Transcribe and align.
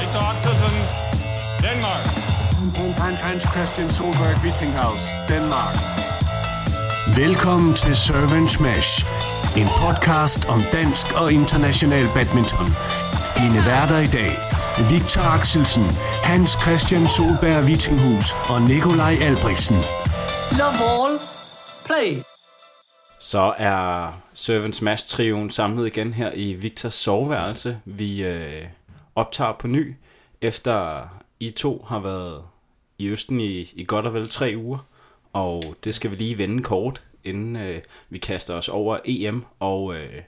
Victor 0.00 0.22
Axelsen, 0.30 0.74
Danmark. 1.62 2.04
Hans 3.20 3.42
Christian 3.42 3.90
Solberg 3.90 4.44
Wittinghouse, 4.44 5.04
Danmark. 5.28 5.74
Velkommen 7.16 7.74
til 7.74 7.96
Serve 7.96 8.48
Smash, 8.48 9.06
en 9.56 9.66
podcast 9.82 10.44
om 10.48 10.62
dansk 10.72 11.06
og 11.20 11.32
international 11.32 12.06
badminton. 12.14 12.66
Dine 13.38 13.66
værter 13.66 13.98
i 13.98 14.06
dag, 14.06 14.32
Victor 14.90 15.22
Axelsen, 15.22 15.84
Hans 16.24 16.50
Christian 16.62 17.06
Solberg 17.08 17.64
Wittinghus 17.64 18.26
og 18.48 18.62
Nikolaj 18.62 19.14
Albrechtsen. 19.20 19.76
Love 20.58 20.78
all. 20.90 21.18
Play. 21.84 22.29
Så 23.22 23.54
er 23.58 24.12
Servant 24.34 24.76
Smash 24.76 25.06
trioen 25.06 25.50
samlet 25.50 25.86
igen 25.86 26.14
her 26.14 26.32
i 26.34 26.52
Victors 26.52 26.94
soveværelse. 26.94 27.80
Vi 27.84 28.24
øh, 28.24 28.66
optager 29.14 29.52
på 29.52 29.66
ny, 29.66 29.94
efter 30.40 31.02
I 31.40 31.50
to 31.50 31.84
har 31.88 31.98
været 32.00 32.42
i 32.98 33.08
Østen 33.08 33.40
i, 33.40 33.72
i 33.76 33.84
godt 33.88 34.06
og 34.06 34.14
vel 34.14 34.28
tre 34.28 34.54
uger. 34.56 34.78
Og 35.32 35.74
det 35.84 35.94
skal 35.94 36.10
vi 36.10 36.16
lige 36.16 36.38
vende 36.38 36.62
kort, 36.62 37.02
inden 37.24 37.56
øh, 37.56 37.80
vi 38.08 38.18
kaster 38.18 38.54
os 38.54 38.68
over 38.68 38.98
EM. 39.04 39.44
Og 39.58 39.94
øh, 39.94 40.22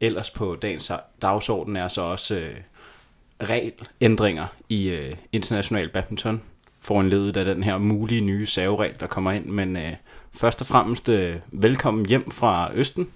ellers 0.00 0.30
på 0.30 0.56
dagens 0.62 0.92
dagsorden 1.22 1.76
er 1.76 1.88
så 1.88 2.02
også 2.02 2.34
øh, 2.34 2.56
regelændringer 3.42 4.46
i 4.68 4.88
øh, 4.88 5.16
international 5.32 5.88
badminton 5.88 6.42
foranledet 6.80 7.36
af 7.36 7.44
den 7.44 7.62
her 7.62 7.78
mulige 7.78 8.20
nye 8.20 8.46
saveregel, 8.46 8.94
der 9.00 9.06
kommer 9.06 9.32
ind. 9.32 9.46
Men 9.46 9.76
øh, 9.76 9.92
først 10.34 10.60
og 10.60 10.66
fremmest 10.66 11.08
øh, 11.08 11.36
velkommen 11.52 12.06
hjem 12.06 12.30
fra 12.30 12.70
Østen. 12.74 13.08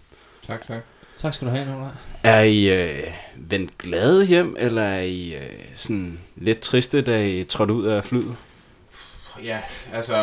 Tak, 0.47 0.67
tak. 0.67 0.83
Tak 1.19 1.35
skal 1.35 1.49
du 1.49 1.53
have, 1.53 1.65
Nicolaj. 1.67 1.91
Er 2.23 2.41
I 2.41 2.69
øh, 2.69 3.03
vendt 3.37 3.79
glade 3.79 4.27
hjem, 4.27 4.57
eller 4.59 4.83
er 4.83 5.03
I 5.03 5.35
øh, 5.35 5.65
sådan 5.77 6.21
lidt 6.37 6.61
triste, 6.61 7.03
da 7.03 7.25
I 7.25 7.45
trådte 7.45 7.75
ud 7.75 7.87
af 7.87 8.05
flyet? 8.05 8.37
Ja, 9.45 9.61
altså... 9.93 10.17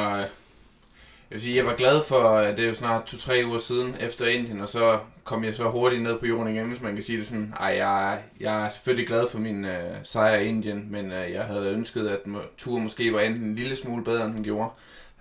Jeg 1.30 1.36
vil 1.38 1.42
sige, 1.42 1.56
jeg 1.56 1.66
var 1.66 1.76
glad 1.76 2.02
for, 2.08 2.22
at 2.30 2.58
det 2.58 2.66
er 2.66 2.70
jo 2.70 2.76
snart 2.76 3.06
to-tre 3.06 3.44
uger 3.45 3.60
siden 3.60 3.95
efter 4.00 4.26
Indien, 4.26 4.62
og 4.62 4.70
så 4.70 5.00
kom 5.23 5.44
jeg 5.44 5.56
så 5.56 5.70
hurtigt 5.70 6.02
ned 6.02 6.20
på 6.20 6.26
jorden 6.26 6.56
igen, 6.56 6.67
hvis 6.67 6.82
man 6.82 6.94
kan 6.94 7.04
sige 7.04 7.17
det 7.17 7.28
sådan. 7.28 7.54
Ej, 7.60 7.67
jeg, 7.67 8.20
jeg 8.39 8.66
er 8.66 8.70
selvfølgelig 8.70 9.08
glad 9.08 9.28
for 9.32 9.39
min 9.39 9.66
øh, 9.66 9.95
sejr 10.04 10.36
i 10.36 10.48
Indien, 10.48 10.88
men 10.89 11.12
øh, 11.12 11.32
jeg 11.32 11.44
havde 11.44 11.72
ønsket, 11.72 12.08
at 12.08 12.20
turen 12.58 12.84
måske 12.84 13.14
var 13.14 13.20
enten 13.20 13.44
en 13.44 13.56
lille 13.56 13.76
smule 13.76 14.04
bedre, 14.04 14.26
end 14.26 14.34
den 14.34 14.44
gjorde. 14.44 14.70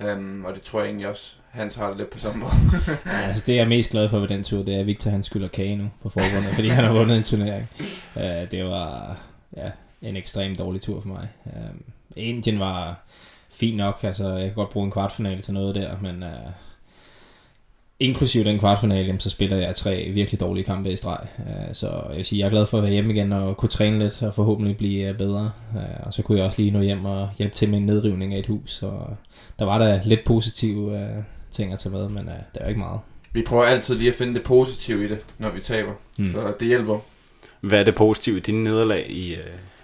Um, 0.05 0.45
og 0.45 0.55
det 0.55 0.63
tror 0.63 0.81
jeg 0.81 0.87
egentlig 0.87 1.09
også, 1.09 1.35
Hans 1.51 1.75
har 1.75 1.89
det 1.89 1.97
lidt 1.97 2.11
på 2.11 2.19
samme 2.19 2.41
måde. 2.41 2.53
ja, 3.07 3.11
altså 3.11 3.43
det 3.47 3.57
jeg 3.57 3.63
er 3.63 3.69
mest 3.69 3.91
glad 3.91 4.09
for 4.09 4.19
ved 4.19 4.29
den 4.29 4.45
tur, 4.45 4.63
det 4.63 4.75
er, 4.75 4.81
at 4.81 4.87
Victor 4.87 5.11
han 5.11 5.23
skylder 5.23 5.49
kage 5.49 5.77
nu 5.77 5.91
på 6.03 6.09
forbundet, 6.09 6.55
fordi 6.55 6.69
han 6.69 6.85
har 6.85 6.93
vundet 6.93 7.17
en 7.17 7.23
turnering. 7.23 7.69
Uh, 8.17 8.23
det 8.23 8.65
var 8.65 9.17
ja, 9.57 9.71
en 10.03 10.17
ekstremt 10.17 10.59
dårlig 10.59 10.83
tur 10.83 11.01
for 11.01 11.09
mig. 11.09 11.29
Uh, 11.45 11.53
Indien 12.17 12.59
var 12.59 13.07
fint 13.51 13.77
nok, 13.77 13.99
altså 14.03 14.29
jeg 14.29 14.47
kan 14.47 14.55
godt 14.55 14.71
bruge 14.71 14.85
en 14.85 14.93
kvartfinale 14.93 15.41
til 15.41 15.55
noget 15.55 15.75
der, 15.75 15.97
men 16.01 16.23
uh, 16.23 16.29
inklusive 18.03 18.45
den 18.45 18.59
kvartfinale, 18.59 19.21
så 19.21 19.31
spiller 19.31 19.57
jeg 19.57 19.77
tre 19.77 20.11
virkelig 20.15 20.41
dårlige 20.41 20.65
kampe 20.65 20.93
i 20.93 20.97
streg. 20.97 21.27
Uh, 21.39 21.45
så 21.73 21.87
jeg 22.09 22.17
vil 22.17 22.25
sige, 22.25 22.39
jeg 22.39 22.47
er 22.47 22.51
glad 22.51 22.67
for 22.67 22.77
at 22.77 22.83
være 22.83 22.93
hjemme 22.93 23.15
igen 23.15 23.33
og 23.33 23.57
kunne 23.57 23.69
træne 23.69 23.99
lidt 23.99 24.23
og 24.23 24.35
forhåbentlig 24.35 24.77
blive 24.77 25.11
uh, 25.11 25.17
bedre. 25.17 25.51
Uh, 25.75 26.07
og 26.07 26.15
så 26.15 26.23
kunne 26.23 26.39
jeg 26.39 26.47
også 26.47 26.63
lige 26.63 26.71
nå 26.71 26.81
hjem 26.81 27.05
og 27.05 27.31
hjælpe 27.39 27.55
til 27.55 27.71
med 27.71 27.79
en 27.79 27.87
nedrivning 27.87 28.35
af 28.35 28.39
et 28.39 28.47
hus. 28.47 28.73
Så 28.73 28.91
der 29.59 29.65
var 29.65 29.79
der 29.79 30.01
lidt 30.05 30.25
positive 30.25 31.09
ting 31.53 31.73
at 31.73 31.79
tage 31.79 31.93
med, 31.93 32.09
men 32.09 32.27
der 32.27 32.61
er 32.61 32.69
ikke 32.69 32.81
meget. 32.81 33.01
Vi 33.33 33.43
prøver 33.43 33.65
altid 33.65 33.95
lige 33.95 34.11
at 34.11 34.17
finde 34.17 34.35
det 34.35 34.43
positive 34.43 35.05
i 35.05 35.09
det, 35.09 35.19
når 35.39 35.51
vi 35.51 35.61
taber. 35.61 35.93
Mm. 36.19 36.27
Så 36.27 36.53
det 36.61 36.69
hjælper. 36.69 36.99
Hvad 37.61 37.81
er 37.81 37.85
det 37.85 37.95
positive 37.95 38.37
i 38.37 38.41
dine 38.41 38.65
nederlag 38.65 39.07
i, 39.11 39.37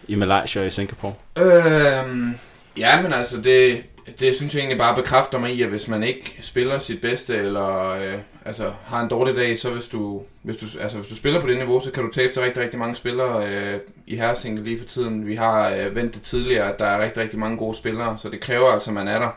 i 0.09 0.15
Malaysia 0.15 0.63
og 0.63 0.67
i 0.67 0.71
Singapore? 0.71 1.15
Øhm, 1.39 2.35
ja, 2.79 3.03
men 3.03 3.13
altså 3.13 3.41
det, 3.41 3.83
det 4.21 4.37
synes 4.37 4.55
jeg 4.55 4.61
egentlig 4.61 4.79
bare 4.79 4.97
bekræfter 4.97 5.39
mig 5.39 5.55
i, 5.55 5.63
at 5.63 5.69
hvis 5.69 5.89
man 5.89 6.03
ikke 6.03 6.39
spiller 6.41 6.79
sit 6.79 7.01
bedste, 7.01 7.37
eller 7.37 7.91
øh, 7.91 8.19
altså, 8.45 8.73
har 8.85 9.03
en 9.03 9.11
dårlig 9.11 9.37
dag, 9.37 9.59
så 9.59 9.71
hvis 9.71 9.89
du, 9.89 10.23
hvis, 10.43 10.57
du, 10.57 10.67
altså, 10.81 10.99
hvis 10.99 11.09
du 11.09 11.15
spiller 11.15 11.41
på 11.41 11.47
det 11.47 11.57
niveau, 11.57 11.81
så 11.81 11.91
kan 11.91 12.05
du 12.05 12.13
tabe 12.13 12.33
til 12.33 12.43
rigtig, 12.43 12.63
rigtig 12.63 12.79
mange 12.79 12.97
spillere 12.97 13.49
øh, 13.49 13.81
i 14.07 14.17
herresingle 14.17 14.65
lige 14.65 14.79
for 14.79 14.87
tiden. 14.87 15.27
Vi 15.27 15.35
har 15.35 15.71
øh, 15.71 15.97
ventet 15.97 16.15
det 16.15 16.23
tidligere, 16.23 16.73
at 16.73 16.79
der 16.79 16.85
er 16.85 17.03
rigtig, 17.03 17.23
rigtig 17.23 17.39
mange 17.39 17.57
gode 17.57 17.77
spillere, 17.77 18.19
så 18.19 18.29
det 18.29 18.41
kræver 18.41 18.73
altså, 18.73 18.91
at 18.91 18.95
man 18.95 19.09
er 19.09 19.19
der. 19.19 19.31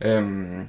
Øhm, 0.00 0.68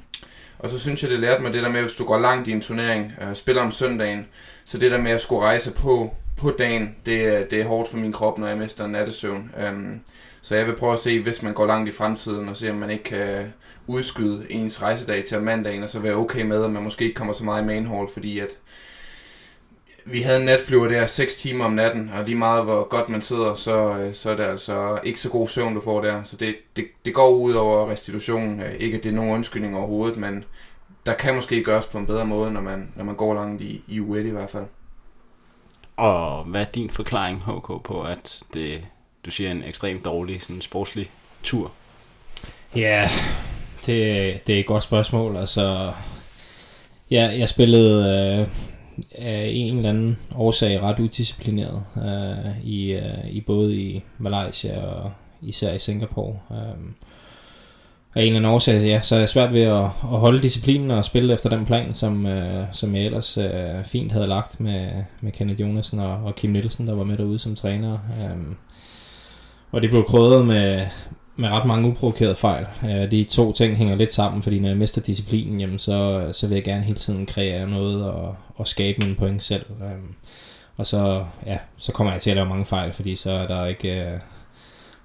og 0.59 0.70
så 0.70 0.80
synes 0.80 1.03
jeg, 1.03 1.12
det 1.12 1.20
lærte 1.20 1.44
mig 1.44 1.53
det 1.53 1.64
der 1.64 1.70
med, 1.70 1.81
hvis 1.81 1.96
du 1.96 2.06
går 2.06 2.20
langt 2.20 2.47
i 2.47 2.52
en 2.52 2.62
turnering, 2.62 3.14
øh, 3.22 3.36
spiller 3.36 3.62
om 3.62 3.72
søndagen, 3.72 4.28
så 4.66 4.78
det 4.78 4.91
der 4.91 4.97
med 4.97 5.12
at 5.12 5.22
skulle 5.22 5.41
rejse 5.41 5.72
på, 5.72 6.14
på 6.38 6.52
dagen, 6.59 6.96
det, 7.06 7.40
øh, 7.40 7.50
det 7.52 7.62
er 7.62 7.66
hårdt 7.66 7.90
for 7.90 7.97
min 7.97 8.14
krop, 8.14 8.38
når 8.38 8.47
jeg 8.47 8.58
mister 8.58 8.86
en 8.86 8.91
nattesøvn. 8.91 9.52
Øhm, 9.59 10.02
så 10.49 10.55
jeg 10.55 10.67
vil 10.67 10.75
prøve 10.75 10.93
at 10.93 10.99
se, 10.99 11.23
hvis 11.23 11.43
man 11.43 11.53
går 11.53 11.65
langt 11.65 11.89
i 11.89 11.91
fremtiden, 11.91 12.49
og 12.49 12.57
se 12.57 12.69
om 12.69 12.75
man 12.75 12.89
ikke 12.89 13.03
kan 13.03 13.53
udskyde 13.87 14.51
ens 14.51 14.81
rejsedag 14.81 15.25
til 15.25 15.41
mandagen, 15.41 15.83
og 15.83 15.89
så 15.89 15.99
være 15.99 16.13
okay 16.13 16.41
med, 16.41 16.63
at 16.63 16.71
man 16.71 16.83
måske 16.83 17.05
ikke 17.05 17.15
kommer 17.15 17.33
så 17.33 17.43
meget 17.43 17.63
i 17.63 17.65
main 17.65 17.85
hall, 17.85 18.07
fordi 18.13 18.39
at 18.39 18.47
vi 20.05 20.21
havde 20.21 20.39
en 20.39 20.45
natflyver 20.45 20.87
der 20.87 21.05
6 21.05 21.35
timer 21.35 21.65
om 21.65 21.71
natten, 21.71 22.11
og 22.13 22.23
lige 22.23 22.37
meget 22.37 22.63
hvor 22.63 22.87
godt 22.87 23.09
man 23.09 23.21
sidder, 23.21 23.55
så, 23.55 23.97
øh, 23.97 24.13
så 24.13 24.31
er 24.31 24.35
det 24.35 24.43
altså 24.43 24.99
ikke 25.03 25.19
så 25.19 25.29
god 25.29 25.47
søvn, 25.47 25.75
du 25.75 25.81
får 25.81 26.01
der. 26.01 26.23
Så 26.23 26.37
det, 26.37 26.55
det, 26.75 26.85
det 27.05 27.13
går 27.13 27.29
ud 27.29 27.53
over 27.53 27.91
restitutionen. 27.91 28.61
Øh, 28.61 28.73
ikke 28.73 28.97
at 28.97 29.03
det 29.03 29.09
er 29.09 29.13
nogen 29.13 29.33
undskyldning 29.33 29.77
overhovedet, 29.77 30.17
men 30.17 30.45
der 31.05 31.13
kan 31.13 31.35
måske 31.35 31.63
gøres 31.63 31.85
på 31.85 31.97
en 31.97 32.05
bedre 32.05 32.25
måde, 32.25 32.51
når 32.51 32.61
man, 32.61 32.93
når 32.95 33.03
man 33.03 33.16
går 33.16 33.33
langt 33.33 33.61
i, 33.61 33.83
i 33.87 33.99
U1 33.99 34.17
i 34.17 34.29
hvert 34.29 34.49
fald. 34.49 34.66
Og 35.97 36.43
hvad 36.43 36.61
er 36.61 36.66
din 36.66 36.89
forklaring, 36.89 37.43
HK, 37.43 37.83
på 37.83 38.03
at 38.03 38.43
det, 38.53 38.81
du 39.25 39.31
siger, 39.31 39.52
en 39.52 39.63
ekstremt 39.63 40.06
dårlig 40.06 40.41
sådan 40.41 40.62
sportslig 40.62 41.09
tur? 41.44 41.72
Ja, 42.75 43.09
det, 43.85 44.47
det 44.47 44.56
er 44.56 44.59
et 44.59 44.66
godt 44.66 44.84
spørgsmål. 44.84 45.38
Altså, 45.38 45.91
ja, 47.12 47.31
jeg 47.38 47.50
spillede 47.50 48.03
øh, 48.40 48.47
af 49.12 49.50
en 49.53 49.78
eller 49.78 49.90
anden 49.90 50.18
årsag 50.35 50.81
ret 50.81 51.00
udisciplineret 51.00 51.84
øh, 51.97 52.63
i, 52.63 52.91
øh, 52.91 53.29
i 53.29 53.41
både 53.41 53.75
i 53.75 54.03
Malaysia 54.18 54.85
og 54.85 55.12
især 55.41 55.74
i 55.74 55.79
Singapore. 55.79 56.40
Øh, 56.52 56.58
af 58.16 58.22
en 58.22 58.28
eller 58.28 58.40
anden 58.40 58.52
årsag, 58.52 58.81
ja, 58.81 59.02
så 59.02 59.16
er 59.16 59.19
det 59.19 59.29
svært 59.29 59.53
ved 59.53 59.62
at, 59.62 59.84
at 59.84 59.90
holde 60.02 60.41
disciplinen 60.41 60.91
og 60.91 61.06
spille 61.06 61.34
efter 61.34 61.50
den 61.50 61.66
plan, 61.66 61.94
som, 61.94 62.25
øh, 62.25 62.66
som 62.72 62.96
jeg 62.96 63.06
ellers 63.06 63.38
øh, 63.38 63.84
fint 63.85 64.12
havde 64.12 64.28
lagt 64.28 64.59
med, 64.59 64.90
med 65.22 65.31
Kenneth 65.31 65.62
Jonasen 65.62 66.00
og, 66.00 66.12
og 66.12 66.35
Kim 66.35 66.50
Nielsen, 66.50 66.88
der 66.88 66.94
var 66.96 67.03
med 67.03 67.18
derude 67.18 67.40
som 67.40 67.56
træner. 67.56 67.94
Øh, 67.94 68.56
og 69.72 69.81
det 69.81 69.90
blev 69.90 70.06
krydret 70.06 70.46
med, 70.46 70.88
med 71.35 71.50
ret 71.50 71.66
mange 71.66 71.90
uprovokerede 71.90 72.35
fejl. 72.35 72.68
Øh, 72.84 73.12
de 73.12 73.24
to 73.24 73.53
ting 73.53 73.78
hænger 73.78 73.96
lidt 73.96 74.13
sammen, 74.13 74.44
fordi 74.44 74.59
når 74.59 74.68
jeg 74.68 74.78
mister 74.78 75.02
disciplinen, 75.02 75.59
jamen 75.59 75.80
så, 75.80 76.30
så 76.31 76.47
vil 76.47 76.56
jeg 76.56 76.63
gerne 76.63 76.84
hele 76.84 76.97
tiden 76.97 77.25
kreere 77.25 77.69
noget 77.69 78.12
og, 78.12 78.35
og 78.56 78.68
skabe 78.68 79.00
mine 79.00 79.16
point 79.16 79.44
selv. 79.44 79.66
Øhm, 79.81 80.13
og 80.78 80.85
så, 80.85 81.25
ja, 81.46 81.58
så 81.78 81.91
kommer 81.91 82.13
jeg 82.13 82.22
til 82.22 82.29
at 82.29 82.35
lave 82.35 82.50
mange 82.50 82.66
fejl, 82.66 82.94
fordi 82.94 83.16
så 83.16 83.31
er 83.31 83.47
der 83.47 83.66
ikke, 83.66 84.06
øh, 84.06 84.19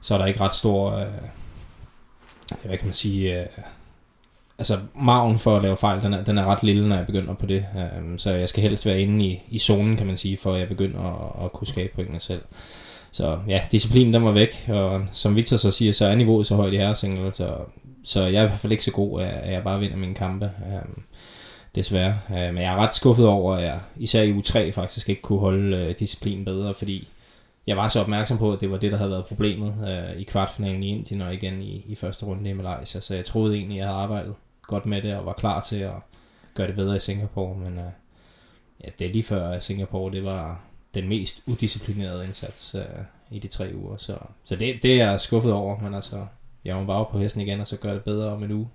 så 0.00 0.14
er 0.14 0.18
der 0.18 0.26
ikke 0.26 0.40
ret 0.40 0.54
stor, 0.54 0.92
øh, 0.92 1.06
hvad 2.64 2.78
kan 2.78 2.86
man 2.86 2.94
sige, 2.94 3.46
altså 4.58 4.78
maven 4.94 5.38
for 5.38 5.56
at 5.56 5.62
lave 5.62 5.76
fejl, 5.76 6.02
den 6.02 6.14
er, 6.14 6.24
den 6.24 6.38
er 6.38 6.44
ret 6.44 6.62
lille, 6.62 6.88
når 6.88 6.96
jeg 6.96 7.06
begynder 7.06 7.34
på 7.34 7.46
det. 7.46 7.66
Øhm, 7.76 8.18
så 8.18 8.30
jeg 8.30 8.48
skal 8.48 8.62
helst 8.62 8.86
være 8.86 9.00
inde 9.00 9.26
i, 9.26 9.42
i 9.48 9.58
zonen, 9.58 9.96
kan 9.96 10.06
man 10.06 10.16
sige, 10.16 10.36
for 10.36 10.52
at 10.52 10.60
jeg 10.60 10.68
begynder 10.68 11.00
at, 11.00 11.44
at 11.44 11.52
kunne 11.52 11.66
skabe 11.66 11.92
pointene 11.94 12.20
selv. 12.20 12.42
Så 13.14 13.38
ja, 13.48 13.60
disciplinen 13.72 14.14
den 14.14 14.24
var 14.24 14.32
væk, 14.32 14.68
og 14.68 15.06
som 15.12 15.36
Victor 15.36 15.56
så 15.56 15.70
siger, 15.70 15.92
så 15.92 16.06
er 16.06 16.14
niveauet 16.14 16.46
så 16.46 16.56
højt 16.56 16.72
i 16.72 16.76
herresingle, 16.76 17.32
så, 17.32 17.56
så 18.04 18.22
jeg 18.22 18.40
er 18.40 18.44
i 18.44 18.46
hvert 18.46 18.58
fald 18.58 18.72
ikke 18.72 18.84
så 18.84 18.90
god, 18.90 19.22
at 19.22 19.52
jeg 19.52 19.64
bare 19.64 19.80
vinder 19.80 19.96
mine 19.96 20.14
kampe. 20.14 20.50
Um, 20.66 21.02
desværre. 21.74 22.18
Uh, 22.28 22.34
men 22.34 22.56
jeg 22.56 22.72
er 22.72 22.76
ret 22.76 22.94
skuffet 22.94 23.26
over, 23.26 23.54
at 23.54 23.62
jeg 23.62 23.80
især 23.96 24.22
i 24.22 24.32
U3 24.32 24.70
faktisk 24.70 25.08
ikke 25.08 25.22
kunne 25.22 25.38
holde 25.38 25.86
uh, 25.88 25.94
disciplinen 25.98 26.44
bedre, 26.44 26.74
fordi 26.74 27.08
jeg 27.66 27.76
var 27.76 27.88
så 27.88 28.00
opmærksom 28.00 28.38
på, 28.38 28.52
at 28.52 28.60
det 28.60 28.70
var 28.70 28.76
det, 28.76 28.92
der 28.92 28.98
havde 28.98 29.10
været 29.10 29.24
problemet 29.24 29.74
uh, 29.82 30.20
i 30.20 30.24
kvartfinalen 30.24 30.82
i 30.82 30.88
Indien 30.88 31.20
og 31.20 31.34
igen 31.34 31.62
i, 31.62 31.84
i 31.88 31.94
første 31.94 32.26
runde 32.26 32.50
i 32.50 32.52
Malaysia. 32.52 33.00
Så 33.00 33.14
jeg 33.14 33.24
troede 33.24 33.56
egentlig, 33.56 33.76
at 33.76 33.78
jeg 33.78 33.86
havde 33.86 34.02
arbejdet 34.02 34.34
godt 34.62 34.86
med 34.86 35.02
det 35.02 35.16
og 35.16 35.26
var 35.26 35.32
klar 35.32 35.60
til 35.60 35.76
at 35.76 35.94
gøre 36.54 36.66
det 36.66 36.76
bedre 36.76 36.96
i 36.96 37.00
Singapore. 37.00 37.58
Men 37.58 37.78
uh, 37.78 37.92
ja, 38.84 38.88
det 38.98 39.10
lige 39.10 39.22
før 39.22 39.58
Singapore, 39.58 40.12
det 40.12 40.24
var, 40.24 40.60
den 40.94 41.08
mest 41.08 41.42
udisciplinerede 41.46 42.26
indsats 42.26 42.74
øh, 42.74 42.82
i 43.30 43.38
de 43.38 43.48
tre 43.48 43.70
uger. 43.74 43.96
Så, 43.96 44.16
så 44.44 44.56
det, 44.56 44.82
det 44.82 45.00
er 45.00 45.10
jeg 45.10 45.20
skuffet 45.20 45.52
over, 45.52 45.80
men 45.80 45.94
altså, 45.94 46.16
jeg 46.64 46.76
må 46.76 46.84
bare 46.84 47.06
på 47.12 47.18
hesten 47.18 47.40
igen, 47.40 47.60
og 47.60 47.66
så 47.66 47.76
gøre 47.76 47.94
det 47.94 48.02
bedre 48.02 48.32
om 48.32 48.42
en 48.42 48.52
uge. 48.52 48.68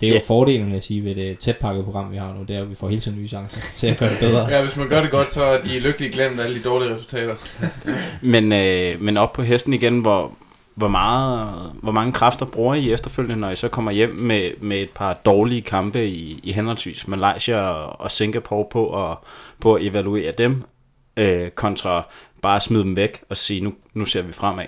Det 0.00 0.06
er 0.06 0.10
jo 0.10 0.14
ja. 0.14 0.20
fordelen, 0.26 0.66
vil 0.66 0.72
jeg 0.72 0.82
sige, 0.82 1.04
ved 1.04 1.14
det 1.14 1.38
tætpakket 1.38 1.84
program, 1.84 2.12
vi 2.12 2.16
har 2.16 2.34
nu, 2.34 2.42
det 2.42 2.56
er, 2.56 2.62
at 2.62 2.70
vi 2.70 2.74
får 2.74 2.88
hele 2.88 3.00
tiden 3.00 3.18
nye 3.18 3.28
chancer 3.28 3.60
til 3.76 3.86
at 3.86 3.98
gøre 3.98 4.10
det 4.10 4.18
bedre. 4.18 4.46
ja, 4.52 4.62
hvis 4.62 4.76
man 4.76 4.88
gør 4.88 5.02
det 5.02 5.10
godt, 5.10 5.34
så 5.34 5.44
er 5.44 5.62
de 5.62 5.78
lykkelige 5.78 6.12
glemt 6.12 6.40
alle 6.40 6.58
de 6.58 6.62
dårlige 6.62 6.94
resultater. 6.94 7.36
men, 8.32 8.52
øh, 8.52 9.00
men 9.00 9.16
op 9.16 9.32
på 9.32 9.42
hesten 9.42 9.72
igen, 9.72 10.00
hvor, 10.00 10.34
hvor, 10.74 10.88
meget, 10.88 11.48
hvor 11.82 11.92
mange 11.92 12.12
kræfter 12.12 12.46
bruger 12.46 12.74
I 12.74 12.92
efterfølgende, 12.92 13.40
når 13.40 13.50
I 13.50 13.56
så 13.56 13.68
kommer 13.68 13.90
hjem 13.90 14.10
med, 14.10 14.50
med 14.60 14.76
et 14.76 14.90
par 14.90 15.14
dårlige 15.14 15.62
kampe 15.62 16.06
i, 16.06 16.40
i 16.42 16.52
henholdsvis 16.52 17.08
Malaysia 17.08 17.60
og, 17.60 18.00
og 18.00 18.10
Singapore 18.10 18.66
på 18.70 19.10
at, 19.10 19.16
på 19.60 19.74
at 19.74 19.86
evaluere 19.86 20.32
dem, 20.38 20.64
øh, 21.16 21.50
kontra 21.50 22.08
bare 22.42 22.56
at 22.56 22.62
smide 22.62 22.82
dem 22.82 22.96
væk 22.96 23.22
og 23.28 23.36
sige, 23.36 23.60
nu, 23.60 23.74
nu 23.94 24.04
ser 24.04 24.22
vi 24.22 24.32
fremad? 24.32 24.66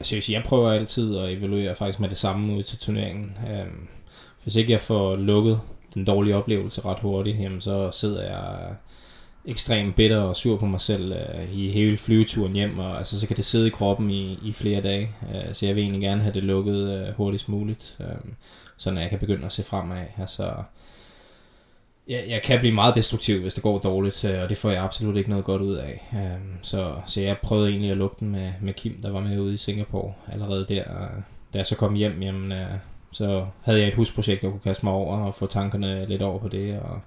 Altså, 0.00 0.16
jeg, 0.16 0.30
jeg 0.30 0.42
prøver 0.42 0.72
altid 0.72 1.16
at 1.16 1.32
evaluere 1.32 1.74
faktisk 1.74 2.00
med 2.00 2.08
det 2.08 2.18
samme 2.18 2.52
ud 2.56 2.62
til 2.62 2.78
turneringen. 2.78 3.38
Øhm, 3.50 3.88
hvis 4.42 4.56
ikke 4.56 4.72
jeg 4.72 4.80
får 4.80 5.16
lukket 5.16 5.60
den 5.94 6.04
dårlige 6.04 6.36
oplevelse 6.36 6.84
ret 6.84 6.98
hurtigt, 6.98 7.40
jamen 7.40 7.60
så 7.60 7.90
sidder 7.90 8.22
jeg 8.22 8.74
ekstremt 9.44 9.96
bitter 9.96 10.20
og 10.20 10.36
sur 10.36 10.56
på 10.56 10.66
mig 10.66 10.80
selv 10.80 11.12
øh, 11.12 11.52
i 11.52 11.70
hele 11.70 11.96
flyveturen 11.96 12.52
hjem, 12.52 12.78
og 12.78 12.98
altså, 12.98 13.20
så 13.20 13.26
kan 13.26 13.36
det 13.36 13.44
sidde 13.44 13.66
i 13.66 13.70
kroppen 13.70 14.10
i, 14.10 14.38
i 14.44 14.52
flere 14.52 14.80
dage. 14.80 15.10
Øh, 15.34 15.54
så 15.54 15.66
jeg 15.66 15.74
vil 15.74 15.82
egentlig 15.82 16.02
gerne 16.02 16.22
have 16.22 16.34
det 16.34 16.44
lukket 16.44 17.08
øh, 17.08 17.14
hurtigst 17.14 17.48
muligt, 17.48 17.96
øh, 18.00 18.30
så 18.76 18.90
jeg 18.90 19.10
kan 19.10 19.18
begynde 19.18 19.46
at 19.46 19.52
se 19.52 19.62
fremad. 19.62 20.04
Altså, 20.18 20.52
jeg, 22.10 22.24
jeg 22.28 22.42
kan 22.42 22.60
blive 22.60 22.74
meget 22.74 22.94
destruktiv, 22.94 23.40
hvis 23.40 23.54
det 23.54 23.62
går 23.62 23.78
dårligt, 23.78 24.24
øh, 24.24 24.42
og 24.42 24.48
det 24.48 24.56
får 24.56 24.70
jeg 24.70 24.82
absolut 24.82 25.16
ikke 25.16 25.30
noget 25.30 25.44
godt 25.44 25.62
ud 25.62 25.74
af. 25.74 26.08
Øhm, 26.14 26.58
så, 26.62 26.94
så 27.06 27.20
jeg 27.20 27.38
prøvede 27.42 27.70
egentlig 27.70 27.90
at 27.90 27.96
lukke 27.96 28.16
den 28.20 28.28
med, 28.28 28.52
med 28.60 28.72
Kim, 28.72 29.02
der 29.02 29.10
var 29.10 29.20
med 29.20 29.38
ude 29.38 29.54
i 29.54 29.56
Singapore 29.56 30.12
allerede 30.32 30.66
der. 30.68 30.84
Da 31.52 31.58
jeg 31.58 31.66
så 31.66 31.76
kom 31.76 31.94
hjem, 31.94 32.22
jamen, 32.22 32.52
øh, 32.52 32.74
så 33.12 33.46
havde 33.62 33.80
jeg 33.80 33.88
et 33.88 33.94
husprojekt, 33.94 34.42
jeg 34.42 34.50
kunne 34.50 34.60
kaste 34.60 34.86
mig 34.86 34.92
over 34.92 35.16
og 35.16 35.34
få 35.34 35.46
tankerne 35.46 36.06
lidt 36.08 36.22
over 36.22 36.38
på 36.38 36.48
det, 36.48 36.80
og 36.80 37.00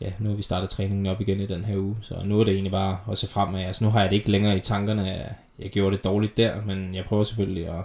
ja, 0.00 0.12
nu 0.18 0.28
har 0.28 0.36
vi 0.36 0.42
startet 0.42 0.70
træningen 0.70 1.06
op 1.06 1.20
igen 1.20 1.40
i 1.40 1.46
den 1.46 1.64
her 1.64 1.76
uge, 1.76 1.96
så 2.02 2.14
nu 2.24 2.40
er 2.40 2.44
det 2.44 2.54
egentlig 2.54 2.72
bare 2.72 2.98
at 3.10 3.18
se 3.18 3.28
fremad. 3.28 3.64
Altså 3.64 3.84
nu 3.84 3.90
har 3.90 4.00
jeg 4.00 4.10
det 4.10 4.16
ikke 4.16 4.30
længere 4.30 4.56
i 4.56 4.60
tankerne, 4.60 5.34
jeg 5.58 5.70
gjorde 5.70 5.96
det 5.96 6.04
dårligt 6.04 6.36
der, 6.36 6.62
men 6.66 6.94
jeg 6.94 7.04
prøver 7.04 7.24
selvfølgelig 7.24 7.68
at 7.68 7.84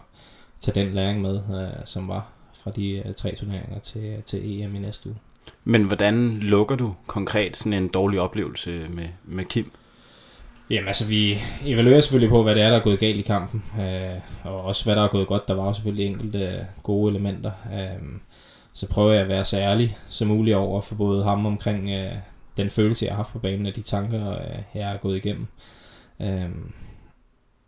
tage 0.60 0.84
den 0.84 0.94
læring 0.94 1.22
med, 1.22 1.36
øh, 1.36 1.86
som 1.86 2.08
var 2.08 2.28
fra 2.54 2.72
de 2.72 3.14
tre 3.18 3.36
turneringer 3.36 3.80
til, 3.80 4.24
til 4.26 4.62
EM 4.62 4.76
i 4.76 4.80
næste 4.80 5.10
uge. 5.10 5.18
Men 5.68 5.84
hvordan 5.84 6.40
lukker 6.40 6.76
du 6.76 6.96
konkret 7.08 7.58
sådan 7.58 7.74
en 7.74 7.88
dårlig 7.88 8.20
oplevelse 8.20 8.88
med, 8.90 9.08
med 9.24 9.46
Kim? 9.46 9.72
Jamen 10.70 10.88
altså, 10.88 11.08
vi 11.08 11.38
evaluerer 11.66 12.02
selvfølgelig 12.02 12.30
på, 12.30 12.44
hvad 12.44 12.56
det 12.56 12.64
er, 12.64 12.70
der 12.70 12.78
er 12.78 12.84
gået 12.84 13.00
galt 13.00 13.18
i 13.18 13.22
kampen, 13.22 13.64
øh, 13.80 14.20
og 14.44 14.62
også 14.62 14.86
hvad 14.86 14.96
der 14.96 15.04
er 15.04 15.08
gået 15.08 15.28
godt. 15.28 15.48
Der 15.48 15.54
var 15.54 15.66
jo 15.66 15.74
selvfølgelig 15.74 16.06
enkelte 16.06 16.68
gode 16.84 17.12
elementer. 17.12 17.52
Øh, 17.74 18.20
så 18.74 18.88
prøver 18.88 19.12
jeg 19.12 19.22
at 19.22 19.28
være 19.28 19.46
så 19.46 19.60
ærlig 19.60 19.98
som 20.08 20.28
muligt 20.28 20.58
over 20.58 20.82
for 20.82 20.96
både 20.96 21.24
ham 21.24 21.46
omkring 21.46 21.90
øh, 21.90 22.14
den 22.58 22.70
følelse, 22.70 23.06
jeg 23.06 23.12
har 23.12 23.18
haft 23.18 23.32
på 23.32 23.40
banen, 23.40 23.66
og 23.66 23.76
de 23.76 23.82
tanker, 23.82 24.32
øh, 24.32 24.58
jeg 24.76 24.94
er 24.94 24.98
gået 24.98 25.18
igennem. 25.18 25.48
Øh, 26.22 26.50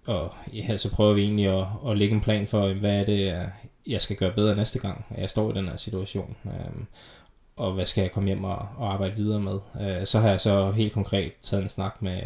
og 0.08 0.34
ja, 0.54 0.78
så 0.78 0.92
prøver 0.92 1.14
vi 1.14 1.22
egentlig 1.22 1.48
at, 1.48 1.66
at 1.88 1.98
lægge 1.98 2.16
en 2.16 2.22
plan 2.22 2.48
for, 2.48 2.74
hvad 2.74 3.00
er 3.00 3.06
det, 3.06 3.44
jeg 3.88 4.02
skal 4.02 4.16
gøre 4.16 4.32
bedre 4.32 4.56
næste 4.56 4.80
gang, 4.80 5.06
jeg 5.18 5.30
står 5.30 5.52
i 5.52 5.54
den 5.54 5.68
her 5.68 5.78
situation. 5.78 6.36
Øh, 6.46 6.84
og 7.58 7.74
hvad 7.74 7.86
skal 7.86 8.02
jeg 8.02 8.12
komme 8.12 8.28
hjem 8.28 8.44
og, 8.44 8.68
og 8.78 8.94
arbejde 8.94 9.16
videre 9.16 9.40
med. 9.40 9.60
Øh, 9.82 10.06
så 10.06 10.20
har 10.20 10.30
jeg 10.30 10.42
så 10.42 10.72
helt 10.72 10.94
konkret 10.94 11.32
taget 11.42 11.64
en 11.64 11.70
snak 11.70 12.02
med, 12.02 12.22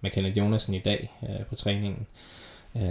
med 0.00 0.10
Kenneth 0.10 0.38
Jonasen 0.38 0.74
i 0.74 0.78
dag 0.78 1.12
øh, 1.22 1.46
på 1.46 1.54
træningen, 1.54 2.06
øh, 2.76 2.82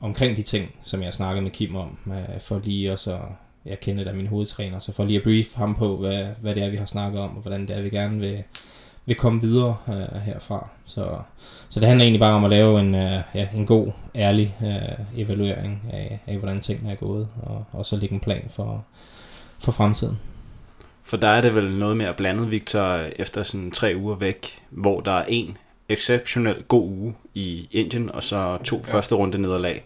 omkring 0.00 0.36
de 0.36 0.42
ting, 0.42 0.74
som 0.82 1.02
jeg 1.02 1.14
snakkede 1.14 1.42
med 1.42 1.50
Kim 1.50 1.76
om, 1.76 1.98
øh, 2.06 2.40
for 2.40 2.60
lige 2.64 2.92
også 2.92 3.14
at, 3.14 3.20
jeg 3.64 3.80
kender 3.80 4.04
da 4.04 4.12
min 4.12 4.26
hovedtræner, 4.26 4.78
så 4.78 4.92
for 4.92 5.04
lige 5.04 5.16
at 5.16 5.22
brief 5.22 5.54
ham 5.54 5.74
på, 5.74 5.96
hvad, 5.96 6.26
hvad 6.40 6.54
det 6.54 6.62
er, 6.62 6.70
vi 6.70 6.76
har 6.76 6.86
snakket 6.86 7.20
om, 7.20 7.36
og 7.36 7.42
hvordan 7.42 7.68
det 7.68 7.76
er, 7.76 7.82
vi 7.82 7.90
gerne 7.90 8.20
vil, 8.20 8.42
vil 9.06 9.16
komme 9.16 9.40
videre 9.40 9.76
øh, 9.88 10.20
herfra. 10.20 10.68
Så, 10.84 11.18
så 11.68 11.80
det 11.80 11.88
handler 11.88 12.04
egentlig 12.04 12.20
bare 12.20 12.34
om 12.34 12.44
at 12.44 12.50
lave 12.50 12.80
en, 12.80 12.94
øh, 12.94 13.22
ja, 13.34 13.48
en 13.54 13.66
god, 13.66 13.92
ærlig 14.14 14.56
øh, 14.62 15.20
evaluering 15.20 15.88
af, 15.92 16.20
af, 16.26 16.36
hvordan 16.36 16.60
tingene 16.60 16.90
er 16.90 16.96
gået, 16.96 17.28
og, 17.42 17.64
og 17.72 17.86
så 17.86 17.96
lægge 17.96 18.14
en 18.14 18.20
plan 18.20 18.44
for, 18.48 18.84
for 19.58 19.72
fremtiden. 19.72 20.18
For 21.10 21.16
der 21.16 21.28
er 21.28 21.40
det 21.40 21.54
vel 21.54 21.70
noget 21.70 21.96
mere 21.96 22.14
blandet, 22.14 22.50
Victor, 22.50 23.00
efter 23.16 23.42
sådan 23.42 23.70
tre 23.70 23.92
uger 23.96 24.16
væk, 24.16 24.58
hvor 24.70 25.00
der 25.00 25.12
er 25.12 25.24
en 25.28 25.58
exceptionel 25.88 26.62
god 26.68 26.88
uge 26.88 27.14
i 27.34 27.68
Indien, 27.72 28.10
og 28.10 28.22
så 28.22 28.58
to 28.64 28.82
ja. 28.86 28.92
første 28.92 29.14
runde 29.14 29.38
nederlag. 29.38 29.84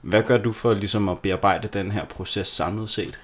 Hvad 0.00 0.22
gør 0.22 0.38
du 0.38 0.52
for 0.52 0.74
ligesom 0.74 1.08
at 1.08 1.18
bearbejde 1.18 1.68
den 1.72 1.90
her 1.90 2.04
proces 2.04 2.46
samlet 2.46 2.90
set? 2.90 3.18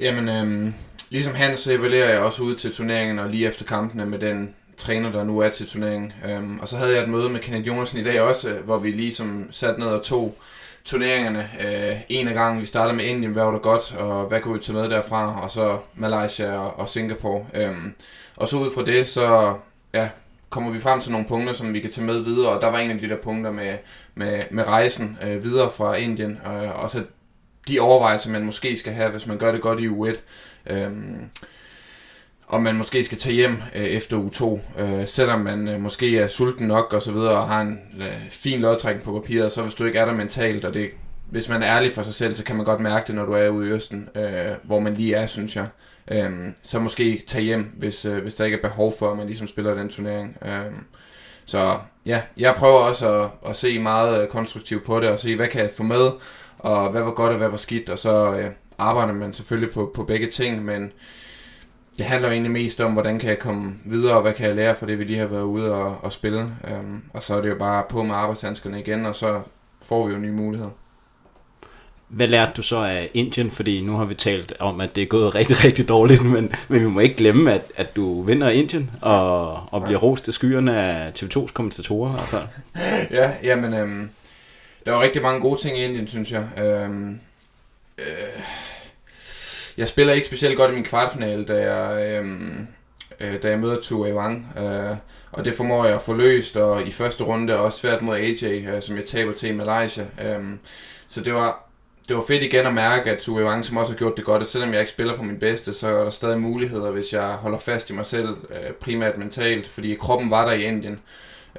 Jamen, 0.00 0.28
øhm, 0.28 0.74
ligesom 1.10 1.34
han, 1.34 1.56
så 1.56 1.72
evaluerer 1.72 2.10
jeg 2.10 2.20
også 2.20 2.42
ud 2.42 2.56
til 2.56 2.72
turneringen, 2.72 3.18
og 3.18 3.30
lige 3.30 3.48
efter 3.48 3.64
kampene 3.64 4.06
med 4.06 4.18
den 4.18 4.54
træner, 4.76 5.12
der 5.12 5.24
nu 5.24 5.38
er 5.38 5.48
til 5.48 5.66
turneringen. 5.66 6.12
Øhm, 6.24 6.60
og 6.60 6.68
så 6.68 6.76
havde 6.76 6.94
jeg 6.94 7.02
et 7.02 7.08
møde 7.08 7.28
med 7.28 7.40
Kenneth 7.40 7.66
Jonasen 7.66 7.98
i 7.98 8.04
dag 8.04 8.20
også, 8.20 8.50
hvor 8.64 8.78
vi 8.78 8.90
ligesom 8.90 9.48
sat 9.50 9.78
ned 9.78 9.86
og 9.86 10.04
tog 10.04 10.36
turneringerne. 10.84 11.50
Øh, 11.60 12.00
en 12.08 12.28
af 12.28 12.34
gangen, 12.34 12.60
vi 12.60 12.66
startede 12.66 12.96
med 12.96 13.04
Indien, 13.04 13.32
hvad 13.32 13.44
var 13.44 13.50
det 13.50 13.62
godt, 13.62 13.94
og 13.94 14.26
hvad 14.26 14.40
kunne 14.40 14.54
vi 14.54 14.60
tage 14.60 14.78
med 14.78 14.90
derfra, 14.90 15.42
og 15.42 15.50
så 15.50 15.78
Malaysia 15.94 16.52
og, 16.52 16.78
og 16.78 16.88
Singapore. 16.88 17.46
Øhm, 17.54 17.94
og 18.36 18.48
så 18.48 18.56
ud 18.56 18.70
fra 18.74 18.84
det, 18.84 19.08
så 19.08 19.54
ja, 19.94 20.08
kommer 20.50 20.70
vi 20.70 20.80
frem 20.80 21.00
til 21.00 21.12
nogle 21.12 21.26
punkter, 21.28 21.52
som 21.52 21.74
vi 21.74 21.80
kan 21.80 21.90
tage 21.90 22.06
med 22.06 22.20
videre, 22.20 22.48
og 22.48 22.62
der 22.62 22.70
var 22.70 22.78
en 22.78 22.90
af 22.90 22.98
de 22.98 23.08
der 23.08 23.16
punkter 23.16 23.50
med, 23.50 23.76
med, 24.14 24.42
med 24.50 24.64
rejsen 24.64 25.18
øh, 25.22 25.44
videre 25.44 25.70
fra 25.70 25.94
Indien, 25.94 26.40
øh, 26.46 26.82
og 26.82 26.90
så 26.90 27.04
de 27.68 27.80
overvejelser, 27.80 28.30
man 28.30 28.44
måske 28.44 28.76
skal 28.76 28.92
have, 28.92 29.10
hvis 29.10 29.26
man 29.26 29.38
gør 29.38 29.52
det 29.52 29.60
godt 29.60 29.80
i 29.80 29.88
U1. 29.88 30.16
Øh, 30.66 30.90
og 32.52 32.62
man 32.62 32.76
måske 32.76 33.04
skal 33.04 33.18
tage 33.18 33.34
hjem 33.34 33.56
øh, 33.74 33.84
efter 33.84 34.16
u 34.16 34.28
2, 34.28 34.60
øh, 34.78 35.06
selvom 35.06 35.40
man 35.40 35.68
øh, 35.68 35.80
måske 35.80 36.18
er 36.18 36.28
sulten 36.28 36.66
nok 36.66 36.92
og 36.92 37.02
så 37.02 37.12
videre, 37.12 37.36
og 37.36 37.48
har 37.48 37.60
en 37.60 37.80
øh, 38.00 38.30
fin 38.30 38.60
lodtrækning 38.60 39.04
på 39.04 39.20
papiret, 39.20 39.52
så 39.52 39.62
hvis 39.62 39.74
du 39.74 39.84
ikke 39.84 39.98
er 39.98 40.04
der 40.04 40.14
mentalt, 40.14 40.64
og 40.64 40.74
det, 40.74 40.90
hvis 41.30 41.48
man 41.48 41.62
er 41.62 41.76
ærlig 41.76 41.92
for 41.92 42.02
sig 42.02 42.14
selv, 42.14 42.34
så 42.34 42.44
kan 42.44 42.56
man 42.56 42.64
godt 42.64 42.80
mærke 42.80 43.06
det, 43.06 43.14
når 43.14 43.24
du 43.24 43.32
er 43.32 43.48
ude 43.48 43.68
i 43.68 43.70
Østen, 43.70 44.08
øh, 44.14 44.52
hvor 44.62 44.80
man 44.80 44.94
lige 44.94 45.14
er, 45.14 45.26
synes 45.26 45.56
jeg. 45.56 45.66
Øh, 46.10 46.30
så 46.62 46.78
måske 46.78 47.22
tage 47.26 47.44
hjem, 47.44 47.72
hvis, 47.76 48.04
øh, 48.04 48.22
hvis 48.22 48.34
der 48.34 48.44
ikke 48.44 48.56
er 48.56 48.62
behov 48.68 48.94
for, 48.98 49.10
at 49.10 49.16
man 49.16 49.26
ligesom 49.26 49.46
spiller 49.46 49.74
den 49.74 49.88
turnering. 49.88 50.36
Øh, 50.44 50.72
så 51.44 51.76
ja, 52.06 52.20
jeg 52.36 52.54
prøver 52.54 52.78
også 52.78 53.22
at, 53.22 53.30
at 53.50 53.56
se 53.56 53.78
meget 53.78 54.22
øh, 54.22 54.28
konstruktivt 54.28 54.84
på 54.84 55.00
det, 55.00 55.08
og 55.08 55.18
se, 55.18 55.36
hvad 55.36 55.48
kan 55.48 55.62
jeg 55.62 55.70
få 55.76 55.82
med, 55.82 56.10
og 56.58 56.90
hvad 56.90 57.02
var 57.02 57.10
godt 57.10 57.32
og 57.32 57.38
hvad 57.38 57.48
var 57.48 57.56
skidt, 57.56 57.88
og 57.88 57.98
så 57.98 58.34
øh, 58.34 58.50
arbejder 58.78 59.12
man 59.12 59.32
selvfølgelig 59.32 59.74
på, 59.74 59.92
på 59.94 60.04
begge 60.04 60.26
ting, 60.26 60.64
men 60.64 60.92
det 62.02 62.10
handler 62.10 62.28
jo 62.28 62.32
egentlig 62.32 62.52
mest 62.52 62.80
om, 62.80 62.92
hvordan 62.92 63.18
kan 63.18 63.28
jeg 63.28 63.38
komme 63.38 63.74
videre, 63.84 64.14
og 64.14 64.22
hvad 64.22 64.32
kan 64.32 64.46
jeg 64.46 64.56
lære 64.56 64.76
for 64.76 64.86
det, 64.86 64.98
vi 64.98 65.04
lige 65.04 65.18
har 65.18 65.26
været 65.26 65.42
ude 65.42 65.74
og, 65.74 65.98
og 66.02 66.12
spille. 66.12 66.40
Um, 66.40 67.02
og 67.14 67.22
så 67.22 67.36
er 67.36 67.40
det 67.40 67.48
jo 67.48 67.54
bare 67.54 67.84
på 67.88 68.02
med 68.02 68.14
arbejdshandskerne 68.14 68.80
igen, 68.80 69.06
og 69.06 69.16
så 69.16 69.40
får 69.82 70.06
vi 70.06 70.12
jo 70.12 70.18
nye 70.18 70.32
muligheder. 70.32 70.70
Hvad 72.08 72.26
lærte 72.26 72.52
du 72.56 72.62
så 72.62 72.76
af 72.76 73.10
Indien? 73.14 73.50
Fordi 73.50 73.80
nu 73.80 73.96
har 73.96 74.04
vi 74.04 74.14
talt 74.14 74.52
om, 74.58 74.80
at 74.80 74.96
det 74.96 75.02
er 75.02 75.06
gået 75.06 75.34
rigtig, 75.34 75.64
rigtig 75.64 75.88
dårligt, 75.88 76.24
men, 76.24 76.52
men 76.68 76.80
vi 76.80 76.86
må 76.86 77.00
ikke 77.00 77.16
glemme, 77.16 77.52
at, 77.52 77.62
at 77.76 77.96
du 77.96 78.22
vinder 78.22 78.48
Indien 78.48 78.90
og, 79.02 79.52
og 79.72 79.82
bliver 79.84 79.98
rost 79.98 80.24
til 80.24 80.32
skyerne 80.32 80.76
af 80.76 81.12
TV2's 81.18 81.52
kommentatorer 81.52 82.16
fald. 82.16 82.44
ja, 83.20 83.30
jamen, 83.42 83.74
øhm, 83.74 84.10
der 84.86 84.92
var 84.92 85.00
rigtig 85.00 85.22
mange 85.22 85.40
gode 85.40 85.60
ting 85.60 85.78
i 85.78 85.84
Indien, 85.84 86.08
synes 86.08 86.32
jeg. 86.32 86.44
Øhm, 86.58 87.20
øh, 87.98 88.04
jeg 89.78 89.88
spiller 89.88 90.12
ikke 90.12 90.26
specielt 90.26 90.56
godt 90.56 90.70
i 90.70 90.74
min 90.74 90.84
kvartfinale, 90.84 91.44
da 91.44 91.72
jeg, 91.72 92.06
øhm, 92.06 92.66
øh, 93.20 93.42
da 93.42 93.48
jeg 93.48 93.58
møder 93.58 93.80
Tu 93.80 94.16
Wang. 94.16 94.48
Øh, 94.58 94.96
og 95.32 95.44
det 95.44 95.54
formår 95.54 95.84
jeg 95.84 95.94
at 95.94 96.02
få 96.02 96.14
løst, 96.14 96.56
og 96.56 96.86
i 96.86 96.90
første 96.90 97.24
runde 97.24 97.58
også 97.58 97.78
svært 97.78 98.02
mod 98.02 98.16
AJ, 98.16 98.44
øh, 98.44 98.82
som 98.82 98.96
jeg 98.96 99.04
taber 99.04 99.32
til 99.32 99.48
i 99.48 99.52
Malaysia. 99.52 100.04
Øh, 100.22 100.44
så 101.08 101.20
det 101.20 101.34
var, 101.34 101.68
det 102.08 102.16
var 102.16 102.24
fedt 102.28 102.42
igen 102.42 102.66
at 102.66 102.74
mærke, 102.74 103.10
at 103.10 103.18
Tu 103.18 103.44
Wang, 103.44 103.64
som 103.64 103.76
også 103.76 103.92
har 103.92 103.98
gjort 103.98 104.16
det 104.16 104.24
godt, 104.24 104.42
og 104.42 104.48
selvom 104.48 104.72
jeg 104.72 104.80
ikke 104.80 104.92
spiller 104.92 105.16
på 105.16 105.22
min 105.22 105.38
bedste, 105.38 105.74
så 105.74 105.88
er 105.88 106.04
der 106.04 106.10
stadig 106.10 106.40
muligheder, 106.40 106.90
hvis 106.90 107.12
jeg 107.12 107.32
holder 107.32 107.58
fast 107.58 107.90
i 107.90 107.92
mig 107.92 108.06
selv, 108.06 108.36
øh, 108.50 108.72
primært 108.80 109.18
mentalt, 109.18 109.66
fordi 109.66 109.94
kroppen 109.94 110.30
var 110.30 110.44
der 110.44 110.52
i 110.52 110.62
Indien. 110.62 111.00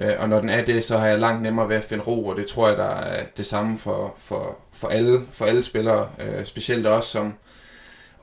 Øh, 0.01 0.13
og 0.20 0.29
når 0.29 0.39
den 0.39 0.50
er 0.50 0.65
det, 0.65 0.84
så 0.84 0.98
har 0.98 1.08
jeg 1.08 1.20
langt 1.20 1.41
nemmere 1.41 1.70
ved 1.70 1.75
at 1.75 1.84
finde 1.84 2.03
ro, 2.03 2.27
og 2.27 2.36
det 2.36 2.48
tror 2.48 2.67
jeg, 2.67 2.77
der 2.77 2.96
er 2.96 3.25
det 3.38 3.46
samme 3.46 3.77
for, 3.77 4.15
for, 4.20 4.58
for, 4.74 4.88
alle, 4.88 5.22
for 5.34 5.46
alle 5.46 5.63
spillere, 5.63 6.10
øh, 6.20 6.46
specielt 6.46 6.88
også 6.88 7.10
som, 7.10 7.34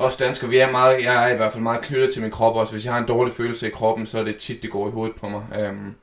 os 0.00 0.16
danskere, 0.16 0.50
vi 0.50 0.58
er 0.58 0.70
meget, 0.70 1.04
jeg 1.04 1.28
er 1.28 1.34
i 1.34 1.36
hvert 1.36 1.52
fald 1.52 1.62
meget 1.62 1.80
knyttet 1.80 2.12
til 2.12 2.22
min 2.22 2.30
krop 2.30 2.56
også. 2.56 2.72
Hvis 2.72 2.84
jeg 2.84 2.92
har 2.92 3.00
en 3.00 3.08
dårlig 3.08 3.34
følelse 3.34 3.66
i 3.66 3.70
kroppen, 3.70 4.06
så 4.06 4.18
er 4.18 4.24
det 4.24 4.36
tit, 4.36 4.62
det 4.62 4.70
går 4.70 4.88
i 4.88 4.90
hovedet 4.90 5.16
på 5.16 5.28
mig. 5.28 5.42
Øhm, 5.58 5.94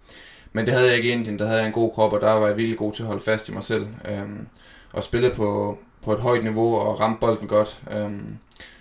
men 0.53 0.65
det 0.65 0.73
havde 0.73 0.87
jeg 0.87 0.95
ikke 0.95 1.09
i 1.09 1.11
Indien, 1.11 1.39
der 1.39 1.45
havde 1.45 1.59
jeg 1.59 1.67
en 1.67 1.73
god 1.73 1.91
krop, 1.91 2.13
og 2.13 2.21
der 2.21 2.31
var 2.31 2.47
jeg 2.47 2.57
virkelig 2.57 2.77
god 2.77 2.93
til 2.93 3.03
at 3.03 3.07
holde 3.07 3.23
fast 3.23 3.49
i 3.49 3.51
mig 3.51 3.63
selv. 3.63 3.87
Øhm, 4.05 4.47
og 4.93 5.03
spille 5.03 5.31
på, 5.35 5.77
på 6.03 6.13
et 6.13 6.19
højt 6.19 6.43
niveau 6.43 6.75
og 6.75 6.99
ramme 6.99 7.17
bolden 7.17 7.47
godt. 7.47 7.81
Øhm, 7.91 8.37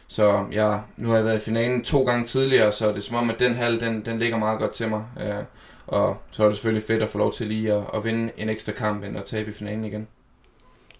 så 0.08 0.44
ja, 0.52 0.78
nu 0.96 1.08
har 1.08 1.16
jeg 1.16 1.24
været 1.24 1.36
i 1.36 1.44
finalen 1.44 1.84
to 1.84 2.04
gange 2.04 2.24
tidligere, 2.24 2.72
så 2.72 2.88
det 2.88 2.96
er 2.96 3.00
som 3.00 3.16
om, 3.16 3.30
at 3.30 3.38
den 3.38 3.54
halv, 3.54 3.80
den, 3.80 4.04
den 4.04 4.18
ligger 4.18 4.38
meget 4.38 4.58
godt 4.58 4.72
til 4.72 4.88
mig. 4.88 5.04
Øh, 5.20 5.44
og 5.86 6.16
så 6.30 6.44
er 6.44 6.48
det 6.48 6.56
selvfølgelig 6.56 6.86
fedt 6.86 7.02
at 7.02 7.10
få 7.10 7.18
lov 7.18 7.32
til 7.32 7.46
lige 7.46 7.72
at, 7.72 7.82
at 7.94 8.04
vinde 8.04 8.32
en 8.36 8.48
ekstra 8.48 8.72
kamp, 8.72 9.04
end 9.04 9.18
at 9.18 9.24
tabe 9.24 9.50
i 9.50 9.54
finalen 9.54 9.84
igen. 9.84 10.08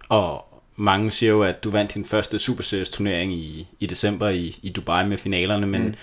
Og 0.09 0.46
mange 0.77 1.11
siger 1.11 1.33
jo, 1.33 1.43
at 1.43 1.65
du 1.65 1.71
vandt 1.71 1.95
din 1.95 2.05
første 2.05 2.39
Super 2.39 2.63
Series 2.63 2.91
turnering 2.91 3.33
i, 3.33 3.67
i 3.81 3.87
december 3.87 4.29
i, 4.29 4.59
i 4.63 4.69
Dubai 4.69 5.07
med 5.07 5.17
finalerne, 5.19 5.67
men 5.67 5.83
mm. 5.83 5.95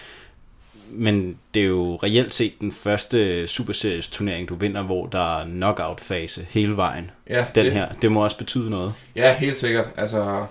men 0.90 1.38
det 1.54 1.64
er 1.64 1.68
jo 1.68 1.96
reelt 1.96 2.34
set 2.34 2.60
den 2.60 2.72
første 2.72 3.48
Superseries 3.48 4.10
turnering, 4.10 4.50
du 4.50 4.56
vinder, 4.56 4.82
hvor 4.82 5.08
der 5.08 5.40
er 5.40 5.46
knockout-fase 5.46 6.46
hele 6.50 6.78
vejen. 6.78 7.12
Ja, 7.30 7.46
Den 7.56 7.66
det, 7.66 7.74
her, 7.74 7.88
det 8.02 8.12
må 8.12 8.24
også 8.24 8.38
betyde 8.38 8.70
noget. 8.70 8.94
Ja, 9.16 9.36
helt 9.38 9.58
sikkert. 9.58 9.90
Altså, 9.98 10.46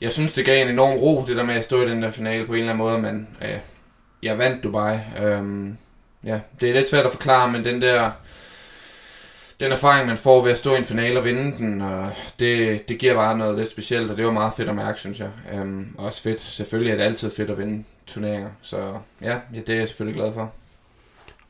jeg 0.00 0.12
synes, 0.12 0.32
det 0.32 0.44
gav 0.44 0.62
en 0.62 0.68
enorm 0.68 0.98
ro, 0.98 1.24
det 1.26 1.36
der 1.36 1.44
med 1.44 1.54
at 1.54 1.64
stå 1.64 1.86
i 1.86 1.90
den 1.90 2.02
der 2.02 2.10
finale 2.10 2.46
på 2.46 2.52
en 2.52 2.58
eller 2.58 2.72
anden 2.72 2.86
måde, 2.86 2.98
men 2.98 3.28
øh, 3.42 3.58
jeg 4.22 4.38
vandt 4.38 4.64
Dubai. 4.64 4.98
Øhm, 5.22 5.76
ja, 6.24 6.40
det 6.60 6.70
er 6.70 6.74
lidt 6.74 6.88
svært 6.88 7.06
at 7.06 7.12
forklare, 7.12 7.52
men 7.52 7.64
den 7.64 7.82
der 7.82 8.10
den 9.60 9.72
erfaring, 9.72 10.06
man 10.06 10.16
får 10.16 10.42
ved 10.42 10.52
at 10.52 10.58
stå 10.58 10.74
i 10.74 10.78
en 10.78 10.84
finale 10.84 11.18
og 11.18 11.24
vinde 11.24 11.56
den, 11.58 11.80
og 11.80 12.10
det, 12.38 12.88
det 12.88 12.98
giver 12.98 13.14
bare 13.14 13.38
noget 13.38 13.58
lidt 13.58 13.70
specielt, 13.70 14.10
og 14.10 14.16
det 14.16 14.24
var 14.24 14.32
meget 14.32 14.52
fedt 14.56 14.68
at 14.68 14.74
mærke, 14.74 15.00
synes 15.00 15.20
jeg. 15.20 15.28
Øhm, 15.54 15.94
også 15.98 16.22
fedt. 16.22 16.40
Selvfølgelig 16.40 16.92
er 16.92 16.96
det 16.96 17.04
altid 17.04 17.30
fedt 17.30 17.50
at 17.50 17.58
vinde 17.58 17.84
turneringer, 18.06 18.50
så 18.62 18.76
ja, 19.22 19.36
ja 19.54 19.60
det 19.66 19.68
er 19.68 19.78
jeg 19.78 19.88
selvfølgelig 19.88 20.20
glad 20.20 20.34
for. 20.34 20.52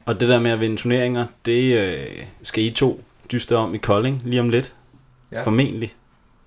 Og 0.05 0.21
det 0.21 0.29
der 0.29 0.41
med 0.41 0.51
at 0.51 0.61
vinde 0.61 0.77
turneringer, 0.77 1.27
det 1.47 1.79
øh, 1.79 2.25
skal 2.43 2.65
I 2.65 2.71
to 2.71 3.01
dyste 3.33 3.57
om 3.57 3.75
i 3.75 3.79
Kolding 3.79 4.23
lige 4.25 4.41
om 4.41 4.49
lidt. 4.49 4.73
Ja. 5.33 5.43
Formentlig. 5.43 5.95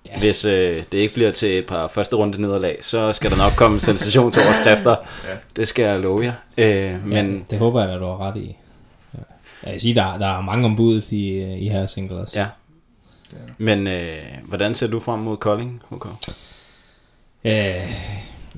Ja. 0.08 0.18
Hvis 0.18 0.44
øh, 0.44 0.82
det 0.92 0.98
ikke 0.98 1.14
bliver 1.14 1.30
til 1.30 1.58
et 1.58 1.66
par 1.66 1.88
første 1.88 2.16
runde 2.16 2.40
nederlag, 2.40 2.78
så 2.82 3.12
skal 3.12 3.30
der 3.30 3.36
nok 3.36 3.52
komme 3.58 3.80
sensationsoverskrifter. 3.80 4.96
Ja. 5.28 5.36
Det 5.56 5.68
skal 5.68 5.84
jeg 5.84 6.00
love 6.00 6.24
jer. 6.24 6.32
Øh, 6.58 7.06
men 7.06 7.34
ja, 7.34 7.40
det 7.50 7.58
håber 7.58 7.82
jeg, 7.82 7.94
at 7.94 8.00
du 8.00 8.06
har 8.06 8.28
ret 8.28 8.36
i. 8.36 8.56
Jeg 9.66 9.72
vil 9.72 9.80
sige, 9.80 9.94
der, 9.94 10.18
der 10.18 10.26
er 10.26 10.40
mange 10.40 10.64
ombud 10.64 11.12
i, 11.12 11.54
i 11.54 11.68
her 11.68 11.86
singles. 11.86 12.36
Ja. 12.36 12.46
Men 13.58 13.86
øh, 13.86 14.18
hvordan 14.44 14.74
ser 14.74 14.88
du 14.88 15.00
frem 15.00 15.18
mod 15.18 15.36
Kolding, 15.36 15.82
HK? 15.90 16.06
Øh, 17.44 17.52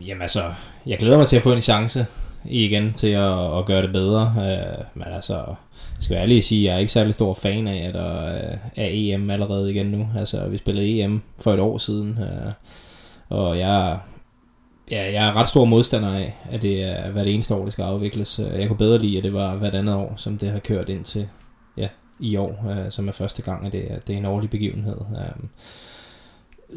jamen 0.06 0.22
altså, 0.22 0.52
jeg 0.86 0.98
glæder 0.98 1.16
mig 1.16 1.26
til 1.26 1.36
at 1.36 1.42
få 1.42 1.52
en 1.52 1.60
chance 1.60 2.06
igen 2.44 2.92
til 2.92 3.08
at, 3.08 3.58
at 3.58 3.64
gøre 3.64 3.82
det 3.82 3.92
bedre. 3.92 4.34
Øh, 4.38 4.84
men 4.94 5.06
altså, 5.14 5.34
jeg 5.34 6.00
skal 6.00 6.14
være 6.14 6.22
ærlig 6.22 6.36
at 6.36 6.44
sige, 6.44 6.60
at 6.60 6.64
jeg 6.66 6.74
er 6.74 6.78
ikke 6.78 6.92
særlig 6.92 7.14
stor 7.14 7.34
fan 7.34 7.66
af, 7.66 7.88
at 7.88 7.94
der 7.94 8.20
er 8.76 8.88
EM 8.92 9.30
allerede 9.30 9.70
igen 9.70 9.86
nu. 9.86 10.08
Altså, 10.18 10.48
vi 10.48 10.56
spillede 10.56 11.00
EM 11.00 11.22
for 11.40 11.54
et 11.54 11.60
år 11.60 11.78
siden, 11.78 12.18
øh, 12.22 12.52
og 13.28 13.58
jeg, 13.58 13.98
ja, 14.90 15.12
jeg 15.12 15.28
er 15.28 15.36
ret 15.36 15.48
stor 15.48 15.64
modstander 15.64 16.14
af, 16.14 16.34
at 16.50 16.62
det 16.62 16.82
er 16.82 17.10
hvert 17.10 17.26
eneste 17.26 17.54
år, 17.54 17.64
det 17.64 17.72
skal 17.72 17.82
afvikles. 17.82 18.38
Øh, 18.38 18.60
jeg 18.60 18.68
kunne 18.68 18.76
bedre 18.78 18.98
lide, 18.98 19.18
at 19.18 19.24
det 19.24 19.32
var 19.32 19.56
hvert 19.56 19.74
andet 19.74 19.94
år, 19.94 20.14
som 20.16 20.38
det 20.38 20.50
har 20.50 20.58
kørt 20.58 20.88
ind 20.88 21.04
til 21.04 21.28
ja, 21.76 21.88
i 22.20 22.36
år, 22.36 22.66
øh, 22.70 22.90
som 22.92 23.08
er 23.08 23.12
første 23.12 23.42
gang, 23.42 23.66
at 23.66 23.72
det 23.72 23.92
er, 23.92 23.98
det 23.98 24.12
er 24.12 24.18
en 24.18 24.26
årlig 24.26 24.50
begivenhed. 24.50 24.96
Øh, 25.10 25.48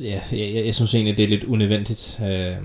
ja, 0.04 0.22
jeg, 0.32 0.54
jeg, 0.56 0.66
jeg 0.66 0.76
synes 0.76 0.96
egentlig, 0.96 1.18
det 1.18 1.26
er 1.26 1.30
lidt 1.30 1.44
unødvendigt, 1.44 2.20
øh, 2.26 2.56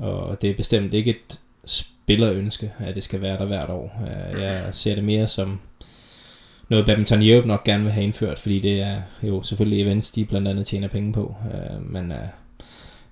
og 0.00 0.42
det 0.42 0.50
er 0.50 0.56
bestemt 0.56 0.94
ikke 0.94 1.10
et 1.10 1.40
spillerønske, 1.64 2.72
at 2.78 2.94
det 2.94 3.04
skal 3.04 3.20
være 3.20 3.38
der 3.38 3.44
hvert 3.44 3.70
år. 3.70 4.02
Øh, 4.34 4.42
jeg 4.42 4.68
ser 4.72 4.94
det 4.94 5.04
mere 5.04 5.26
som 5.26 5.60
noget 6.68 6.86
Badminton 6.86 7.22
Europe 7.22 7.48
nok 7.48 7.64
gerne 7.64 7.82
vil 7.82 7.92
have 7.92 8.04
indført, 8.04 8.38
fordi 8.38 8.60
det 8.60 8.80
er 8.80 9.02
jo 9.22 9.42
selvfølgelig 9.42 9.82
events, 9.82 10.10
de 10.10 10.24
blandt 10.24 10.48
andet 10.48 10.66
tjener 10.66 10.88
penge 10.88 11.12
på, 11.12 11.36
øh, 11.54 11.92
men 11.92 12.12
øh, 12.12 12.18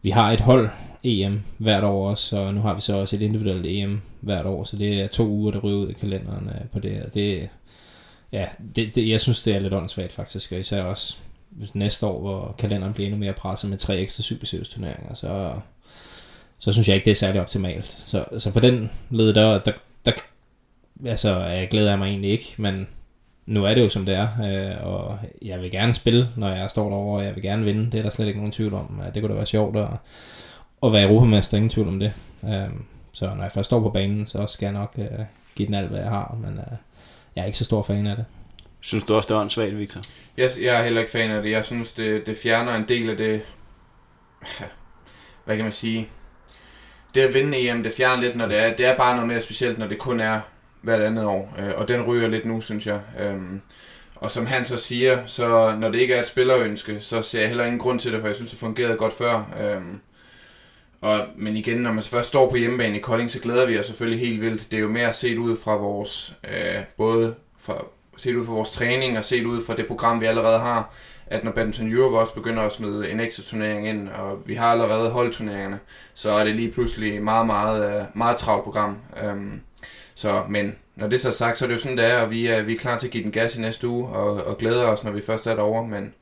vi 0.02 0.10
har 0.10 0.32
et 0.32 0.40
hold 0.40 0.68
EM 1.04 1.42
hvert 1.58 1.84
år 1.84 2.10
også, 2.10 2.38
og 2.38 2.54
nu 2.54 2.60
har 2.60 2.74
vi 2.74 2.80
så 2.80 2.96
også 2.96 3.16
et 3.16 3.22
individuelt 3.22 3.66
EM 3.66 4.00
hvert 4.20 4.46
år, 4.46 4.64
så 4.64 4.76
det 4.76 5.00
er 5.00 5.06
to 5.06 5.26
uger, 5.26 5.50
der 5.52 5.58
ryger 5.58 5.78
ud 5.78 5.90
i 5.90 5.92
kalenderen 5.92 6.48
øh, 6.48 6.68
på 6.72 6.78
det, 6.78 7.02
og 7.02 7.14
det, 7.14 7.48
ja, 8.32 8.48
det, 8.76 8.94
det, 8.94 9.08
jeg 9.08 9.20
synes, 9.20 9.42
det 9.42 9.54
er 9.54 9.60
lidt 9.60 9.74
åndssvagt 9.74 10.12
faktisk, 10.12 10.52
og 10.52 10.58
især 10.58 10.82
også 10.82 11.16
hvis 11.50 11.74
næste 11.74 12.06
år, 12.06 12.20
hvor 12.20 12.54
kalenderen 12.58 12.92
bliver 12.92 13.06
endnu 13.06 13.20
mere 13.20 13.32
presset 13.32 13.70
med 13.70 13.78
tre 13.78 13.98
ekstra 13.98 14.22
Super 14.22 14.46
turneringer, 14.70 15.14
så, 15.14 15.54
så 16.58 16.72
synes 16.72 16.88
jeg 16.88 16.94
ikke, 16.96 17.04
det 17.04 17.10
er 17.10 17.16
særlig 17.16 17.40
optimalt. 17.40 17.98
Så, 18.04 18.24
så 18.38 18.50
på 18.50 18.60
den 18.60 18.90
led, 19.10 19.34
der, 19.34 19.58
der, 19.58 19.72
der 20.06 20.12
altså, 21.06 21.38
jeg 21.38 21.68
glæder 21.68 21.90
jeg 21.90 21.98
mig 21.98 22.08
egentlig 22.08 22.30
ikke, 22.30 22.54
men 22.56 22.86
nu 23.46 23.64
er 23.64 23.74
det 23.74 23.82
jo 23.82 23.88
som 23.88 24.06
det 24.06 24.14
er, 24.14 24.28
øh, 24.44 24.86
og 24.86 25.18
jeg 25.42 25.60
vil 25.60 25.70
gerne 25.70 25.94
spille, 25.94 26.28
når 26.36 26.48
jeg 26.48 26.70
står 26.70 26.88
derovre, 26.90 27.18
og 27.18 27.24
jeg 27.24 27.34
vil 27.34 27.42
gerne 27.42 27.64
vinde, 27.64 27.90
det 27.90 27.98
er 27.98 28.02
der 28.02 28.10
slet 28.10 28.26
ikke 28.26 28.38
nogen 28.38 28.52
tvivl 28.52 28.74
om. 28.74 29.02
Det 29.14 29.22
kunne 29.22 29.32
da 29.32 29.36
være 29.36 29.46
sjovt 29.46 29.76
at, 29.76 29.88
at 30.82 30.92
være 30.92 31.08
europamester, 31.08 31.56
ingen 31.56 31.68
tvivl 31.68 31.88
om 31.88 32.00
det. 32.00 32.12
Øh, 32.44 32.70
så 33.12 33.34
når 33.34 33.42
jeg 33.42 33.52
først 33.52 33.66
står 33.66 33.80
på 33.80 33.90
banen, 33.90 34.26
så 34.26 34.46
skal 34.46 34.66
jeg 34.66 34.72
nok 34.72 34.92
øh, 34.98 35.24
give 35.54 35.66
den 35.66 35.74
alt, 35.74 35.88
hvad 35.88 36.00
jeg 36.00 36.10
har, 36.10 36.36
men 36.42 36.58
øh, 36.58 36.76
jeg 37.36 37.42
er 37.42 37.46
ikke 37.46 37.58
så 37.58 37.64
stor 37.64 37.82
fan 37.82 38.06
af 38.06 38.16
det. 38.16 38.24
Synes 38.80 39.04
du 39.04 39.14
også, 39.14 39.26
det 39.26 39.34
er 39.34 39.40
åndssvagt, 39.40 39.78
Victor? 39.78 40.00
Jeg, 40.36 40.50
jeg 40.62 40.80
er 40.80 40.82
heller 40.82 41.00
ikke 41.00 41.12
fan 41.12 41.30
af 41.30 41.42
det. 41.42 41.50
Jeg 41.50 41.64
synes, 41.64 41.92
det, 41.92 42.26
det 42.26 42.36
fjerner 42.36 42.74
en 42.74 42.88
del 42.88 43.10
af 43.10 43.16
det... 43.16 43.42
Hvad 45.44 45.56
kan 45.56 45.64
man 45.64 45.72
sige? 45.72 46.08
Det 47.14 47.20
at 47.20 47.34
vinde 47.34 47.68
EM, 47.68 47.82
det 47.82 47.92
fjerner 47.92 48.22
lidt, 48.22 48.36
når 48.36 48.46
det 48.46 48.58
er... 48.58 48.76
Det 48.76 48.86
er 48.86 48.96
bare 48.96 49.14
noget 49.14 49.28
mere 49.28 49.40
specielt, 49.40 49.78
når 49.78 49.86
det 49.86 49.98
kun 49.98 50.20
er 50.20 50.40
hvert 50.82 51.00
andet 51.00 51.24
år. 51.24 51.54
Øh, 51.58 51.72
og 51.76 51.88
den 51.88 52.02
ryger 52.02 52.28
lidt 52.28 52.44
nu, 52.44 52.60
synes 52.60 52.86
jeg. 52.86 53.00
Øhm, 53.20 53.60
og 54.14 54.30
som 54.30 54.46
han 54.46 54.64
så 54.64 54.76
siger, 54.76 55.26
så 55.26 55.76
når 55.78 55.88
det 55.88 55.98
ikke 55.98 56.14
er 56.14 56.20
et 56.20 56.28
spillerønske, 56.28 57.00
så 57.00 57.22
ser 57.22 57.40
jeg 57.40 57.48
heller 57.48 57.64
ingen 57.64 57.80
grund 57.80 58.00
til 58.00 58.12
det, 58.12 58.20
for 58.20 58.26
jeg 58.26 58.36
synes, 58.36 58.50
det 58.50 58.60
fungerede 58.60 58.96
godt 58.96 59.12
før. 59.12 59.44
Øhm, 59.60 60.00
og, 61.00 61.18
men 61.36 61.56
igen, 61.56 61.78
når 61.78 61.92
man 61.92 62.04
først 62.04 62.28
står 62.28 62.50
på 62.50 62.56
hjemmebane 62.56 62.96
i 62.96 63.00
Kolding, 63.00 63.30
så 63.30 63.40
glæder 63.40 63.66
vi 63.66 63.78
os 63.78 63.86
selvfølgelig 63.86 64.28
helt 64.28 64.40
vildt. 64.40 64.70
Det 64.70 64.76
er 64.76 64.80
jo 64.80 64.88
mere 64.88 65.12
set 65.12 65.38
ud 65.38 65.56
fra 65.56 65.76
vores... 65.76 66.36
Øh, 66.48 66.82
både 66.96 67.34
fra 67.58 67.84
set 68.16 68.36
ud 68.36 68.46
fra 68.46 68.52
vores 68.52 68.70
træning 68.70 69.18
og 69.18 69.24
set 69.24 69.44
ud 69.44 69.62
fra 69.62 69.76
det 69.76 69.86
program, 69.86 70.20
vi 70.20 70.26
allerede 70.26 70.58
har, 70.58 70.94
at 71.26 71.44
når 71.44 71.52
Badminton 71.52 71.92
Europe 71.92 72.18
også 72.18 72.34
begynder 72.34 72.62
at 72.62 72.72
smide 72.72 73.10
en 73.10 73.20
ekstra 73.20 73.42
turnering 73.42 73.88
ind, 73.88 74.08
og 74.08 74.38
vi 74.46 74.54
har 74.54 74.72
allerede 74.72 75.10
holdturneringerne, 75.10 75.78
så 76.14 76.30
er 76.30 76.44
det 76.44 76.56
lige 76.56 76.72
pludselig 76.72 77.22
meget, 77.22 77.46
meget, 77.46 78.00
øh, 78.00 78.04
meget 78.14 78.36
travlt 78.36 78.64
program. 78.64 78.98
Um, 79.32 79.60
så, 80.20 80.44
men 80.48 80.76
når 80.96 81.06
det 81.06 81.20
så 81.20 81.28
er 81.28 81.32
sagt, 81.32 81.58
så 81.58 81.64
er 81.64 81.66
det 81.66 81.74
jo 81.74 81.80
sådan, 81.80 81.98
det 81.98 82.04
er, 82.04 82.16
og 82.16 82.30
vi 82.30 82.46
er, 82.46 82.62
vi 82.62 82.72
er 82.72 82.78
klar 82.78 82.98
til 82.98 83.06
at 83.06 83.12
give 83.12 83.24
den 83.24 83.32
gas 83.32 83.56
i 83.56 83.60
næste 83.60 83.88
uge, 83.88 84.08
og, 84.08 84.44
og 84.44 84.58
glæder 84.58 84.84
os, 84.84 85.04
når 85.04 85.10
vi 85.10 85.22
først 85.22 85.46
er 85.46 85.54
derovre, 85.54 85.88
men 85.88 86.14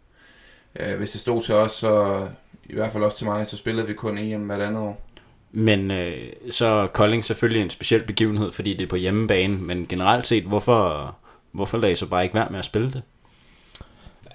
uh, 0.80 0.96
hvis 0.96 1.10
det 1.10 1.20
stod 1.20 1.42
til 1.42 1.54
os, 1.54 1.72
så 1.72 2.26
i 2.64 2.74
hvert 2.74 2.92
fald 2.92 3.04
også 3.04 3.18
til 3.18 3.26
mig, 3.26 3.46
så 3.46 3.56
spillede 3.56 3.86
vi 3.86 3.92
kun 3.92 4.18
EM 4.18 4.40
hvert 4.40 4.60
andet 4.60 4.82
år. 4.82 5.04
Men 5.52 5.90
øh, 5.90 6.32
så 6.50 6.66
er 6.66 6.86
Kolding 6.86 7.24
selvfølgelig 7.24 7.62
en 7.62 7.70
speciel 7.70 8.02
begivenhed, 8.02 8.52
fordi 8.52 8.74
det 8.74 8.82
er 8.82 8.88
på 8.88 8.96
hjemmebane, 8.96 9.58
men 9.58 9.86
generelt 9.88 10.26
set, 10.26 10.44
hvorfor 10.44 11.14
hvorfor 11.52 11.78
lader 11.78 11.92
I 11.92 11.96
så 11.96 12.06
bare 12.06 12.22
ikke 12.22 12.34
være 12.34 12.48
med 12.50 12.58
at 12.58 12.64
spille 12.64 12.90
det? 12.90 13.02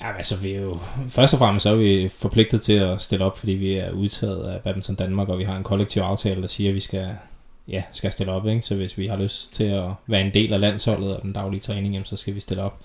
Ja, 0.01 0.17
altså 0.17 0.37
vi 0.37 0.51
er 0.51 0.61
jo, 0.61 0.79
først 1.09 1.33
og 1.33 1.39
fremmest 1.39 1.63
så 1.63 1.69
er 1.69 1.75
vi 1.75 2.09
forpligtet 2.19 2.61
til 2.61 2.73
at 2.73 3.01
stille 3.01 3.25
op, 3.25 3.37
fordi 3.37 3.51
vi 3.51 3.73
er 3.73 3.91
udtaget 3.91 4.49
af 4.49 4.61
Badminton 4.61 4.95
Danmark, 4.95 5.29
og 5.29 5.39
vi 5.39 5.43
har 5.43 5.57
en 5.57 5.63
kollektiv 5.63 6.01
aftale, 6.01 6.41
der 6.41 6.47
siger, 6.47 6.69
at 6.69 6.75
vi 6.75 6.79
skal, 6.79 7.09
ja, 7.67 7.83
skal 7.93 8.11
stille 8.11 8.31
op. 8.31 8.47
Ikke? 8.47 8.61
Så 8.61 8.75
hvis 8.75 8.97
vi 8.97 9.07
har 9.07 9.17
lyst 9.17 9.53
til 9.53 9.63
at 9.63 9.89
være 10.07 10.21
en 10.21 10.33
del 10.33 10.53
af 10.53 10.59
landsholdet 10.59 11.15
og 11.15 11.21
den 11.21 11.33
daglige 11.33 11.61
træning, 11.61 11.93
jamen, 11.93 12.05
så 12.05 12.15
skal 12.15 12.35
vi 12.35 12.39
stille 12.39 12.63
op. 12.63 12.79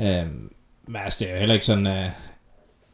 Øhm, 0.00 0.50
men 0.86 0.96
altså, 1.04 1.24
det 1.24 1.28
er 1.28 1.34
jo 1.34 1.38
heller 1.38 1.54
ikke 1.54 1.66
sådan, 1.66 1.86
at, 1.86 2.10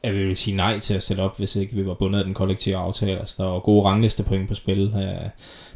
at 0.02 0.14
vi 0.14 0.26
vil 0.26 0.36
sige 0.36 0.56
nej 0.56 0.78
til 0.78 0.94
at 0.94 1.02
stille 1.02 1.22
op, 1.22 1.38
hvis 1.38 1.56
ikke 1.56 1.74
vi 1.74 1.86
var 1.86 1.94
bundet 1.94 2.18
af 2.18 2.24
den 2.24 2.34
kollektive 2.34 2.76
aftale. 2.76 3.18
Altså, 3.18 3.42
der 3.42 3.56
er 3.56 3.60
gode 3.60 3.84
ranglistepoint 3.84 4.48
på 4.48 4.54
spil. 4.54 4.94
Øh, 4.96 5.30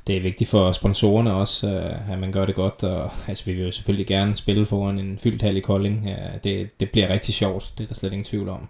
det 0.06 0.16
er 0.16 0.20
vigtigt 0.20 0.50
for 0.50 0.72
sponsorerne 0.72 1.34
også, 1.34 1.70
øh, 1.70 2.12
at 2.12 2.18
man 2.18 2.32
gør 2.32 2.46
det 2.46 2.54
godt, 2.54 2.82
og 2.82 3.10
altså, 3.28 3.44
vi 3.44 3.52
vil 3.52 3.64
jo 3.64 3.70
selvfølgelig 3.70 4.06
gerne 4.06 4.36
spille 4.36 4.66
foran 4.66 4.98
en 4.98 5.18
fyldt 5.18 5.42
hal 5.42 5.56
i 5.56 5.60
Kolding. 5.60 6.08
Øh, 6.08 6.34
det, 6.44 6.80
det 6.80 6.90
bliver 6.90 7.08
rigtig 7.08 7.34
sjovt, 7.34 7.72
det 7.78 7.84
er 7.84 7.88
der 7.88 7.94
slet 7.94 8.12
ingen 8.12 8.24
tvivl 8.24 8.48
om. 8.48 8.68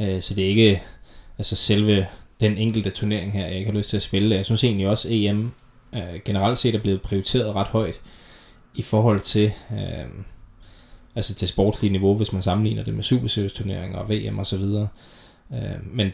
Øh, 0.00 0.22
så 0.22 0.34
det 0.34 0.44
er 0.44 0.48
ikke 0.48 0.82
altså 1.38 1.56
selve 1.56 2.06
den 2.40 2.58
enkelte 2.58 2.90
turnering 2.90 3.32
her, 3.32 3.46
jeg 3.46 3.56
ikke 3.56 3.70
har 3.70 3.78
lyst 3.78 3.90
til 3.90 3.96
at 3.96 4.02
spille. 4.02 4.34
Jeg 4.34 4.46
synes 4.46 4.64
egentlig 4.64 4.88
også, 4.88 5.08
EM 5.10 5.52
øh, 5.94 6.20
generelt 6.24 6.58
set 6.58 6.74
er 6.74 6.80
blevet 6.80 7.02
prioriteret 7.02 7.54
ret 7.54 7.66
højt 7.66 8.00
i 8.74 8.82
forhold 8.82 9.20
til, 9.20 9.52
øh, 9.72 10.06
altså 11.16 11.34
til 11.34 11.48
sportslige 11.48 11.92
niveau, 11.92 12.16
hvis 12.16 12.32
man 12.32 12.42
sammenligner 12.42 12.84
det 12.84 12.94
med 12.94 13.02
Super 13.02 13.48
turneringer 13.54 13.98
og 13.98 14.10
VM 14.10 14.38
og 14.38 14.46
så 14.46 14.56
videre. 14.56 14.88
Øh, 15.52 15.86
men 15.92 16.12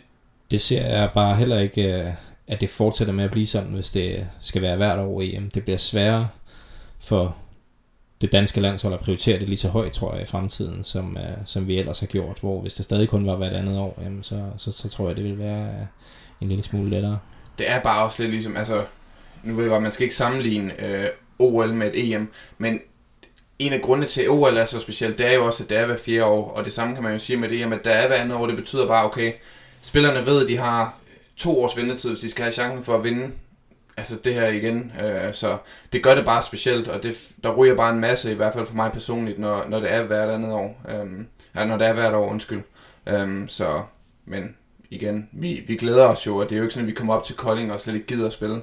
det 0.51 0.61
ser 0.61 0.87
jeg 0.87 1.11
bare 1.15 1.37
heller 1.37 1.59
ikke 1.59 1.83
øh, 1.83 2.13
at 2.49 2.61
det 2.61 2.69
fortsætter 2.69 3.15
med 3.15 3.25
at 3.25 3.31
blive 3.31 3.47
sådan, 3.47 3.69
hvis 3.69 3.91
det 3.91 4.27
skal 4.41 4.63
være 4.63 4.77
hvert 4.77 4.99
år 4.99 5.23
EM. 5.23 5.51
Det 5.51 5.63
bliver 5.63 5.77
sværere 5.77 6.29
for 7.01 7.37
det 8.21 8.33
danske 8.33 8.61
landshold 8.61 8.95
at 8.95 9.01
prioritere 9.01 9.39
det 9.39 9.49
lige 9.49 9.57
så 9.59 9.69
højt, 9.69 9.93
tror 9.93 10.13
jeg, 10.13 10.23
i 10.23 10.27
fremtiden, 10.27 10.85
som, 10.85 11.17
øh, 11.17 11.37
som 11.45 11.67
vi 11.67 11.79
ellers 11.79 12.01
har 12.01 12.07
gjort. 12.07 12.39
Hvor 12.41 12.61
hvis 12.61 12.75
det 12.75 12.85
stadig 12.85 13.09
kun 13.09 13.27
var 13.27 13.37
hvert 13.37 13.53
andet 13.53 13.79
år, 13.79 13.99
jamen, 14.05 14.23
så, 14.23 14.45
så, 14.57 14.73
så 14.73 14.89
tror 14.89 15.09
jeg, 15.09 15.17
det 15.17 15.25
vil 15.25 15.39
være 15.39 15.65
øh, 15.65 15.87
en 16.41 16.49
lille 16.49 16.63
smule 16.63 16.91
lettere. 16.91 17.19
Det 17.59 17.71
er 17.71 17.81
bare 17.81 18.05
også 18.05 18.23
lidt 18.23 18.33
ligesom, 18.33 18.57
altså, 18.57 18.85
nu 19.43 19.55
ved 19.55 19.65
jeg 19.65 19.71
godt, 19.71 19.83
man 19.83 19.93
skal 19.93 20.05
ikke 20.05 20.17
sammenligne 20.17 20.85
øh, 20.85 21.09
OL 21.39 21.75
med 21.75 21.87
et 21.95 22.13
EM, 22.15 22.29
men 22.59 22.81
en 23.59 23.73
af 23.73 23.83
grundene 23.83 24.07
til, 24.07 24.23
at 24.23 24.29
OL 24.29 24.57
er 24.57 24.65
så 24.65 24.81
specielt, 24.81 25.19
det 25.19 25.27
er 25.27 25.33
jo 25.33 25.47
også, 25.47 25.65
at 25.65 25.71
det 25.71 25.79
er 25.79 25.87
hver 25.87 25.97
fjerde 25.97 26.25
år, 26.25 26.51
og 26.51 26.65
det 26.65 26.73
samme 26.73 26.95
kan 26.95 27.03
man 27.03 27.13
jo 27.13 27.19
sige 27.19 27.37
med 27.37 27.49
det 27.49 27.73
at 27.73 27.85
der 27.85 27.91
er 27.91 28.07
hver 28.07 28.17
andet 28.17 28.37
år, 28.37 28.47
det 28.47 28.57
betyder 28.57 28.87
bare, 28.87 29.05
okay, 29.05 29.33
spillerne 29.83 30.27
ved, 30.27 30.43
at 30.43 30.49
de 30.49 30.57
har 30.57 30.99
to 31.37 31.63
års 31.63 31.77
ventetid, 31.77 32.11
hvis 32.11 32.21
de 32.21 32.31
skal 32.31 32.43
have 32.43 32.53
chancen 32.53 32.85
for 32.85 32.95
at 32.95 33.05
vinde 33.05 33.31
altså 33.99 34.17
det 34.25 34.35
her 34.35 34.49
igen. 34.49 34.93
Øh, 35.03 35.35
så 35.35 35.59
det 35.93 36.03
gør 36.03 36.15
det 36.15 36.25
bare 36.25 36.43
specielt, 36.43 36.89
og 36.89 37.03
det, 37.03 37.29
der 37.45 37.55
ryger 37.55 37.75
bare 37.75 37.93
en 37.93 38.01
masse, 38.01 38.33
i 38.33 38.35
hvert 38.35 38.55
fald 38.55 38.67
for 38.67 38.75
mig 38.75 38.93
personligt, 38.93 39.39
når, 39.39 39.65
når 39.69 39.81
det 39.81 39.93
er 39.93 40.03
hvert 40.03 40.31
andet 40.31 40.53
år. 40.53 40.83
Øh, 40.89 41.25
ja, 41.55 41.65
når 41.65 41.77
det 41.77 41.87
er 41.87 41.93
hvert 41.93 42.15
år, 42.15 42.31
undskyld. 42.31 42.63
Øh, 43.07 43.49
så, 43.49 43.83
men 44.25 44.57
igen, 44.91 45.29
vi, 45.33 45.65
vi 45.67 45.77
glæder 45.77 46.05
os 46.05 46.27
jo, 46.27 46.37
og 46.37 46.45
det 46.45 46.53
er 46.53 46.57
jo 46.57 46.63
ikke 46.63 46.75
sådan, 46.75 46.89
at 46.89 46.91
vi 46.91 46.97
kommer 46.97 47.15
op 47.15 47.25
til 47.25 47.35
Kolding 47.35 47.73
og 47.73 47.81
slet 47.81 47.95
ikke 47.95 48.07
gider 48.07 48.27
at 48.27 48.33
spille 48.33 48.61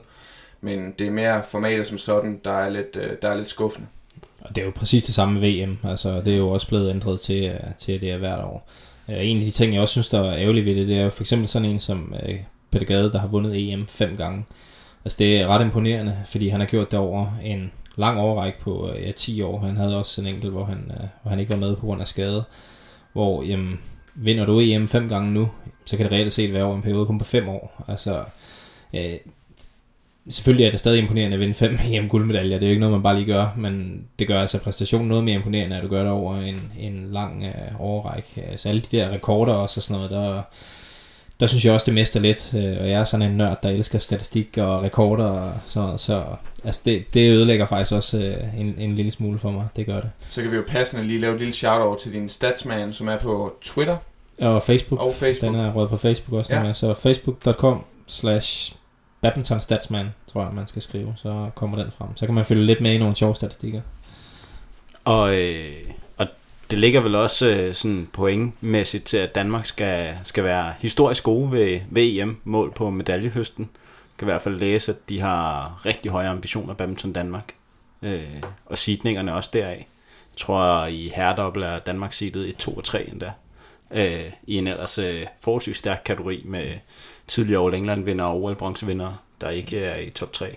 men 0.66 0.96
det 1.00 1.08
er 1.08 1.12
mere 1.12 1.42
formatet 1.48 1.88
som 1.88 1.98
sådan, 1.98 2.42
der 2.46 2.52
er 2.52 2.70
lidt, 2.70 2.96
øh, 2.96 3.12
der 3.22 3.30
er 3.30 3.36
lidt 3.36 3.50
skuffende. 3.50 3.88
Og 4.42 4.56
det 4.56 4.62
er 4.62 4.66
jo 4.66 4.72
præcis 4.76 5.04
det 5.04 5.16
samme 5.16 5.40
med 5.40 5.52
VM. 5.52 5.78
Altså, 5.84 6.22
det 6.22 6.34
er 6.34 6.38
jo 6.38 6.50
også 6.50 6.68
blevet 6.68 6.90
ændret 6.90 7.20
til, 7.20 7.44
øh, 7.44 7.60
til 7.80 8.02
det 8.02 8.12
er 8.12 8.18
hvert 8.18 8.44
år. 8.44 8.70
Øh, 9.10 9.30
en 9.30 9.38
af 9.38 9.44
de 9.44 9.52
ting, 9.52 9.74
jeg 9.74 9.82
også 9.82 9.92
synes, 9.92 10.10
der 10.10 10.20
er 10.24 10.38
ærgerligt 10.38 10.66
ved 10.66 10.76
det, 10.76 10.88
det 10.88 10.98
er 10.98 11.04
jo 11.04 11.10
for 11.10 11.24
eksempel 11.24 11.48
sådan 11.48 11.70
en 11.70 11.80
som 11.80 12.16
øh, 12.24 12.40
Peter 12.72 12.86
Gade, 12.86 13.12
der 13.12 13.20
har 13.20 13.28
vundet 13.28 13.74
EM 13.74 13.88
fem 13.88 14.18
gange. 14.18 14.46
Altså, 15.06 15.18
det 15.24 15.42
er 15.42 15.48
ret 15.48 15.66
imponerende, 15.66 16.18
fordi 16.26 16.50
han 16.50 16.60
har 16.60 16.68
gjort 16.68 16.92
det 16.92 17.00
over 17.00 17.38
en 17.44 17.72
lang 17.96 18.20
overrække 18.20 18.60
på 18.60 18.90
ja, 19.00 19.12
10 19.12 19.42
år. 19.42 19.60
Han 19.60 19.78
havde 19.78 19.98
også 19.98 20.22
en 20.22 20.28
enkelt, 20.28 20.52
hvor 20.52 20.66
han, 20.66 20.92
hvor 21.22 21.30
han 21.30 21.40
ikke 21.40 21.52
var 21.52 21.60
med 21.60 21.76
på 21.76 21.86
grund 21.86 22.02
af 22.02 22.08
skade. 22.08 22.44
Hvor, 23.14 23.44
jamen, 23.44 23.80
vinder 24.16 24.46
du 24.46 24.60
EM 24.60 24.88
fem 24.88 25.10
gange 25.10 25.32
nu, 25.32 25.50
så 25.86 25.98
kan 25.98 26.06
det 26.06 26.12
reelt 26.12 26.34
set 26.34 26.54
være 26.54 26.64
over 26.64 26.76
en 26.76 26.82
periode 26.82 27.06
kun 27.06 27.18
på 27.18 27.26
fem 27.26 27.50
år. 27.50 27.84
Altså, 27.88 28.24
øh, 28.94 29.16
selvfølgelig 30.30 30.66
er 30.66 30.72
det 30.72 30.80
stadig 30.80 31.00
imponerende 31.00 31.34
at 31.34 31.40
vinde 31.40 31.54
fem 31.54 31.78
EM-guldmedaljer. 31.92 32.58
Det 32.58 32.66
er 32.66 32.70
jo 32.70 32.72
ikke 32.72 32.80
noget, 32.80 32.94
man 32.94 33.04
bare 33.04 33.16
lige 33.16 33.34
gør, 33.34 33.48
men 33.58 34.04
det 34.20 34.28
gør 34.28 34.42
altså 34.42 34.60
præstationen 34.60 35.08
noget 35.08 35.24
mere 35.24 35.36
imponerende, 35.36 35.76
at 35.76 35.84
du 35.84 35.88
gør 35.88 36.02
det 36.04 36.12
over 36.12 36.38
en, 36.38 36.72
en 36.80 37.08
lang 37.12 37.44
øh, 37.44 37.82
overrække. 37.82 38.44
Altså 38.52 38.70
alle 38.70 38.82
de 38.82 38.98
der 38.98 39.10
rekorder 39.10 39.54
også 39.54 39.80
og 39.80 39.84
sådan 39.84 39.96
noget, 39.96 40.12
der, 40.12 40.42
der 41.40 41.48
synes 41.48 41.66
jeg 41.66 41.74
også, 41.74 41.86
det 41.86 41.94
mester 41.94 42.20
lidt. 42.20 42.54
Øh, 42.54 42.78
og 42.82 42.90
jeg 42.90 43.00
er 43.00 43.04
sådan 43.04 43.32
en 43.32 43.38
nørd, 43.38 43.62
der 43.64 43.70
elsker 43.70 44.00
statistik 44.00 44.58
og 44.58 44.84
rekorder 44.84 45.26
og 45.26 45.54
sådan 45.66 45.86
noget, 45.86 46.00
så 46.00 46.24
altså 46.64 46.82
det, 46.86 47.14
det 47.14 47.32
ødelægger 47.32 47.66
faktisk 47.66 47.92
også 47.92 48.18
øh, 48.18 48.60
en, 48.62 48.76
en 48.78 48.96
lille 48.96 49.12
smule 49.12 49.40
for 49.40 49.52
mig. 49.52 49.68
Det 49.76 49.86
gør 49.86 50.02
det. 50.02 50.10
Så 50.30 50.42
kan 50.42 50.52
vi 50.52 50.56
jo 50.56 50.64
passende 50.68 51.04
lige 51.04 51.20
lave 51.20 51.34
et 51.34 51.40
lille 51.40 51.54
shout-out 51.54 52.00
til 52.00 52.14
din 52.14 52.30
statsman, 52.30 52.94
som 52.94 53.08
er 53.08 53.18
på 53.18 53.54
Twitter. 53.62 53.98
Og 54.42 54.64
Facebook. 54.64 55.02
Og 55.02 55.16
Facebook. 55.16 55.54
Den 55.54 55.62
er 55.62 55.74
rød 55.74 55.88
på 55.88 55.98
Facebook 55.98 56.40
også. 56.40 56.56
Ja. 56.56 56.74
Så 56.74 56.94
facebook.com 56.94 57.84
slash 58.08 58.76
badminton 59.26 59.62
statsman, 59.62 60.08
tror 60.28 60.44
jeg, 60.44 60.54
man 60.54 60.68
skal 60.68 60.82
skrive. 60.82 61.14
Så 61.16 61.50
kommer 61.56 61.84
den 61.84 61.92
frem. 61.92 62.16
Så 62.16 62.26
kan 62.26 62.36
man 62.36 62.46
følge 62.46 62.66
lidt 62.66 62.82
med 62.82 62.94
i 62.94 62.98
nogle 62.98 63.16
sjove 63.16 63.36
statistikker. 63.36 63.82
Og, 65.06 65.36
øh, 65.36 65.92
og 66.18 66.28
det 66.70 66.78
ligger 66.78 67.02
vel 67.02 67.16
også 67.16 67.50
øh, 67.50 67.76
sådan 67.76 68.10
pointmæssigt 68.14 69.04
til, 69.04 69.18
at 69.18 69.36
Danmark 69.36 69.66
skal, 69.66 70.18
skal 70.24 70.44
være 70.44 70.74
historisk 70.80 71.24
gode 71.24 71.52
ved, 71.52 71.80
VM, 71.90 72.38
mål 72.44 72.74
på 72.76 72.90
medaljehøsten. 72.90 73.70
Jeg 73.74 74.18
kan 74.18 74.28
i 74.28 74.32
hvert 74.32 74.42
fald 74.42 74.60
læse, 74.60 74.92
at 74.92 75.10
de 75.10 75.20
har 75.20 75.82
rigtig 75.86 76.12
høje 76.12 76.30
ambitioner, 76.30 76.74
badminton 76.74 77.14
Danmark. 77.14 77.54
Øh, 78.02 78.42
og 78.66 78.78
sidningerne 78.78 79.34
også 79.34 79.50
deraf. 79.54 79.78
Jeg 80.32 80.38
tror, 80.38 80.86
i 80.86 81.12
herredobbel 81.16 81.64
er 81.64 81.80
Danmark 81.80 82.14
seedet 82.14 82.48
i 82.48 82.52
2 82.52 82.72
og 82.72 82.84
3 82.84 83.10
endda. 83.10 83.32
Øh, 83.92 84.30
I 84.48 84.58
en 84.58 84.68
ellers 84.68 84.98
øh, 84.98 85.26
forholdsvis 85.42 85.78
stærk 85.78 86.02
kategori 86.06 86.42
med 86.46 86.74
tidligere 87.28 87.66
All 87.66 87.74
England 87.74 88.04
vinder 88.04 88.26
og 88.26 88.44
OL 88.44 88.56
bronzevinder, 88.56 89.24
der 89.42 89.50
ikke 89.50 89.80
er 89.80 90.00
i 90.00 90.10
top 90.10 90.34
3. 90.34 90.56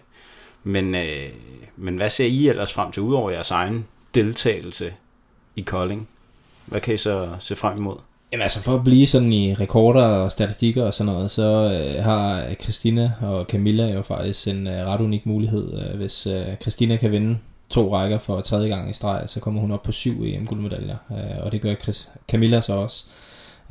Men, 0.65 0.95
øh, 0.95 1.31
men 1.77 1.97
hvad 1.97 2.11
ser 2.11 2.27
I 2.27 2.49
ellers 2.49 2.73
frem 2.73 2.93
til, 2.93 3.03
udover 3.03 3.31
jeres 3.31 3.51
egen 3.51 3.87
deltagelse 4.15 4.93
i 5.57 5.61
Kolding? 5.61 6.09
Hvad 6.67 6.81
kan 6.81 6.95
I 6.95 6.97
så 6.97 7.29
se 7.39 7.57
frem 7.57 7.77
imod? 7.79 7.97
Jamen 8.33 8.43
altså 8.43 8.63
for 8.63 8.75
at 8.75 8.85
blive 8.85 9.07
sådan 9.07 9.33
i 9.33 9.55
rekorder 9.55 10.03
og 10.03 10.33
statistikker 10.33 10.85
og 10.85 10.95
sådan 10.95 11.13
noget, 11.13 11.31
så 11.31 11.43
øh, 11.43 12.05
har 12.05 12.55
Christina 12.63 13.13
og 13.21 13.45
Camilla 13.45 13.87
jo 13.87 14.03
faktisk 14.03 14.49
en 14.49 14.67
øh, 14.67 14.87
ret 14.87 15.01
unik 15.01 15.27
mulighed. 15.27 15.83
Øh, 15.83 15.97
hvis 15.97 16.27
øh, 16.27 16.57
Christina 16.61 16.97
kan 16.97 17.13
vinde 17.13 17.39
to 17.71 17.97
rækker 17.97 18.19
for 18.19 18.41
tredje 18.41 18.69
gang 18.69 18.91
i 18.91 18.93
streg, 18.93 19.25
så 19.27 19.41
kommer 19.41 19.61
hun 19.61 19.71
op 19.71 19.83
på 19.83 19.93
syv 19.93 20.23
EM-guldmedaljer, 20.23 20.97
øh, 21.11 21.45
og 21.45 21.53
det 21.53 21.61
gør 21.61 21.75
Chris, 21.75 22.11
Camilla 22.29 22.61
så 22.61 22.73
også. 22.73 23.05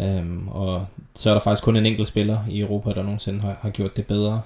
Øhm, 0.01 0.47
og 0.47 0.85
så 1.15 1.29
er 1.29 1.33
der 1.33 1.41
faktisk 1.41 1.63
kun 1.63 1.75
en 1.75 1.85
enkelt 1.85 2.07
spiller 2.07 2.37
i 2.49 2.59
Europa, 2.59 2.89
der 2.89 3.03
nogensinde 3.03 3.41
har, 3.41 3.57
har 3.61 3.69
gjort 3.69 3.97
det 3.97 4.05
bedre. 4.05 4.41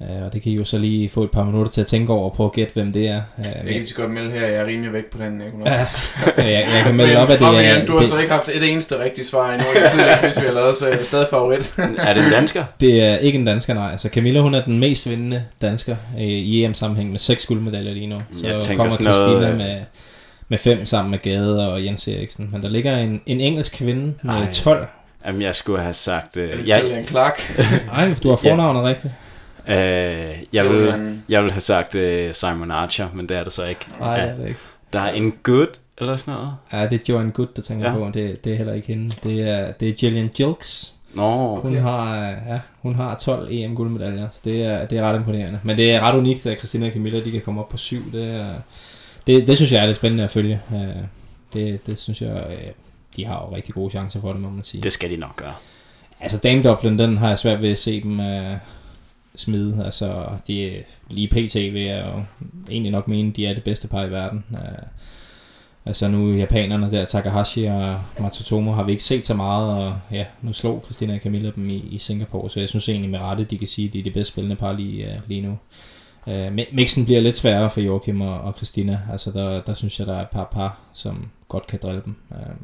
Uh, 0.00 0.26
og 0.26 0.32
det 0.32 0.42
kan 0.42 0.52
I 0.52 0.54
jo 0.54 0.64
så 0.64 0.78
lige 0.78 1.08
få 1.08 1.24
et 1.24 1.30
par 1.30 1.44
minutter 1.44 1.72
til 1.72 1.80
at 1.80 1.86
tænke 1.86 2.12
over 2.12 2.30
og 2.30 2.36
prøve 2.36 2.46
at 2.46 2.52
gætte, 2.52 2.72
hvem 2.72 2.92
det 2.92 3.08
er. 3.08 3.22
Uh, 3.38 3.44
jeg 3.66 3.74
kan 3.74 3.86
så 3.86 3.94
godt 3.94 4.10
melde 4.10 4.30
her, 4.30 4.46
jeg 4.46 4.56
er 4.56 4.66
rimelig 4.66 4.92
væk 4.92 5.06
på 5.06 5.18
den. 5.18 5.40
Jeg, 5.40 5.48
jeg, 6.36 6.46
jeg 6.46 6.82
kan 6.84 6.94
melde 6.94 7.16
op, 7.16 7.30
at 7.30 7.38
det 7.38 7.46
er... 7.46 7.86
Du 7.86 7.92
har 7.92 8.00
det, 8.00 8.08
så 8.08 8.18
ikke 8.18 8.32
haft 8.32 8.48
et 8.48 8.72
eneste 8.72 8.98
rigtigt 8.98 9.28
svar 9.28 9.52
endnu 9.52 9.66
i 9.70 9.90
tidligere 9.90 10.20
quiz, 10.20 10.40
vi 10.40 10.46
har 10.46 10.52
lavet, 10.52 10.76
så 10.76 10.86
jeg 10.86 10.98
er 11.00 11.04
stadig 11.04 11.26
favorit. 11.30 11.74
er 11.98 12.14
det 12.14 12.24
en 12.24 12.30
dansker? 12.30 12.64
Det 12.80 13.02
er 13.02 13.16
ikke 13.16 13.38
en 13.38 13.44
dansker, 13.44 13.74
nej. 13.74 13.90
Altså 13.90 14.08
Camilla, 14.08 14.40
hun 14.40 14.54
er 14.54 14.64
den 14.64 14.78
mest 14.78 15.08
vindende 15.08 15.44
dansker 15.62 15.96
i 16.18 16.64
EM-sammenhæng 16.64 17.10
med 17.10 17.18
seks 17.18 17.46
guldmedaljer 17.46 17.92
lige 17.92 18.06
nu. 18.06 18.18
Så 18.60 18.74
kommer 18.76 18.90
Christina 18.90 19.10
noget... 19.10 19.56
med 19.56 19.76
med 20.48 20.58
fem 20.58 20.84
sammen 20.84 21.10
med 21.10 21.18
Gade 21.18 21.72
og 21.72 21.84
Jens 21.84 22.08
Eriksen. 22.08 22.48
Men 22.52 22.62
der 22.62 22.68
ligger 22.68 22.96
en, 22.96 23.20
en 23.26 23.40
engelsk 23.40 23.76
kvinde 23.76 24.14
med 24.22 24.34
Ej. 24.34 24.52
12. 24.52 24.86
Jamen, 25.26 25.42
jeg 25.42 25.54
skulle 25.54 25.80
have 25.80 25.94
sagt... 25.94 26.36
Uh, 26.36 26.68
jeg... 26.68 26.82
Julian 26.82 27.04
Clark. 27.04 27.58
Nej, 27.92 28.14
du 28.22 28.28
har 28.28 28.36
fornavnet 28.36 28.80
ja. 28.80 28.86
rigtigt. 28.86 29.12
Uh, 29.68 30.54
jeg, 30.54 30.70
vil, 30.70 31.18
jeg 31.28 31.42
vil 31.42 31.52
have 31.52 31.60
sagt 31.60 31.94
uh, 31.94 32.32
Simon 32.32 32.70
Archer, 32.70 33.08
men 33.14 33.28
det 33.28 33.36
er 33.36 33.44
det 33.44 33.52
så 33.52 33.64
ikke. 33.64 33.86
Nej, 34.00 34.20
det 34.20 34.30
er 34.30 34.36
det 34.36 34.48
ikke. 34.48 34.60
Der 34.92 35.00
er 35.00 35.12
en 35.12 35.32
good, 35.42 35.80
eller 35.98 36.16
sådan 36.16 36.34
noget. 36.34 36.52
Ja, 36.72 36.88
det 36.88 37.00
er 37.00 37.04
Joanne 37.08 37.30
Good, 37.30 37.48
der 37.56 37.62
tænker 37.62 37.90
ja. 37.90 37.94
på. 37.94 38.10
Det, 38.14 38.44
det 38.44 38.52
er 38.52 38.56
heller 38.56 38.72
ikke 38.72 38.86
hende. 38.86 39.14
Det 39.22 39.40
er, 39.40 39.72
det 39.72 39.88
er 39.88 39.92
Jillian 40.02 40.30
Jilks. 40.38 40.92
Nå, 41.14 41.56
okay. 41.56 41.68
hun, 41.68 41.76
har, 41.76 42.20
ja, 42.26 42.60
hun 42.82 42.94
har 42.94 43.14
12 43.14 43.48
EM-guldmedaljer, 43.50 44.28
så 44.32 44.40
det 44.44 44.66
er, 44.66 44.86
det 44.86 44.98
er 44.98 45.02
ret 45.02 45.16
imponerende. 45.16 45.60
Men 45.62 45.76
det 45.76 45.94
er 45.94 46.00
ret 46.00 46.18
unikt, 46.18 46.46
at 46.46 46.58
Christina 46.58 46.86
og 46.86 46.92
Camilla 46.92 47.20
de 47.20 47.30
kan 47.30 47.40
komme 47.40 47.60
op 47.60 47.68
på 47.68 47.76
syv. 47.76 48.12
Det 48.12 48.34
er, 48.34 48.46
det, 49.26 49.46
det 49.46 49.56
synes 49.56 49.72
jeg 49.72 49.82
er 49.82 49.86
lidt 49.86 49.96
spændende 49.96 50.24
at 50.24 50.30
følge. 50.30 50.60
Øh, 50.72 51.02
det, 51.52 51.86
det 51.86 51.98
synes 51.98 52.22
jeg, 52.22 52.46
øh, 52.50 52.72
de 53.16 53.24
har 53.24 53.46
jo 53.48 53.56
rigtig 53.56 53.74
gode 53.74 53.90
chancer 53.90 54.20
for 54.20 54.32
det, 54.32 54.40
må 54.40 54.50
man 54.50 54.64
sige. 54.64 54.82
Det 54.82 54.92
skal 54.92 55.10
de 55.10 55.16
nok 55.16 55.36
gøre. 55.36 55.54
Altså 56.20 56.38
Dame 56.38 56.62
Dublin, 56.62 56.98
den 56.98 57.16
har 57.16 57.28
jeg 57.28 57.38
svært 57.38 57.62
ved 57.62 57.70
at 57.70 57.78
se 57.78 58.02
dem 58.02 58.20
uh, 58.20 58.56
smide. 59.34 59.82
Altså, 59.84 60.26
de, 60.46 60.82
lige 61.10 61.28
pt. 61.28 61.54
vil 61.54 61.82
jeg 61.82 62.12
jo 62.14 62.22
egentlig 62.70 62.92
nok 62.92 63.08
mene, 63.08 63.32
de 63.32 63.46
er 63.46 63.54
det 63.54 63.64
bedste 63.64 63.88
par 63.88 64.04
i 64.04 64.10
verden. 64.10 64.44
Uh, 64.50 64.58
altså 65.84 66.08
nu 66.08 66.32
japanerne 66.32 66.90
der, 66.90 67.04
Takahashi 67.04 67.64
og 67.64 68.00
Matsutomo, 68.20 68.72
har 68.72 68.82
vi 68.82 68.92
ikke 68.92 69.04
set 69.04 69.26
så 69.26 69.34
meget, 69.34 69.70
og 69.70 69.98
ja, 70.12 70.24
nu 70.42 70.52
slog 70.52 70.82
Christina 70.84 71.14
og 71.14 71.20
Camilla 71.20 71.50
dem 71.56 71.70
i, 71.70 71.76
i 71.76 71.98
Singapore, 71.98 72.50
så 72.50 72.60
jeg 72.60 72.68
synes 72.68 72.88
egentlig 72.88 73.10
med 73.10 73.18
rette, 73.18 73.44
de 73.44 73.58
kan 73.58 73.66
sige, 73.66 73.86
at 73.86 73.92
de 73.92 73.98
er 73.98 74.02
det 74.02 74.12
bedste 74.12 74.32
spillende 74.32 74.56
par 74.56 74.72
lige, 74.72 75.06
uh, 75.06 75.28
lige 75.28 75.40
nu. 75.40 75.58
Øh, 76.28 76.52
mixen 76.72 77.04
bliver 77.04 77.20
lidt 77.20 77.36
sværere 77.36 77.70
for 77.70 77.80
Joachim 77.80 78.20
og, 78.20 78.40
og 78.40 78.54
Christina. 78.56 79.00
Altså 79.12 79.30
der, 79.30 79.60
der 79.60 79.74
synes 79.74 79.98
jeg, 79.98 80.06
der 80.06 80.16
er 80.16 80.22
et 80.22 80.30
par 80.30 80.48
par, 80.52 80.78
som 80.92 81.28
godt 81.48 81.66
kan 81.66 81.78
drille 81.82 82.02
dem. 82.04 82.14
Øh, 82.32 82.56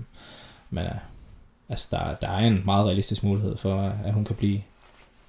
men 0.70 0.84
øh, 0.84 0.90
altså 1.68 1.88
der, 1.90 2.14
der 2.14 2.28
er 2.28 2.38
en 2.38 2.62
meget 2.64 2.86
realistisk 2.86 3.22
mulighed 3.22 3.56
for, 3.56 3.94
at 4.04 4.12
hun 4.12 4.24
kan 4.24 4.36
blive 4.36 4.62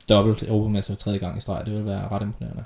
dobbelt 0.10 0.44
Europamester 0.44 0.94
for 0.94 1.00
tredje 1.00 1.20
gang 1.20 1.38
i 1.38 1.42
streg. 1.42 1.66
Det 1.66 1.74
vil 1.74 1.86
være 1.86 2.08
ret 2.12 2.22
imponerende. 2.22 2.64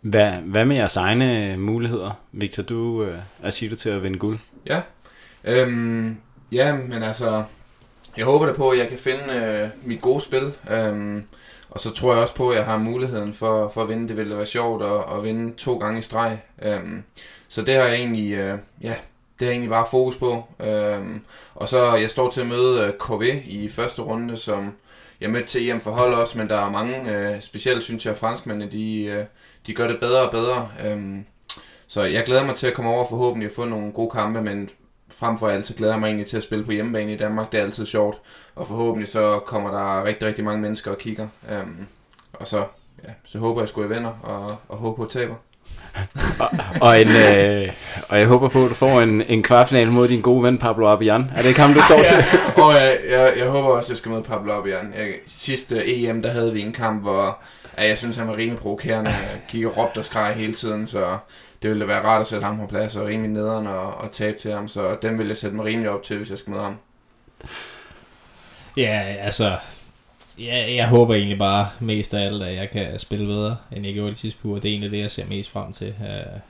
Hvad, 0.00 0.32
hvad 0.32 0.64
med 0.64 0.76
jeres 0.76 0.96
egne 0.96 1.56
muligheder? 1.56 2.20
Victor, 2.32 2.62
du 2.62 3.04
øh, 3.04 3.18
er 3.42 3.50
siger 3.50 3.76
til 3.76 3.90
at 3.90 4.02
vinde 4.02 4.18
guld. 4.18 4.38
Ja, 4.66 4.80
øhm, 5.44 6.16
ja, 6.52 6.74
men 6.74 7.02
altså, 7.02 7.44
jeg 8.16 8.24
håber 8.24 8.46
da 8.46 8.52
på, 8.52 8.70
at 8.70 8.78
jeg 8.78 8.88
kan 8.88 8.98
finde 8.98 9.24
øh, 9.34 9.88
mit 9.88 10.00
gode 10.00 10.20
spil. 10.20 10.52
Øhm, 10.70 11.24
og 11.72 11.80
så 11.80 11.90
tror 11.92 12.12
jeg 12.12 12.22
også 12.22 12.34
på, 12.34 12.50
at 12.50 12.56
jeg 12.56 12.64
har 12.64 12.78
muligheden 12.78 13.34
for, 13.34 13.68
for 13.68 13.82
at 13.82 13.88
vinde. 13.88 14.08
Det 14.08 14.16
ville 14.16 14.36
være 14.36 14.46
sjovt 14.46 14.82
at, 14.82 15.16
at 15.16 15.24
vinde 15.24 15.54
to 15.56 15.78
gange 15.78 15.98
i 15.98 16.02
streg. 16.02 16.38
Øhm, 16.62 17.04
så 17.48 17.62
det 17.62 17.74
har 17.74 17.82
jeg 17.82 17.94
egentlig, 17.94 18.32
øh, 18.32 18.58
ja, 18.82 18.94
det 19.38 19.40
har 19.40 19.46
jeg 19.46 19.50
egentlig 19.50 19.70
bare 19.70 19.86
fokus 19.90 20.16
på. 20.16 20.44
Øhm, 20.60 21.20
og 21.54 21.68
så 21.68 21.94
jeg 21.94 22.10
står 22.10 22.30
til 22.30 22.40
at 22.40 22.46
møde 22.46 22.86
øh, 22.86 22.92
KV 22.92 23.42
i 23.46 23.68
første 23.68 24.02
runde, 24.02 24.38
som 24.38 24.74
jeg 25.20 25.30
mødte 25.30 25.46
til 25.46 25.70
EM 25.70 25.80
forhold 25.80 26.14
også, 26.14 26.38
men 26.38 26.48
der 26.48 26.56
er 26.56 26.70
mange, 26.70 27.16
øh, 27.16 27.42
specielt 27.42 27.84
synes 27.84 28.04
jeg, 28.04 28.12
at 28.12 28.18
franskmændene, 28.18 28.72
de, 28.72 29.04
øh, 29.04 29.24
de 29.66 29.74
gør 29.74 29.86
det 29.86 30.00
bedre 30.00 30.20
og 30.20 30.30
bedre. 30.30 30.68
Øhm, 30.84 31.24
så 31.86 32.02
jeg 32.02 32.24
glæder 32.24 32.44
mig 32.46 32.54
til 32.54 32.66
at 32.66 32.74
komme 32.74 32.90
over 32.90 33.08
forhåbentlig 33.08 33.48
at 33.48 33.54
få 33.54 33.64
nogle 33.64 33.92
gode 33.92 34.10
kampe, 34.10 34.42
men 34.42 34.70
frem 35.18 35.38
for 35.38 35.48
alt 35.48 35.66
så 35.66 35.74
glæder 35.74 35.92
jeg 35.92 36.00
mig 36.00 36.06
egentlig 36.06 36.26
til 36.26 36.36
at 36.36 36.42
spille 36.42 36.64
på 36.64 36.72
hjemmebane 36.72 37.12
i 37.12 37.16
Danmark. 37.16 37.52
Det 37.52 37.60
er 37.60 37.64
altid 37.64 37.86
sjovt 37.86 38.18
og 38.54 38.68
forhåbentlig 38.68 39.08
så 39.08 39.38
kommer 39.38 39.70
der 39.70 40.04
rigtig, 40.04 40.28
rigtig 40.28 40.44
mange 40.44 40.60
mennesker 40.62 40.90
og 40.90 40.98
kigger. 40.98 41.28
Um, 41.62 41.86
og 42.32 42.48
så, 42.48 42.64
ja, 43.04 43.10
så 43.26 43.38
håber 43.38 43.60
jeg 43.60 43.68
sgu, 43.68 43.80
jeg 43.80 43.90
vinder, 43.90 44.10
og, 44.22 44.56
og 44.68 44.76
håber 44.76 44.96
på, 44.96 45.02
at 45.02 45.10
taber. 45.10 45.34
og, 46.40 46.48
og, 46.80 47.00
en, 47.00 47.08
øh, 47.08 47.72
og 48.08 48.18
jeg 48.18 48.26
håber 48.26 48.48
på, 48.48 48.64
at 48.64 48.70
du 48.70 48.74
får 48.74 49.00
en, 49.00 49.22
en 49.22 49.42
kvartfinale 49.42 49.90
mod 49.90 50.08
din 50.08 50.20
gode 50.20 50.42
ven 50.42 50.58
Pablo 50.58 50.88
Abian. 50.88 51.30
Er 51.36 51.42
det 51.42 51.48
ikke 51.48 51.60
ham, 51.60 51.72
du 51.72 51.80
står 51.82 52.02
til? 52.10 52.16
ja, 52.56 52.62
og 52.62 52.74
jeg, 52.74 52.98
jeg, 53.10 53.32
jeg 53.36 53.46
håber 53.46 53.68
også, 53.68 53.86
at 53.86 53.90
jeg 53.90 53.98
skal 53.98 54.10
møde 54.10 54.22
Pablo 54.22 54.58
Abian. 54.58 54.94
Jeg, 54.96 55.08
sidste 55.26 55.86
EM, 55.86 56.22
der 56.22 56.30
havde 56.30 56.52
vi 56.52 56.62
en 56.62 56.72
kamp, 56.72 57.02
hvor 57.02 57.38
ja, 57.78 57.88
jeg 57.88 57.98
synes, 57.98 58.16
han 58.16 58.28
var 58.28 58.36
rimelig 58.36 58.58
provokerende. 58.58 59.10
Gik 59.48 59.64
og 59.64 59.76
råbte 59.78 59.98
og 59.98 60.04
skreg 60.04 60.34
hele 60.34 60.54
tiden, 60.54 60.88
så 60.88 61.18
det 61.62 61.70
ville 61.70 61.88
være 61.88 62.02
rart 62.02 62.20
at 62.20 62.26
sætte 62.26 62.46
ham 62.46 62.58
på 62.58 62.66
plads 62.66 62.96
og 62.96 63.06
rimelig 63.06 63.30
nederen 63.30 63.66
og, 63.66 63.94
og 63.94 64.12
tabe 64.12 64.38
til 64.38 64.52
ham. 64.52 64.68
Så 64.68 64.96
den 65.02 65.18
vil 65.18 65.26
jeg 65.26 65.36
sætte 65.36 65.56
mig 65.56 65.64
rimelig 65.64 65.90
op 65.90 66.02
til, 66.02 66.16
hvis 66.16 66.30
jeg 66.30 66.38
skal 66.38 66.50
møde 66.50 66.62
ham. 66.62 66.76
Ja, 68.76 69.02
altså... 69.20 69.56
Ja, 70.38 70.74
jeg 70.74 70.88
håber 70.88 71.14
egentlig 71.14 71.38
bare 71.38 71.68
mest 71.80 72.14
af 72.14 72.26
alt, 72.26 72.42
at 72.42 72.54
jeg 72.54 72.70
kan 72.70 72.98
spille 72.98 73.26
bedre, 73.26 73.56
end 73.72 73.86
jeg 73.86 73.94
gjorde 73.94 74.10
de 74.10 74.16
sidste 74.16 74.46
uger. 74.46 74.60
Det 74.60 74.68
er 74.68 74.72
egentlig 74.72 74.90
det, 74.90 74.98
jeg 74.98 75.10
ser 75.10 75.26
mest 75.26 75.50
frem 75.50 75.72
til. 75.72 75.94
Uh, 76.00 76.40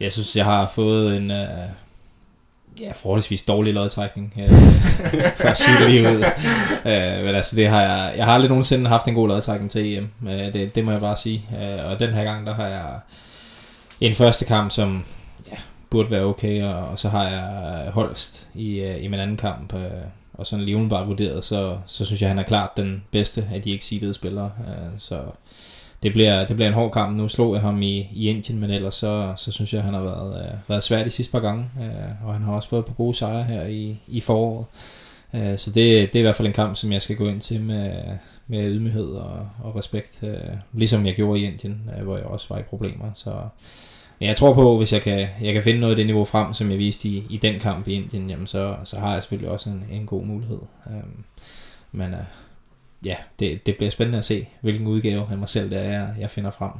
jeg 0.00 0.12
synes, 0.12 0.36
jeg 0.36 0.44
har 0.44 0.68
fået 0.74 1.16
en... 1.16 1.30
Uh, 1.30 1.36
ja, 2.80 2.92
forholdsvis 2.92 3.42
dårlig 3.42 3.74
lodtrækning, 3.74 4.34
øh, 4.40 4.48
for 5.40 5.48
at 5.48 5.58
sige 5.58 5.78
det 5.78 5.90
lige 5.90 6.02
ud. 6.02 6.24
Øh, 6.86 7.24
men 7.24 7.34
altså, 7.34 7.56
det 7.56 7.68
har 7.68 7.82
jeg, 7.82 8.14
jeg 8.16 8.24
har 8.24 8.32
aldrig 8.32 8.48
nogensinde 8.48 8.88
haft 8.88 9.08
en 9.08 9.14
god 9.14 9.28
lodtrækning 9.28 9.70
til 9.70 9.96
EM, 9.96 10.10
øh, 10.28 10.52
det, 10.52 10.74
det 10.74 10.84
må 10.84 10.90
jeg 10.90 11.00
bare 11.00 11.16
sige. 11.16 11.48
Øh, 11.62 11.90
og 11.90 11.98
den 11.98 12.12
her 12.12 12.24
gang, 12.24 12.46
der 12.46 12.54
har 12.54 12.66
jeg 12.66 13.00
en 14.00 14.14
første 14.14 14.44
kamp, 14.44 14.70
som 14.70 15.04
ja, 15.46 15.56
burde 15.90 16.10
være 16.10 16.24
okay, 16.24 16.62
og, 16.62 16.88
og 16.88 16.98
så 16.98 17.08
har 17.08 17.24
jeg 17.24 17.90
Holst 17.90 18.48
i, 18.54 18.80
øh, 18.80 19.04
i 19.04 19.08
min 19.08 19.20
anden 19.20 19.36
kamp, 19.36 19.74
øh, 19.74 19.90
og 20.34 20.46
sådan 20.46 20.64
lige 20.64 20.76
umiddelbart 20.76 21.08
vurderet, 21.08 21.44
så, 21.44 21.76
så 21.86 22.04
synes 22.04 22.22
jeg, 22.22 22.30
han 22.30 22.38
er 22.38 22.42
klart 22.42 22.76
den 22.76 23.04
bedste 23.10 23.48
af 23.52 23.62
de 23.62 23.70
ikke 23.70 24.14
spillere. 24.14 24.52
Øh, 24.68 24.98
så 24.98 25.20
det 26.02 26.12
bliver, 26.12 26.46
det 26.46 26.56
bliver 26.56 26.68
en 26.68 26.74
hård 26.74 26.92
kamp. 26.92 27.16
Nu 27.16 27.28
slog 27.28 27.54
jeg 27.54 27.62
ham 27.62 27.82
i, 27.82 28.08
i 28.12 28.28
Indien, 28.28 28.58
men 28.58 28.70
ellers 28.70 28.94
så, 28.94 29.32
så 29.36 29.52
synes 29.52 29.74
jeg, 29.74 29.82
han 29.82 29.94
har 29.94 30.02
været, 30.02 30.40
øh, 30.40 30.54
været 30.68 30.82
svær 30.82 31.04
de 31.04 31.10
sidste 31.10 31.32
par 31.32 31.40
gange, 31.40 31.64
øh, 31.80 32.26
og 32.28 32.32
han 32.32 32.42
har 32.42 32.52
også 32.52 32.68
fået 32.68 32.84
på 32.84 32.92
gode 32.92 33.14
sejre 33.14 33.44
her 33.44 33.66
i, 33.66 33.96
i 34.06 34.20
foråret. 34.20 34.66
Øh, 35.34 35.58
så 35.58 35.70
det, 35.70 36.12
det 36.12 36.14
er 36.14 36.18
i 36.18 36.22
hvert 36.22 36.36
fald 36.36 36.48
en 36.48 36.54
kamp, 36.54 36.76
som 36.76 36.92
jeg 36.92 37.02
skal 37.02 37.16
gå 37.16 37.28
ind 37.28 37.40
til 37.40 37.60
med, 37.60 38.02
med 38.46 38.70
ydmyghed 38.70 39.06
og, 39.06 39.48
og 39.62 39.76
respekt, 39.76 40.22
øh, 40.22 40.56
ligesom 40.72 41.06
jeg 41.06 41.14
gjorde 41.14 41.40
i 41.40 41.44
Indien, 41.44 41.90
øh, 41.98 42.04
hvor 42.04 42.16
jeg 42.16 42.26
også 42.26 42.46
var 42.48 42.58
i 42.58 42.62
problemer. 42.62 43.10
Så 43.14 43.34
men 44.18 44.28
jeg 44.28 44.36
tror 44.36 44.54
på, 44.54 44.76
hvis 44.76 44.92
jeg 44.92 45.02
kan, 45.02 45.28
jeg 45.40 45.52
kan 45.52 45.62
finde 45.62 45.80
noget 45.80 45.92
af 45.92 45.96
det 45.96 46.06
niveau 46.06 46.24
frem, 46.24 46.52
som 46.52 46.70
jeg 46.70 46.78
viste 46.78 47.08
i, 47.08 47.26
i 47.30 47.36
den 47.36 47.60
kamp 47.60 47.88
i 47.88 47.92
Indien, 47.92 48.30
jamen 48.30 48.46
så, 48.46 48.76
så 48.84 48.98
har 48.98 49.12
jeg 49.12 49.22
selvfølgelig 49.22 49.50
også 49.50 49.70
en, 49.70 49.84
en 49.90 50.06
god 50.06 50.24
mulighed. 50.24 50.58
Um, 50.86 51.24
men 51.92 52.14
uh, 52.14 52.20
ja, 53.04 53.16
det, 53.38 53.66
det 53.66 53.76
bliver 53.76 53.90
spændende 53.90 54.18
at 54.18 54.24
se, 54.24 54.48
hvilken 54.60 54.86
udgave 54.86 55.26
af 55.30 55.38
mig 55.38 55.48
selv 55.48 55.70
der 55.70 55.78
er, 55.78 56.08
jeg 56.18 56.30
finder 56.30 56.50
frem. 56.50 56.70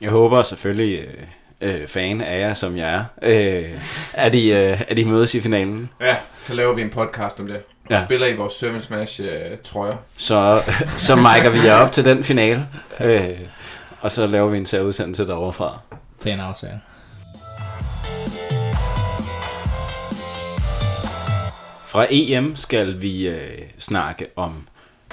Jeg 0.00 0.10
håber 0.10 0.42
selvfølgelig, 0.42 0.98
øh, 0.98 1.24
øh, 1.62 1.86
fan 1.88 2.20
af 2.20 2.40
jer, 2.40 2.54
som 2.54 2.76
jeg 2.76 2.94
er, 2.94 3.04
øh, 3.22 3.80
at, 4.14 4.34
I, 4.34 4.52
øh, 4.52 4.80
at 4.88 4.98
I 4.98 5.04
mødes 5.04 5.34
i 5.34 5.40
finalen. 5.40 5.90
Ja, 6.00 6.16
så 6.38 6.54
laver 6.54 6.74
vi 6.74 6.82
en 6.82 6.90
podcast 6.90 7.40
om 7.40 7.46
det. 7.46 7.56
Og 7.56 7.90
ja. 7.90 8.04
spiller 8.04 8.26
i 8.26 8.36
vores 8.36 8.52
Servant 8.52 8.84
Smash 8.84 9.20
øh, 9.20 9.58
trøjer. 9.64 9.96
Så, 10.16 10.62
så 11.06 11.14
mic'er 11.14 11.48
vi 11.48 11.58
jer 11.58 11.74
op 11.74 11.92
til 11.92 12.04
den 12.04 12.24
finale, 12.24 12.68
øh, 13.00 13.28
og 14.00 14.10
så 14.10 14.26
laver 14.26 14.48
vi 14.48 14.56
en 14.56 14.66
særudsendelse 14.66 15.26
derovre 15.26 15.52
fra. 15.52 15.78
Det 16.24 16.30
er 16.30 16.34
en 16.34 16.40
aftale. 16.40 16.80
Fra 21.84 22.06
EM 22.10 22.56
skal 22.56 23.00
vi 23.00 23.28
øh, 23.28 23.62
snakke 23.78 24.26
om 24.36 24.66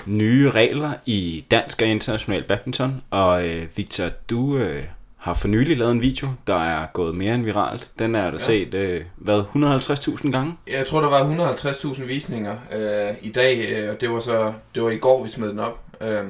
nye 0.05 0.51
regler 0.51 0.93
i 1.05 1.45
dansk 1.51 1.81
og 1.81 1.87
international 1.87 2.43
badminton. 2.43 3.01
Og 3.09 3.47
øh, 3.47 3.67
Victor, 3.75 4.09
du 4.29 4.57
øh, 4.57 4.83
har 5.19 5.33
for 5.33 5.47
nylig 5.47 5.77
lavet 5.77 5.91
en 5.91 6.01
video, 6.01 6.27
der 6.47 6.63
er 6.63 6.85
gået 6.93 7.15
mere 7.15 7.35
end 7.35 7.43
viralt. 7.43 7.91
Den 7.99 8.15
er 8.15 8.23
der 8.23 8.31
ja. 8.31 8.37
set, 8.37 8.73
øh, 8.73 9.01
hvad, 9.15 9.43
150.000 9.55 10.31
gange? 10.31 10.57
Jeg 10.67 10.85
tror, 10.87 11.01
der 11.01 11.09
var 11.09 11.53
150.000 11.53 12.05
visninger 12.05 12.55
øh, 12.73 13.15
i 13.21 13.31
dag, 13.31 13.65
øh, 13.71 13.89
og 13.89 14.01
det 14.01 14.09
var 14.11 14.19
så 14.19 14.53
det 14.75 14.83
var 14.83 14.89
i 14.89 14.97
går, 14.97 15.23
vi 15.23 15.29
smed 15.29 15.49
den 15.49 15.59
op. 15.59 15.79
Øh, 16.01 16.23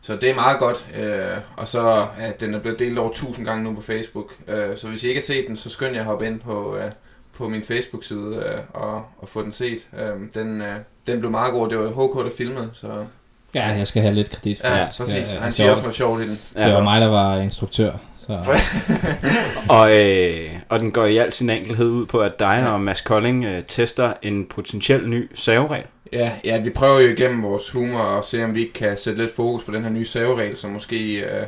så 0.00 0.16
det 0.16 0.30
er 0.30 0.34
meget 0.34 0.58
godt. 0.58 0.88
Øh, 0.98 1.38
og 1.56 1.68
så 1.68 2.06
ja, 2.20 2.32
den 2.40 2.54
er 2.54 2.58
blevet 2.58 2.78
delt 2.78 2.98
over 2.98 3.10
1000 3.10 3.46
gange 3.46 3.64
nu 3.64 3.74
på 3.74 3.82
Facebook. 3.82 4.34
Øh, 4.48 4.76
så 4.76 4.88
hvis 4.88 5.04
I 5.04 5.08
ikke 5.08 5.20
har 5.20 5.26
set 5.26 5.44
den, 5.48 5.56
så 5.56 5.70
skynd 5.70 5.92
jer 5.94 6.00
at 6.00 6.06
hoppe 6.06 6.26
ind 6.26 6.40
på, 6.40 6.76
øh, 6.76 6.90
på 7.36 7.48
min 7.48 7.62
Facebook-side 7.62 8.44
øh, 8.46 8.82
og, 8.82 9.04
og 9.18 9.28
få 9.28 9.42
den 9.42 9.52
set. 9.52 9.88
Øh, 9.98 10.20
den, 10.34 10.62
øh, 10.62 10.76
den 11.06 11.18
blev 11.18 11.30
meget 11.30 11.52
god. 11.52 11.68
Det 11.68 11.78
var 11.78 11.88
HK, 11.88 12.24
der 12.24 12.36
filmede, 12.36 12.70
så... 12.74 13.06
Ja, 13.54 13.66
jeg 13.66 13.86
skal 13.86 14.02
have 14.02 14.14
lidt 14.14 14.30
kredit 14.30 14.60
for 14.60 14.68
Ja, 14.68 14.86
præcis. 14.96 15.32
Ja, 15.32 15.40
Han 15.40 15.52
siger 15.52 15.70
også 15.70 15.82
noget 15.82 15.96
sjovt 15.96 16.22
i 16.22 16.28
den. 16.28 16.40
Det 16.56 16.74
var 16.74 16.82
mig, 16.82 17.00
der 17.00 17.08
var 17.08 17.36
instruktør. 17.36 17.92
Så. 18.18 18.60
og, 19.78 19.96
øh, 19.96 20.50
og 20.68 20.80
den 20.80 20.92
går 20.92 21.04
i 21.04 21.16
al 21.16 21.32
sin 21.32 21.50
enkelhed 21.50 21.86
ud 21.86 22.06
på, 22.06 22.18
at 22.18 22.38
dig 22.38 22.60
ja. 22.62 22.72
og 22.72 22.80
Mads 22.80 23.00
Kolding 23.00 23.44
øh, 23.44 23.62
tester 23.68 24.12
en 24.22 24.46
potentiel 24.46 25.08
ny 25.08 25.30
saveregel. 25.34 25.86
Ja, 26.12 26.32
ja, 26.44 26.60
vi 26.60 26.70
prøver 26.70 27.00
jo 27.00 27.08
igennem 27.08 27.42
vores 27.42 27.70
humor 27.70 28.00
og 28.00 28.24
se, 28.24 28.44
om 28.44 28.54
vi 28.54 28.60
ikke 28.60 28.72
kan 28.72 28.98
sætte 28.98 29.20
lidt 29.20 29.34
fokus 29.34 29.64
på 29.64 29.72
den 29.72 29.82
her 29.82 29.90
nye 29.90 30.06
saveregel, 30.06 30.56
som 30.56 30.70
måske 30.70 31.14
øh, 31.14 31.46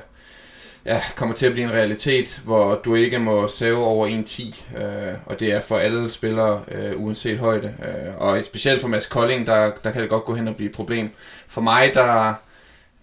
ja, 0.86 1.02
kommer 1.16 1.34
til 1.34 1.46
at 1.46 1.52
blive 1.52 1.64
en 1.64 1.72
realitet, 1.72 2.40
hvor 2.44 2.80
du 2.84 2.94
ikke 2.94 3.18
må 3.18 3.48
save 3.48 3.84
over 3.84 4.08
1.10, 4.08 4.78
øh, 4.82 5.14
og 5.26 5.40
det 5.40 5.52
er 5.52 5.60
for 5.60 5.76
alle 5.76 6.10
spillere 6.10 6.62
øh, 6.70 7.00
uanset 7.00 7.38
højde. 7.38 7.74
Øh, 7.82 8.16
og 8.18 8.44
specielt 8.44 8.80
for 8.80 8.88
Mads 8.88 9.06
Kolding, 9.06 9.46
der, 9.46 9.70
der 9.84 9.90
kan 9.90 10.02
det 10.02 10.10
godt 10.10 10.24
gå 10.24 10.34
hen 10.34 10.48
og 10.48 10.56
blive 10.56 10.70
et 10.70 10.76
problem. 10.76 11.10
For 11.48 11.60
mig, 11.60 11.90
der, 11.94 12.34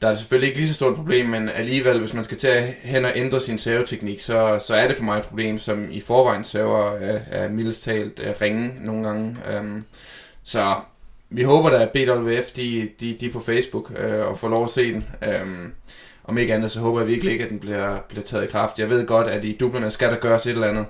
der 0.02 0.08
er 0.08 0.12
det 0.12 0.20
selvfølgelig 0.20 0.48
ikke 0.48 0.60
lige 0.60 0.70
så 0.70 0.74
stort 0.74 0.92
et 0.92 0.98
problem, 0.98 1.26
men 1.26 1.50
alligevel, 1.50 2.00
hvis 2.00 2.14
man 2.14 2.24
skal 2.24 2.38
til 2.38 2.48
at 2.48 2.64
hen 2.82 3.06
og 3.06 3.12
ændre 3.16 3.42
sin 3.42 3.58
saveteknik, 3.58 4.22
så, 4.22 4.60
så 4.68 4.76
er 4.76 4.88
det 4.88 4.98
for 4.98 5.04
mig 5.04 5.18
et 5.18 5.26
problem, 5.26 5.60
som 5.60 5.92
i 5.92 6.02
forvejen 6.02 6.44
saver 6.44 6.92
er, 6.92 7.16
øh, 7.16 7.22
er 7.32 7.50
mildest 7.50 7.84
talt 7.84 8.20
er 8.20 8.42
ringe 8.42 8.74
nogle 8.80 9.08
gange. 9.08 9.38
Øh, 9.50 9.82
så 10.44 10.76
vi 11.30 11.44
håber 11.44 11.70
da, 11.70 11.76
at 11.82 11.90
BWF 11.90 12.52
de, 12.56 12.90
de, 13.00 13.18
de 13.20 13.26
er 13.26 13.32
på 13.32 13.40
Facebook 13.40 13.92
øh, 13.98 14.28
og 14.28 14.40
får 14.40 14.50
lov 14.50 14.64
at 14.64 14.70
se 14.70 14.94
den. 14.94 15.06
Øh, 15.24 15.70
om 16.28 16.38
ikke 16.38 16.54
andet, 16.54 16.72
så 16.72 16.80
håber 16.80 17.00
jeg 17.00 17.08
virkelig 17.08 17.32
ikke, 17.32 17.44
at 17.44 17.50
den 17.50 17.60
bliver, 17.60 17.98
bliver 18.10 18.24
taget 18.24 18.44
i 18.44 18.48
kraft. 18.48 18.80
Jeg 18.80 18.90
ved 18.90 19.08
godt, 19.08 19.28
at 19.28 19.46
i 19.46 19.58
dublerne 19.60 19.92
skal 19.92 20.12
der 20.12 20.20
gøres 20.20 20.46
et 20.46 20.52
eller 20.52 20.68
andet. 20.68 20.86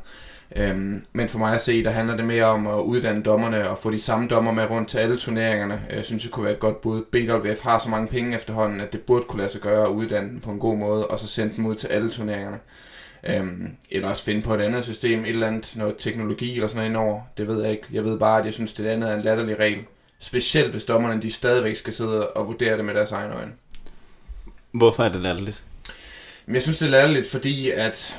Øhm, 0.55 1.05
men 1.13 1.29
for 1.29 1.39
mig 1.39 1.53
at 1.53 1.61
se, 1.61 1.83
der 1.83 1.89
handler 1.89 2.15
det 2.15 2.25
mere 2.25 2.45
om 2.45 2.67
at 2.67 2.79
uddanne 2.79 3.23
dommerne 3.23 3.69
og 3.69 3.77
få 3.77 3.91
de 3.91 3.99
samme 3.99 4.27
dommer 4.27 4.51
med 4.51 4.69
rundt 4.69 4.89
til 4.89 4.97
alle 4.97 5.17
turneringerne. 5.17 5.81
Øh, 5.89 5.95
jeg 5.95 6.05
synes, 6.05 6.23
det 6.23 6.31
kunne 6.31 6.45
være 6.45 6.53
et 6.53 6.59
godt 6.59 6.81
bud. 6.81 7.03
BWF 7.11 7.61
har 7.61 7.79
så 7.79 7.89
mange 7.89 8.07
penge 8.07 8.35
efterhånden, 8.35 8.81
at 8.81 8.93
det 8.93 9.01
burde 9.01 9.23
kunne 9.23 9.39
lade 9.39 9.51
sig 9.51 9.61
gøre 9.61 9.83
at 9.83 9.89
uddanne 9.89 10.29
dem 10.29 10.39
på 10.39 10.51
en 10.51 10.59
god 10.59 10.77
måde, 10.77 11.07
og 11.07 11.19
så 11.19 11.27
sende 11.27 11.55
dem 11.55 11.65
ud 11.65 11.75
til 11.75 11.87
alle 11.87 12.09
turneringerne. 12.09 12.59
Øhm, 13.29 13.71
eller 13.91 14.09
også 14.09 14.23
finde 14.23 14.41
på 14.41 14.53
et 14.53 14.61
andet 14.61 14.83
system, 14.83 15.19
et 15.19 15.29
eller 15.29 15.47
andet, 15.47 15.71
noget 15.75 15.95
teknologi 15.97 16.53
eller 16.53 16.67
sådan 16.67 16.77
noget 16.77 16.89
indover. 16.89 17.21
Det 17.37 17.47
ved 17.47 17.61
jeg 17.61 17.71
ikke. 17.71 17.83
Jeg 17.91 18.03
ved 18.03 18.19
bare, 18.19 18.39
at 18.39 18.45
jeg 18.45 18.53
synes, 18.53 18.73
det 18.73 18.87
andet 18.87 19.09
er 19.09 19.15
en 19.15 19.21
latterlig 19.21 19.59
regel. 19.59 19.79
Specielt 20.19 20.71
hvis 20.71 20.85
dommerne 20.85 21.21
de 21.21 21.31
stadigvæk 21.31 21.75
skal 21.75 21.93
sidde 21.93 22.29
og 22.29 22.47
vurdere 22.47 22.77
det 22.77 22.85
med 22.85 22.93
deres 22.93 23.11
egne 23.11 23.33
øjne. 23.33 23.51
Hvorfor 24.71 25.03
er 25.03 25.09
det 25.09 25.21
latterligt? 25.21 25.63
Men 26.45 26.55
jeg 26.55 26.63
synes, 26.63 26.77
det 26.77 26.85
er 26.85 26.89
latterligt, 26.91 27.29
fordi 27.29 27.69
at 27.69 28.17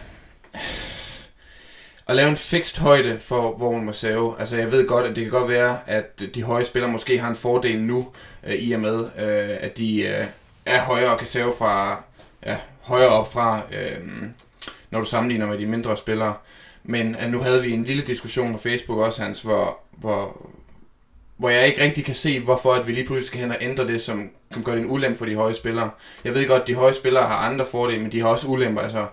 at 2.09 2.17
lave 2.17 2.31
en 2.31 2.37
fixed 2.37 2.83
højde 2.83 3.19
for, 3.21 3.57
hvor 3.57 3.73
man 3.73 3.85
må 3.85 3.93
save. 3.93 4.35
Altså 4.39 4.57
jeg 4.57 4.73
ved 4.73 4.87
godt, 4.87 5.07
at 5.07 5.17
det 5.17 5.25
kan 5.25 5.33
godt 5.33 5.49
være, 5.49 5.79
at 5.87 6.23
de 6.35 6.43
høje 6.43 6.65
spillere 6.65 6.93
måske 6.93 7.19
har 7.19 7.29
en 7.29 7.37
fordel 7.37 7.81
nu, 7.81 8.09
øh, 8.45 8.55
i 8.55 8.73
og 8.73 8.81
med, 8.81 9.05
øh, 9.05 9.57
at 9.61 9.79
de 9.79 10.01
øh, 10.03 10.25
er 10.67 10.81
højere 10.81 11.13
og 11.13 11.19
kan 11.19 11.27
save 11.27 11.53
fra, 11.59 12.03
ja, 12.47 12.57
højere 12.81 13.09
op 13.09 13.33
fra, 13.33 13.63
øh, 13.73 13.99
når 14.91 15.01
du 15.01 15.05
sammenligner 15.05 15.47
med 15.47 15.59
de 15.59 15.67
mindre 15.67 15.97
spillere. 15.97 16.35
Men 16.85 17.17
at 17.17 17.31
nu 17.31 17.39
havde 17.41 17.63
vi 17.63 17.73
en 17.73 17.85
lille 17.85 18.03
diskussion 18.03 18.53
på 18.53 18.59
Facebook 18.59 18.99
også, 18.99 19.23
Hans, 19.23 19.43
hvor, 19.43 19.79
hvor, 19.93 20.51
hvor 21.39 21.49
jeg 21.49 21.67
ikke 21.67 21.83
rigtig 21.83 22.05
kan 22.05 22.15
se, 22.15 22.41
hvorfor 22.41 22.75
at 22.75 22.87
vi 22.87 22.93
lige 22.93 23.07
pludselig 23.07 23.27
skal 23.27 23.41
hen 23.41 23.51
og 23.51 23.57
ændre 23.61 23.87
det, 23.87 24.03
som, 24.03 24.31
som 24.53 24.65
gør 24.65 24.75
det 24.75 24.85
en 24.85 24.91
ulempe 24.91 25.19
for 25.19 25.27
de 25.27 25.35
høje 25.35 25.55
spillere. 25.55 25.91
Jeg 26.25 26.35
ved 26.35 26.49
godt, 26.49 26.63
at 26.63 26.69
de 26.69 26.75
høje 26.75 26.95
spillere 26.95 27.27
har 27.27 27.37
andre 27.37 27.67
fordele, 27.67 28.03
men 28.03 28.13
de 28.13 28.21
har 28.21 28.29
også 28.29 28.49
ulemper. 28.49 28.83
Altså, 28.83 29.07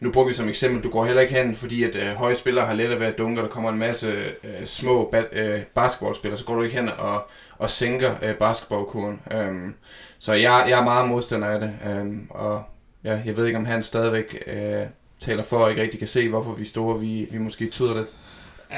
nu 0.00 0.12
bruger 0.12 0.26
vi 0.26 0.32
som 0.32 0.48
eksempel, 0.48 0.84
du 0.84 0.90
går 0.90 1.04
heller 1.04 1.22
ikke 1.22 1.34
hen, 1.34 1.56
fordi 1.56 1.82
at 1.84 1.96
øh, 1.96 2.14
høje 2.14 2.34
spillere 2.34 2.66
har 2.66 2.74
lettere 2.74 3.00
ved 3.00 3.06
at 3.06 3.18
dunke, 3.18 3.40
og 3.40 3.44
der 3.44 3.50
kommer 3.50 3.70
en 3.70 3.78
masse 3.78 4.06
øh, 4.44 4.66
små 4.66 5.12
ba- 5.14 5.38
øh, 5.38 5.60
basketballspillere, 5.74 6.38
så 6.38 6.44
går 6.44 6.54
du 6.54 6.62
ikke 6.62 6.76
hen 6.76 6.88
og, 6.98 7.26
og 7.58 7.70
sænker 7.70 8.14
øh, 8.22 8.34
basketballkurven. 8.34 9.20
Øhm, 9.32 9.74
så 10.18 10.32
jeg, 10.32 10.66
jeg 10.68 10.80
er 10.80 10.84
meget 10.84 11.08
modstander 11.08 11.48
af 11.48 11.60
det, 11.60 11.72
øhm, 11.90 12.26
og 12.30 12.62
ja, 13.04 13.20
jeg 13.26 13.36
ved 13.36 13.46
ikke, 13.46 13.58
om 13.58 13.64
han 13.64 13.82
stadigvæk 13.82 14.44
øh, 14.46 14.86
taler 15.20 15.42
for, 15.42 15.56
og 15.56 15.70
ikke 15.70 15.82
rigtig 15.82 15.98
kan 15.98 16.08
se, 16.08 16.28
hvorfor 16.28 16.52
vi 16.52 16.64
store, 16.64 17.00
vi, 17.00 17.28
vi 17.30 17.38
måske 17.38 17.70
tyder 17.70 17.94
det. 17.94 18.06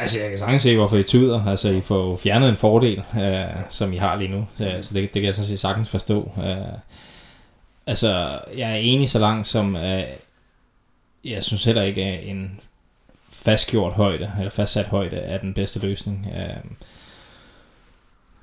Altså, 0.00 0.20
jeg 0.20 0.28
kan 0.28 0.38
sagtens 0.38 0.62
se, 0.62 0.76
hvorfor 0.76 0.96
I 0.96 1.02
tyder. 1.02 1.46
Altså, 1.46 1.68
I 1.68 1.80
får 1.80 2.16
fjernet 2.16 2.48
en 2.48 2.56
fordel, 2.56 3.02
øh, 3.20 3.44
som 3.70 3.92
I 3.92 3.96
har 3.96 4.16
lige 4.16 4.30
nu. 4.30 4.46
Øh, 4.60 4.82
så 4.82 4.94
det, 4.94 5.02
det 5.02 5.12
kan 5.12 5.24
jeg 5.24 5.34
så 5.34 5.46
sige 5.46 5.58
sagtens 5.58 5.88
forstå. 5.88 6.32
Øh, 6.38 6.78
altså, 7.86 8.40
jeg 8.56 8.70
er 8.70 8.76
enig 8.76 9.10
så 9.10 9.18
langt 9.18 9.46
som, 9.46 9.76
øh, 9.76 10.02
jeg 11.24 11.44
synes 11.44 11.64
heller 11.64 11.82
ikke, 11.82 12.04
at 12.04 12.28
en 12.28 12.60
fastgjort 13.30 13.92
højde, 13.92 14.32
eller 14.38 14.50
fastsat 14.50 14.86
højde, 14.86 15.16
er 15.16 15.38
den 15.38 15.54
bedste 15.54 15.78
løsning. 15.78 16.26
Øh, 16.36 16.70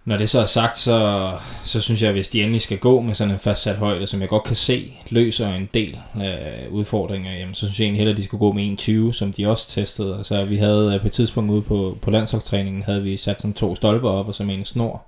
når 0.06 0.18
det 0.18 0.30
så 0.30 0.40
er 0.40 0.46
sagt, 0.46 0.78
så, 0.78 1.32
så 1.64 1.82
synes 1.82 2.02
jeg, 2.02 2.08
at 2.08 2.16
hvis 2.16 2.30
de 2.30 2.42
endelig 2.42 2.62
skal 2.62 2.78
gå 2.78 3.02
med 3.02 3.14
sådan 3.14 3.34
en 3.34 3.40
fastsat 3.40 3.76
højde, 3.76 4.08
som 4.08 4.22
jeg 4.22 4.30
godt 4.30 4.44
kan 4.44 4.56
se, 4.56 4.94
løser 5.10 5.54
en 5.54 5.70
del 5.74 6.00
øh, 6.16 6.74
udfordringer, 6.74 7.34
jamen, 7.34 7.54
så 7.54 7.66
synes 7.66 7.80
jeg 7.80 7.86
egentlig 7.86 8.00
hellere, 8.00 8.14
at 8.14 8.18
de 8.18 8.24
skulle 8.24 8.40
gå 8.40 8.52
med 8.52 8.80
1.20, 9.10 9.12
som 9.12 9.34
de 9.34 9.48
også 9.48 9.70
testede. 9.70 10.18
Altså, 10.18 10.46
vi 10.46 10.58
havde 10.58 10.94
øh, 10.96 11.02
på 11.02 11.08
et 11.08 11.14
tidspunkt 11.14 11.52
ude 11.52 11.62
på, 11.62 11.98
på 12.02 12.12
landsholdstræningen, 12.12 12.84
havde 12.84 13.04
vi 13.04 13.18
sat 13.18 13.42
sådan 13.42 13.54
to 13.54 13.76
stolper 13.76 14.10
op, 14.10 14.28
og 14.28 14.36
så 14.36 14.44
med 14.44 14.56
en 14.56 14.66
snor, 14.66 15.06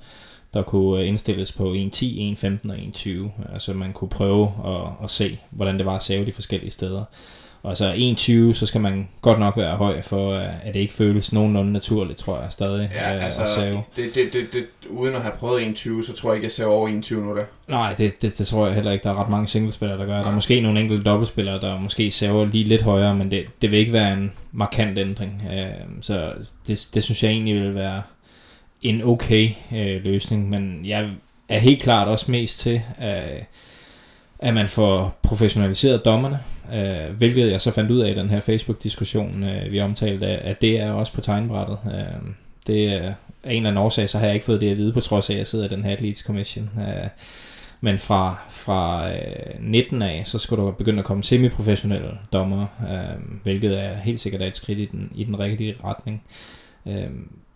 der 0.54 0.62
kunne 0.62 1.02
øh, 1.02 1.08
indstilles 1.08 1.52
på 1.52 1.74
1.10, 1.74 1.78
1.15 1.78 2.72
og 2.72 2.78
1.20. 2.78 3.54
Altså 3.54 3.74
man 3.74 3.94
kunne 3.94 4.10
prøve 4.10 4.52
at, 4.66 5.04
at 5.04 5.12
se, 5.12 5.40
hvordan 5.50 5.78
det 5.78 5.86
var 5.86 5.96
at 5.96 6.04
save 6.04 6.26
de 6.26 6.32
forskellige 6.32 6.72
steder. 6.72 7.04
Og 7.64 7.78
så 7.78 7.94
1,20, 7.94 8.54
så 8.54 8.66
skal 8.66 8.82
man 8.82 9.08
godt 9.22 9.40
nok 9.40 9.58
være 9.58 9.76
høj, 9.76 10.02
for 10.02 10.32
øh, 10.32 10.68
at 10.68 10.74
det 10.74 10.80
ikke 10.80 10.94
føles 10.94 11.34
nogenlunde 11.34 11.74
naturligt, 11.74 12.20
tror 12.20 12.42
jeg 12.42 12.48
stadig. 12.52 12.90
Ja, 12.94 13.16
øh, 13.16 13.26
altså, 13.26 13.42
at 13.42 13.50
save. 13.50 13.84
det, 13.96 14.16
det, 14.16 14.34
det, 14.34 14.54
det, 14.54 14.66
uden 14.90 15.16
at 15.16 15.22
have 15.22 15.34
prøvet 15.40 15.62
1,20, 15.62 16.06
så 16.06 16.14
tror 16.16 16.30
jeg 16.30 16.36
ikke, 16.36 16.46
jeg 16.46 16.52
ser 16.52 16.66
over 16.66 16.90
1,20 16.90 17.16
nu 17.16 17.36
der. 17.36 17.44
Nej, 17.68 17.94
det, 17.98 18.22
det, 18.22 18.38
det 18.38 18.48
tror 18.48 18.66
jeg 18.66 18.76
heller 18.76 18.92
ikke. 18.92 19.04
Der 19.04 19.10
er 19.10 19.22
ret 19.24 19.30
mange 19.30 19.48
singlespillere, 19.48 19.98
der 19.98 20.06
gør. 20.06 20.14
Der 20.14 20.20
er 20.20 20.24
Nej. 20.24 20.34
måske 20.36 20.62
nogle 20.62 20.80
enkelte 20.80 21.04
dobbeltspillere, 21.04 21.60
der 21.60 21.80
måske 21.80 22.12
saver 22.12 22.46
lige 22.46 22.64
lidt 22.64 22.82
højere, 22.82 23.16
men 23.16 23.32
det, 23.32 23.46
det 23.62 23.72
vil 23.72 23.80
ikke 23.80 23.94
være 23.94 24.14
en 24.14 24.32
markant 24.52 24.98
ændring. 24.98 25.44
Øh, 25.54 26.02
så 26.02 26.34
det, 26.68 26.88
det 26.94 27.04
synes 27.04 27.24
jeg 27.24 27.32
egentlig 27.32 27.56
vil 27.56 27.76
være 27.76 28.02
en 28.82 29.02
okay 29.04 29.50
øh, 29.76 30.04
løsning, 30.04 30.50
men 30.50 30.86
jeg 30.86 31.10
er 31.50 31.60
helt 31.60 31.82
klart 31.82 32.08
også 32.08 32.32
mest 32.32 32.60
til, 32.60 32.82
øh, 33.04 33.42
at 34.40 34.54
man 34.54 34.68
får 34.68 35.20
professionaliseret 35.24 36.06
dommerne, 36.06 36.40
øh, 36.74 37.18
hvilket 37.18 37.52
jeg 37.52 37.62
så 37.62 37.72
fandt 37.72 37.92
ud 37.92 38.00
af 38.00 38.12
i 38.12 38.16
den 38.16 38.30
her 38.30 38.40
Facebook-diskussion, 38.40 39.44
øh, 39.44 39.72
vi 39.72 39.82
omtalte, 39.82 40.28
at 40.28 40.62
det 40.62 40.80
er 40.80 40.92
også 40.92 41.14
på 41.14 41.22
tegnbrættet. 41.22 41.78
Øh, 41.86 42.32
det 42.68 42.94
er 42.94 43.14
af 43.44 43.52
en 43.52 43.58
eller 43.58 43.70
anden 43.70 43.84
årsag, 43.84 44.10
så 44.10 44.18
har 44.18 44.26
jeg 44.26 44.34
ikke 44.34 44.46
fået 44.46 44.62
det 44.62 44.72
at 44.72 44.78
vide, 44.78 44.94
på 44.94 45.02
trods 45.02 45.30
af, 45.30 45.34
at 45.34 45.40
jeg 45.40 45.48
sidder 45.48 45.66
i 45.66 45.68
den 45.68 45.84
her 45.84 45.92
Athletes 45.92 46.20
Commission. 46.20 46.70
Øh, 46.80 47.10
men 47.82 48.00
fra, 48.00 48.36
fra 48.50 49.12
øh, 49.12 49.20
19 49.60 50.02
af, 50.02 50.22
så 50.26 50.40
skulle 50.40 50.66
der 50.66 50.72
begynde 50.72 51.00
at 51.00 51.06
komme 51.06 51.24
semiprofessionelle 51.24 52.10
dommer, 52.34 52.66
øh, 52.82 53.42
hvilket 53.44 53.84
er 53.84 53.96
helt 53.96 54.20
sikkert 54.20 54.42
er 54.42 54.46
et 54.46 54.56
skridt 54.56 54.80
i 54.80 54.86
den, 54.86 55.12
i 55.16 55.24
den 55.24 55.40
rigtige 55.40 55.76
retning. 55.84 56.24
Øh, 56.86 57.10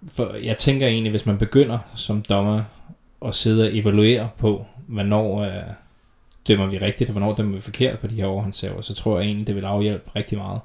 for 0.08 0.36
jeg 0.44 0.58
tænker 0.58 0.88
egentlig, 0.88 1.12
hvis 1.12 1.26
man 1.26 1.38
begynder 1.38 1.78
som 1.96 2.22
dommer 2.22 2.63
at 3.26 3.36
sidde 3.36 3.63
og 3.63 3.78
evaluere 3.78 4.30
på, 4.38 4.65
hvornår 4.88 5.44
øh, 5.44 5.52
dømmer 6.47 6.67
vi 6.67 6.77
rigtigt, 6.77 7.10
og 7.10 7.12
hvornår 7.12 7.36
dømmer 7.36 7.56
vi 7.56 7.62
forkert 7.62 7.99
på 7.99 8.08
de 8.08 8.15
her 8.15 8.25
overhåndssaver, 8.25 8.82
så 8.82 8.95
tror 8.95 9.19
jeg 9.19 9.27
egentlig, 9.27 9.47
det 9.47 9.56
vil 9.56 9.65
afhjælpe 9.65 10.10
rigtig 10.15 10.38
meget. 10.38 10.62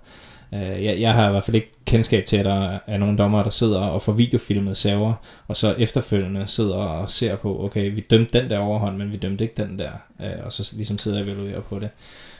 Øh, 0.54 0.84
jeg, 0.84 1.00
jeg 1.00 1.14
har 1.14 1.28
i 1.28 1.30
hvert 1.30 1.44
fald 1.44 1.54
ikke 1.54 1.72
kendskab 1.84 2.26
til, 2.26 2.36
at 2.36 2.44
der 2.44 2.78
er 2.86 2.98
nogle 2.98 3.18
dommer, 3.18 3.42
der 3.42 3.50
sidder 3.50 3.78
og 3.78 4.02
får 4.02 4.12
videofilmet 4.12 4.76
server, 4.76 5.14
og 5.48 5.56
så 5.56 5.74
efterfølgende 5.78 6.46
sidder 6.46 6.74
og 6.74 7.10
ser 7.10 7.36
på, 7.36 7.64
okay, 7.64 7.94
vi 7.94 8.00
dømte 8.10 8.40
den 8.40 8.50
der 8.50 8.58
overhånd, 8.58 8.96
men 8.96 9.12
vi 9.12 9.16
dømte 9.16 9.44
ikke 9.44 9.62
den 9.62 9.78
der, 9.78 9.90
øh, 10.20 10.44
og 10.44 10.52
så 10.52 10.76
ligesom 10.76 10.98
sidder 10.98 11.18
og 11.18 11.24
evaluerer 11.24 11.60
på 11.60 11.78
det. 11.78 11.88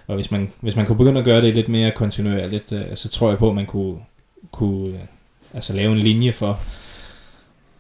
Og 0.06 0.14
hvis 0.14 0.30
man, 0.30 0.52
hvis 0.60 0.76
man 0.76 0.86
kunne 0.86 0.98
begynde 0.98 1.18
at 1.18 1.24
gøre 1.24 1.42
det 1.42 1.54
lidt 1.54 1.68
mere 1.68 1.90
kontinuerligt, 1.90 2.72
øh, 2.72 2.84
så 2.94 3.08
tror 3.08 3.28
jeg 3.28 3.38
på, 3.38 3.48
at 3.48 3.54
man 3.54 3.66
kunne, 3.66 3.96
kunne 4.50 4.94
øh, 4.94 5.00
altså 5.54 5.72
lave 5.72 5.92
en 5.92 5.98
linje 5.98 6.32
for, 6.32 6.60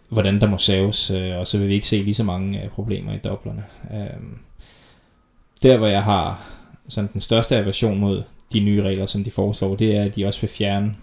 hvordan 0.08 0.40
der 0.40 0.46
må 0.46 0.58
saves, 0.58 1.10
øh, 1.10 1.36
og 1.36 1.48
så 1.48 1.58
vil 1.58 1.68
vi 1.68 1.74
ikke 1.74 1.86
se 1.86 1.96
lige 1.96 2.14
så 2.14 2.24
mange 2.24 2.62
øh, 2.62 2.68
problemer 2.68 3.12
i 3.12 3.18
doblerne. 3.24 3.64
Øh, 3.94 4.20
der, 5.62 5.76
hvor 5.76 5.86
jeg 5.86 6.02
har 6.02 6.42
sådan 6.88 7.10
den 7.12 7.20
største 7.20 7.56
aversion 7.56 7.98
mod 7.98 8.22
de 8.52 8.60
nye 8.60 8.82
regler, 8.82 9.06
som 9.06 9.24
de 9.24 9.30
foreslår, 9.30 9.76
det 9.76 9.96
er, 9.96 10.02
at 10.02 10.16
de 10.16 10.26
også 10.26 10.40
vil 10.40 10.50
fjerne 10.50 10.96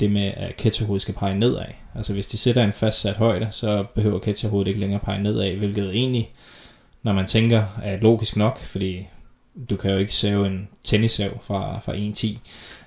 det 0.00 0.10
med, 0.10 0.32
at 0.36 0.56
ketcherhovedet 0.56 1.02
skal 1.02 1.14
pege 1.14 1.38
nedad. 1.38 1.64
Altså 1.94 2.12
hvis 2.12 2.26
de 2.26 2.36
sætter 2.36 2.64
en 2.64 2.72
fastsat 2.72 3.16
højde, 3.16 3.48
så 3.50 3.84
behøver 3.94 4.18
ketcherhovedet 4.18 4.68
ikke 4.68 4.80
længere 4.80 5.00
pege 5.00 5.22
nedad, 5.22 5.54
hvilket 5.54 5.90
egentlig, 5.90 6.30
når 7.02 7.12
man 7.12 7.26
tænker, 7.26 7.64
er 7.82 8.00
logisk 8.00 8.36
nok, 8.36 8.58
fordi 8.58 9.06
du 9.70 9.76
kan 9.76 9.90
jo 9.90 9.96
ikke 9.96 10.14
save 10.14 10.46
en 10.46 10.68
tennissav 10.84 11.42
fra, 11.42 11.80
fra 11.80 11.94
1.10. 11.94 12.38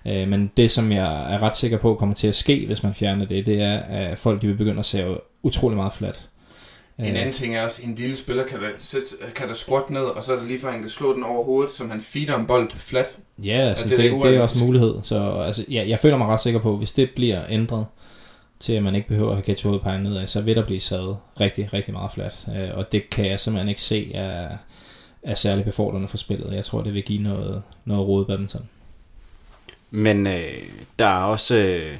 Øh, 0.05 0.27
men 0.27 0.51
det, 0.57 0.71
som 0.71 0.91
jeg 0.91 1.33
er 1.33 1.43
ret 1.43 1.57
sikker 1.57 1.77
på 1.77 1.95
kommer 1.95 2.15
til 2.15 2.27
at 2.27 2.35
ske, 2.35 2.65
hvis 2.65 2.83
man 2.83 2.93
fjerner 2.93 3.25
det, 3.25 3.45
det 3.45 3.61
er, 3.61 3.77
at 3.79 4.19
folk 4.19 4.41
de 4.41 4.47
vil 4.47 4.55
begynde 4.55 4.79
at 4.79 4.85
save 4.85 5.17
utrolig 5.43 5.77
meget 5.77 5.93
fladt. 5.93 6.29
En 7.09 7.15
anden 7.15 7.33
ting 7.33 7.55
er 7.55 7.65
også, 7.65 7.81
en 7.83 7.95
lille 7.95 8.17
spiller 8.17 8.47
kan 8.47 8.61
der, 8.61 8.69
sætte, 8.77 9.07
kan 9.35 9.47
der 9.47 9.53
squat 9.53 9.89
ned, 9.89 10.01
og 10.01 10.23
så 10.23 10.33
er 10.33 10.39
det 10.39 10.47
lige 10.47 10.59
før, 10.59 10.71
han 10.71 10.79
kan 10.79 10.89
slå 10.89 11.13
den 11.15 11.23
over 11.23 11.45
hovedet, 11.45 11.73
som 11.73 11.89
han 11.89 12.01
feeder 12.01 12.37
en 12.37 12.47
bold 12.47 12.71
flat. 12.75 13.17
Ja, 13.43 13.57
altså, 13.57 13.89
det 13.89 13.97
det, 13.97 14.11
er 14.11 14.19
det, 14.19 14.37
er 14.37 14.41
også 14.41 14.63
mulighed. 14.63 14.95
Så 15.03 15.43
altså, 15.45 15.65
ja, 15.69 15.85
jeg 15.87 15.99
føler 15.99 16.17
mig 16.17 16.27
ret 16.27 16.39
sikker 16.39 16.59
på, 16.59 16.71
at 16.71 16.77
hvis 16.77 16.91
det 16.91 17.09
bliver 17.15 17.41
ændret 17.49 17.85
til, 18.59 18.73
at 18.73 18.83
man 18.83 18.95
ikke 18.95 19.07
behøver 19.07 19.29
at 19.29 19.35
have 19.35 19.43
catchhovedet 19.43 19.83
peget 19.83 20.03
nedad, 20.03 20.27
så 20.27 20.41
vil 20.41 20.55
der 20.55 20.65
blive 20.65 20.79
savet 20.79 21.17
rigtig, 21.39 21.73
rigtig 21.73 21.93
meget 21.93 22.11
flat. 22.11 22.47
Øh, 22.55 22.69
Og 22.73 22.91
det 22.91 23.09
kan 23.09 23.25
jeg 23.25 23.39
simpelthen 23.39 23.69
ikke 23.69 23.81
se 23.81 24.13
er, 24.13 24.49
er 25.23 25.35
særlig 25.35 25.65
befordrende 25.65 26.07
for 26.07 26.17
spillet. 26.17 26.53
Jeg 26.53 26.65
tror, 26.65 26.81
det 26.81 26.93
vil 26.93 27.03
give 27.03 27.23
noget, 27.23 27.61
noget 27.85 28.07
rode 28.07 28.25
badminton. 28.25 28.69
Men 29.91 30.27
øh, 30.27 30.43
der 30.99 31.07
er 31.07 31.23
også 31.23 31.55
øh, 31.55 31.97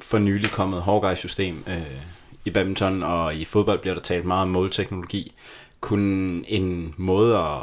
for 0.00 0.18
nylig 0.18 0.50
kommet 0.50 0.82
Hawkeye-system 0.82 1.64
øh, 1.66 1.82
i 2.46 2.50
badminton, 2.50 3.02
og 3.02 3.34
i 3.34 3.44
fodbold 3.44 3.78
bliver 3.78 3.94
der 3.94 4.02
talt 4.02 4.24
meget 4.24 4.42
om 4.42 4.48
målteknologi. 4.48 5.34
Kunne 5.80 6.44
en 6.48 6.94
måde 6.96 7.38
at, 7.38 7.62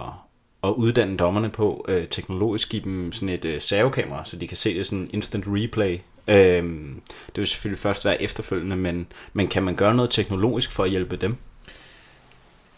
at 0.63 0.69
uddanne 0.69 1.17
dommerne 1.17 1.49
på 1.49 1.85
øh, 1.87 2.07
teknologisk 2.07 2.69
give 2.69 2.83
dem 2.83 3.11
sådan 3.11 3.29
et 3.29 3.45
øh, 3.45 3.61
servokamera, 3.61 4.25
så 4.25 4.37
de 4.37 4.47
kan 4.47 4.57
se 4.57 4.77
det 4.77 4.87
sådan 4.87 5.09
instant 5.13 5.45
replay. 5.47 5.99
Øh, 6.27 6.63
det 7.27 7.35
vil 7.35 7.47
selvfølgelig 7.47 7.79
først 7.79 8.05
være 8.05 8.21
efterfølgende, 8.21 8.75
men, 8.75 9.07
men 9.33 9.47
kan 9.47 9.63
man 9.63 9.75
gøre 9.75 9.95
noget 9.95 10.11
teknologisk 10.11 10.71
for 10.71 10.83
at 10.83 10.89
hjælpe 10.89 11.15
dem? 11.15 11.35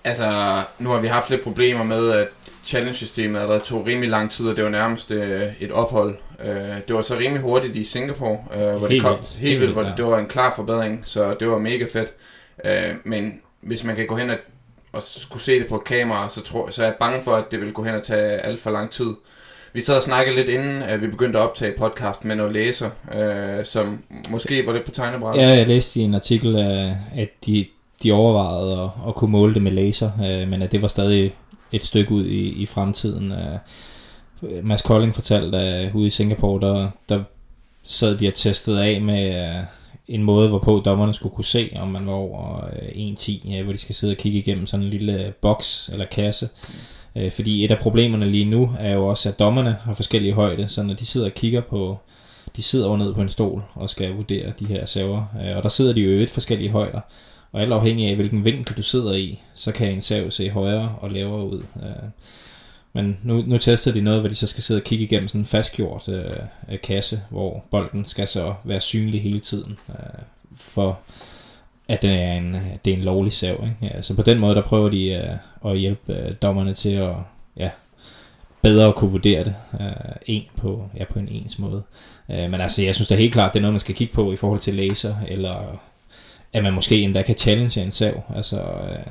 Altså, 0.06 0.62
nu 0.80 0.90
har 0.90 1.00
vi 1.00 1.08
haft 1.08 1.30
lidt 1.30 1.42
problemer 1.42 1.84
med, 1.84 2.12
at 2.12 2.28
challenge-systemet 2.66 3.40
allerede 3.40 3.64
tog 3.66 3.86
rimelig 3.86 4.10
lang 4.10 4.32
tid, 4.32 4.48
og 4.48 4.56
det 4.56 4.64
var 4.64 4.70
nærmest 4.70 5.12
øh, 5.12 5.42
et 5.60 5.72
ophold. 5.72 6.16
Øh, 6.46 6.78
det 6.88 6.96
var 6.96 7.02
så 7.02 7.18
rimelig 7.18 7.42
hurtigt 7.42 7.76
i 7.76 7.84
Singapore, 7.86 8.38
øh, 8.54 8.60
hvor 8.60 8.80
det 8.80 8.90
Helt 8.90 9.04
kom 9.04 9.12
vildt. 9.12 9.30
helt 9.30 9.42
Helt 9.50 9.60
vildt, 9.60 9.74
hvor 9.74 9.84
det, 9.84 9.94
det 9.98 10.06
var 10.06 10.20
en 10.20 10.28
klar 10.28 10.54
forbedring, 10.56 11.02
så 11.06 11.36
det 11.40 11.48
var 11.48 11.58
mega 11.58 11.86
fedt. 11.94 12.14
Øh, 12.66 12.96
men 13.06 13.42
hvis 13.62 13.84
man 13.84 13.96
kan 13.96 14.08
gå 14.08 14.16
hen 14.16 14.30
og, 14.30 14.38
og 14.92 15.04
skulle 15.04 15.44
se 15.44 15.60
det 15.60 15.68
på 15.68 15.76
et 15.76 15.84
kamera, 15.84 16.30
så, 16.30 16.42
tror, 16.42 16.70
så 16.70 16.82
er 16.82 16.86
jeg 16.86 16.96
bange 17.00 17.24
for, 17.24 17.36
at 17.36 17.52
det 17.52 17.62
vil 17.62 17.74
gå 17.74 17.84
hen 17.84 17.96
og 17.96 18.04
tage 18.04 18.38
alt 18.38 18.60
for 18.62 18.72
lang 18.72 18.92
tid. 18.92 19.10
Vi 19.74 19.82
sad 19.82 19.98
og 19.98 20.04
snakkede 20.04 20.36
lidt 20.36 20.50
inden, 20.50 20.82
at 20.82 21.02
vi 21.02 21.08
begyndte 21.08 21.40
at 21.40 21.44
optage 21.44 21.74
podcast 21.78 22.26
med 22.26 22.36
noget 22.36 22.54
læser, 22.54 22.90
øh, 23.16 23.66
som 23.66 24.04
måske 24.30 24.66
var 24.66 24.74
lidt 24.74 24.86
på 24.86 24.92
tegnebrættet. 24.92 25.42
Ja, 25.42 25.48
jeg 25.50 25.68
læste 25.68 26.00
i 26.00 26.04
en 26.04 26.16
artikel, 26.16 26.56
øh, 26.56 27.20
at 27.22 27.30
de, 27.46 27.66
de 28.04 28.12
overvejede 28.12 28.82
at, 28.82 28.90
at 29.08 29.16
kunne 29.16 29.32
måle 29.32 29.54
det 29.54 29.62
med 29.62 29.72
laser, 29.72 30.12
øh, 30.26 30.48
men 30.48 30.62
at 30.62 30.72
det 30.72 30.82
var 30.82 30.88
stadig 30.88 31.34
et 31.72 31.84
stykke 31.84 32.12
ud 32.12 32.26
i, 32.26 32.50
i 32.50 32.66
fremtiden. 32.66 33.32
Øh, 33.32 33.60
Mads 34.64 34.82
Kolding 34.82 35.16
fortalte, 35.16 35.58
at 35.58 35.86
øh, 35.86 35.96
ude 35.96 36.08
i 36.08 36.10
Singapore, 36.10 36.62
der, 36.62 36.90
der 37.10 37.24
sad 37.84 38.18
de 38.18 38.28
og 38.28 38.34
testede 38.34 38.84
af 38.84 39.02
med 39.02 39.48
øh, 39.48 39.64
en 40.08 40.24
måde, 40.24 40.50
hvorpå 40.50 40.82
dommerne 40.86 41.14
skulle 41.14 41.36
kunne 41.36 41.44
se, 41.44 41.72
om 41.76 41.88
man 41.88 42.08
var 42.08 42.14
over 42.14 42.66
øh, 42.66 43.14
1.10, 43.14 43.56
øh, 43.56 43.64
hvor 43.64 43.74
de 43.74 43.78
skal 43.78 43.96
sidde 43.96 44.14
og 44.14 44.18
kigge 44.18 44.40
igennem 44.40 44.66
sådan 44.66 44.84
en 44.84 44.90
lille 44.90 45.34
boks 45.42 45.90
eller 45.94 46.06
kasse. 46.06 46.50
Øh, 47.16 47.32
fordi 47.32 47.66
et 47.66 47.72
af 47.72 47.78
problemerne 47.78 48.32
lige 48.32 48.46
nu 48.46 48.72
er 48.80 48.94
jo 48.94 49.08
også, 49.08 49.30
at 49.30 49.40
dommerne 49.40 49.78
har 49.82 49.94
forskellige 49.94 50.34
højde, 50.34 50.68
så 50.68 50.84
når 50.84 50.94
de 50.94 51.06
sidder 51.06 51.28
og 51.28 51.34
kigger 51.34 51.62
på, 51.62 51.98
de 52.56 52.62
sidder 52.62 52.88
over 52.88 52.98
ned 52.98 53.14
på 53.14 53.22
en 53.22 53.30
stol 53.30 53.64
og 53.74 53.90
skal 53.90 54.12
vurdere 54.12 54.54
de 54.60 54.66
her 54.66 54.86
server, 54.86 55.26
øh, 55.46 55.58
og 55.58 55.64
der 55.64 55.70
sidder 55.70 55.94
de 55.94 56.02
jo 56.02 56.20
i 56.20 56.24
et 56.24 56.30
forskellige 56.30 56.70
højder, 56.70 57.00
og 57.52 57.62
alt 57.62 57.74
afhængig 57.74 58.10
af 58.10 58.16
hvilken 58.16 58.46
vinkel 58.46 58.78
du 58.78 58.84
sidder 58.84 59.14
i, 59.14 59.42
så 59.54 59.72
kan 59.72 59.92
en 59.92 60.02
sav 60.02 60.32
se 60.32 60.50
højere 60.50 60.96
og 61.02 61.12
lavere 61.12 61.46
ud. 61.46 61.64
Øh, 61.84 62.10
men 62.94 63.18
nu, 63.24 63.44
nu 63.48 63.58
tester 63.58 63.92
de 63.92 64.02
noget, 64.02 64.20
hvor 64.20 64.30
de 64.30 64.36
så 64.36 64.48
skal 64.48 64.64
sidde 64.64 64.80
og 64.80 64.84
kigge 64.84 65.06
igennem 65.06 65.28
sådan 65.28 65.42
en 65.42 65.46
fastgjort 65.46 66.10
øh, 66.10 66.32
øh 66.72 66.80
kasse, 66.84 67.22
hvor 67.30 67.64
bolden 67.72 68.06
skal 68.06 68.28
så 68.28 68.54
være 68.64 68.80
synlig 68.80 69.22
hele 69.22 69.40
tiden, 69.40 69.78
øh, 69.90 70.22
for 70.56 71.00
at 71.88 72.02
det 72.02 72.12
er 72.12 72.34
en, 72.34 72.58
det 72.86 72.94
er 72.94 72.98
en 72.98 73.04
lovlig 73.04 73.34
sav. 73.34 73.64
Ikke? 73.64 73.96
Ja, 73.96 74.02
så 74.02 74.16
på 74.16 74.22
den 74.22 74.40
måde, 74.40 74.56
der 74.56 74.62
prøver 74.62 74.90
de 74.90 75.06
øh, 75.06 75.72
at 75.72 75.80
hjælpe 75.80 76.14
øh, 76.14 76.34
dommerne 76.42 76.74
til 76.74 76.92
at 76.92 77.16
ja, 77.58 77.70
bedre 78.62 78.88
at 78.88 78.96
kunne 78.96 79.12
vurdere 79.12 79.44
det 79.44 79.56
øh, 79.80 80.16
en 80.26 80.44
på, 80.58 80.90
ja, 80.98 81.06
på 81.06 81.20
en 81.20 81.28
ens 81.28 81.60
måde. 81.60 81.84
Øh, 82.30 82.52
men 82.52 82.62
altså, 82.62 82.84
jeg 82.84 82.96
synes 82.96 83.08
da 83.08 83.16
helt 83.16 83.34
klart, 83.34 83.54
det 83.54 83.60
er 83.60 83.62
noget, 83.62 83.74
man 83.74 83.80
skal 83.80 83.96
kigge 83.96 84.14
på 84.14 84.32
i 84.32 84.36
forhold 84.36 84.60
til 84.60 84.76
laser, 84.76 85.16
eller 85.28 85.82
at 86.56 86.64
man 86.64 86.74
måske 86.74 87.02
endda 87.02 87.22
kan 87.22 87.38
challenge 87.38 87.82
en 87.82 87.92
sav. 87.92 88.24
Altså, 88.36 88.62
øh, 88.62 89.06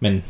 men 0.00 0.24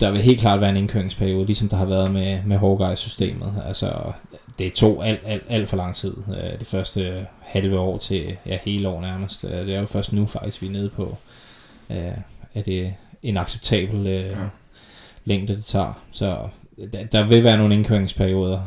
der 0.00 0.10
vil 0.10 0.20
helt 0.20 0.40
klart 0.40 0.60
være 0.60 0.70
en 0.70 0.76
indkøringsperiode, 0.76 1.46
ligesom 1.46 1.68
der 1.68 1.76
har 1.76 1.84
været 1.84 2.12
med, 2.12 2.42
med 2.44 2.58
Hawkeye-systemet. 2.58 3.62
Altså, 3.66 4.12
det 4.58 4.72
tog 4.72 5.06
alt, 5.06 5.20
alt, 5.24 5.42
alt 5.48 5.68
for 5.68 5.76
lang 5.76 5.94
tid. 5.94 6.14
Øh, 6.28 6.58
det 6.58 6.66
første 6.66 7.26
halve 7.40 7.78
år 7.78 7.98
til 7.98 8.36
ja, 8.46 8.58
hele 8.64 8.88
år 8.88 9.00
nærmest. 9.00 9.44
Øh, 9.44 9.66
Det 9.66 9.74
er 9.74 9.80
jo 9.80 9.86
først 9.86 10.12
nu 10.12 10.26
faktisk, 10.26 10.62
vi 10.62 10.66
er 10.66 10.70
nede 10.70 10.88
på, 10.88 11.16
øh, 11.90 12.12
at 12.54 12.66
det 12.66 12.86
er 12.86 12.90
en 13.22 13.36
acceptabel 13.36 14.06
ja. 14.06 14.36
længde, 15.24 15.56
det 15.56 15.64
tager. 15.64 16.02
Så 16.12 16.38
der, 16.92 17.04
der 17.04 17.26
vil 17.26 17.44
være 17.44 17.56
nogle 17.56 17.74
indkøringsperioder, 17.74 18.60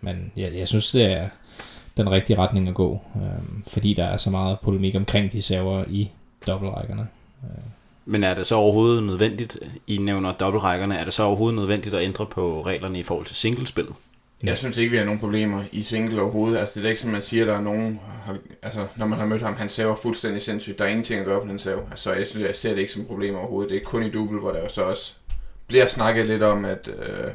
men 0.00 0.32
jeg, 0.36 0.54
jeg 0.54 0.68
synes, 0.68 0.90
det 0.90 1.12
er 1.12 1.28
den 1.96 2.10
rigtige 2.10 2.38
retning 2.38 2.68
at 2.68 2.74
gå, 2.74 3.00
øh, 3.16 3.62
fordi 3.66 3.94
der 3.94 4.04
er 4.04 4.16
så 4.16 4.30
meget 4.30 4.60
polemik 4.60 4.94
omkring 4.94 5.32
de 5.32 5.42
server 5.42 5.84
i 5.88 6.10
dobbeltrækkerne. 6.46 7.08
Men 8.06 8.24
er 8.24 8.34
det 8.34 8.46
så 8.46 8.54
overhovedet 8.54 9.02
nødvendigt, 9.02 9.58
I 9.86 9.98
nævner 9.98 10.32
dobbeltrækkerne, 10.32 10.98
er 10.98 11.04
det 11.04 11.12
så 11.12 11.22
overhovedet 11.22 11.58
nødvendigt 11.58 11.94
at 11.94 12.02
ændre 12.02 12.26
på 12.26 12.62
reglerne 12.66 12.98
i 12.98 13.02
forhold 13.02 13.26
til 13.26 13.36
singlespillet? 13.36 13.94
Jeg 14.42 14.58
synes 14.58 14.76
ikke, 14.76 14.90
vi 14.90 14.96
har 14.96 15.04
nogen 15.04 15.20
problemer 15.20 15.62
i 15.72 15.82
single 15.82 16.22
overhovedet. 16.22 16.58
Altså, 16.58 16.80
det 16.80 16.86
er 16.86 16.90
ikke 16.90 17.02
som 17.02 17.10
man 17.10 17.22
siger, 17.22 17.44
der 17.44 17.54
er 17.54 17.60
nogen... 17.60 18.00
Altså, 18.62 18.86
når 18.96 19.06
man 19.06 19.18
har 19.18 19.26
mødt 19.26 19.42
ham, 19.42 19.56
han 19.56 19.68
saver 19.68 19.96
fuldstændig 19.96 20.42
sindssygt. 20.42 20.78
Der 20.78 20.84
er 20.84 20.88
ingenting 20.88 21.20
at 21.20 21.26
gøre 21.26 21.40
på 21.40 21.46
den 21.46 21.58
sav. 21.58 21.86
Altså, 21.90 22.12
jeg 22.12 22.26
synes, 22.26 22.46
jeg 22.46 22.56
ser 22.56 22.70
det 22.70 22.78
ikke 22.78 22.92
som 22.92 23.02
et 23.02 23.08
problem 23.08 23.34
overhovedet. 23.36 23.70
Det 23.70 23.76
er 23.80 23.84
kun 23.84 24.02
i 24.02 24.10
double, 24.10 24.40
hvor 24.40 24.52
der 24.52 24.60
jo 24.60 24.68
så 24.68 24.82
også 24.82 25.12
bliver 25.66 25.86
snakket 25.86 26.26
lidt 26.26 26.42
om, 26.42 26.64
at... 26.64 26.88
Øh, 26.88 27.30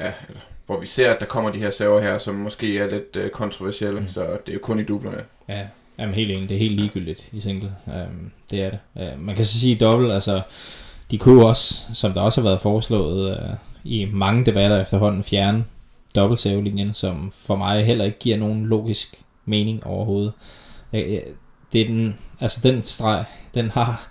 ja, 0.00 0.12
eller, 0.28 0.40
hvor 0.70 0.80
vi 0.80 0.86
ser, 0.86 1.14
at 1.14 1.20
der 1.20 1.26
kommer 1.26 1.50
de 1.50 1.58
her 1.58 1.70
server 1.70 2.00
her, 2.00 2.18
som 2.18 2.34
måske 2.34 2.78
er 2.78 2.90
lidt 2.90 3.16
øh, 3.16 3.30
kontroversielle, 3.30 4.00
mm. 4.00 4.08
så 4.08 4.20
det 4.20 4.48
er 4.48 4.52
jo 4.52 4.58
kun 4.62 4.80
i 4.80 4.82
dublerne. 4.82 5.24
Ja, 5.48 5.66
Jamen 5.98 6.14
helt 6.14 6.30
enig, 6.30 6.48
det 6.48 6.54
er 6.54 6.58
helt 6.58 6.76
ligegyldigt 6.76 7.28
i 7.32 7.40
single. 7.40 7.72
Um, 7.86 8.32
det 8.50 8.62
er 8.62 8.70
det. 8.70 8.78
Uh, 8.94 9.20
man 9.20 9.36
kan 9.36 9.44
så 9.44 9.60
sige 9.60 9.74
dobbelt, 9.74 10.12
altså 10.12 10.42
de 11.10 11.18
kunne 11.18 11.46
også, 11.46 11.80
som 11.94 12.12
der 12.12 12.20
også 12.20 12.40
har 12.40 12.48
været 12.48 12.60
foreslået 12.60 13.30
uh, 13.30 13.54
i 13.84 14.08
mange 14.12 14.46
debatter 14.46 14.80
efterhånden, 14.80 15.22
fjerne 15.22 15.64
dobbelt 16.14 16.96
som 16.96 17.32
for 17.34 17.56
mig 17.56 17.84
heller 17.84 18.04
ikke 18.04 18.18
giver 18.18 18.36
nogen 18.36 18.66
logisk 18.66 19.22
mening 19.44 19.86
overhovedet. 19.86 20.32
Uh, 20.92 20.98
det 21.72 21.80
er 21.80 21.86
den, 21.86 22.16
altså 22.40 22.60
den 22.62 22.82
streg, 22.82 23.24
den 23.54 23.70
har 23.70 24.08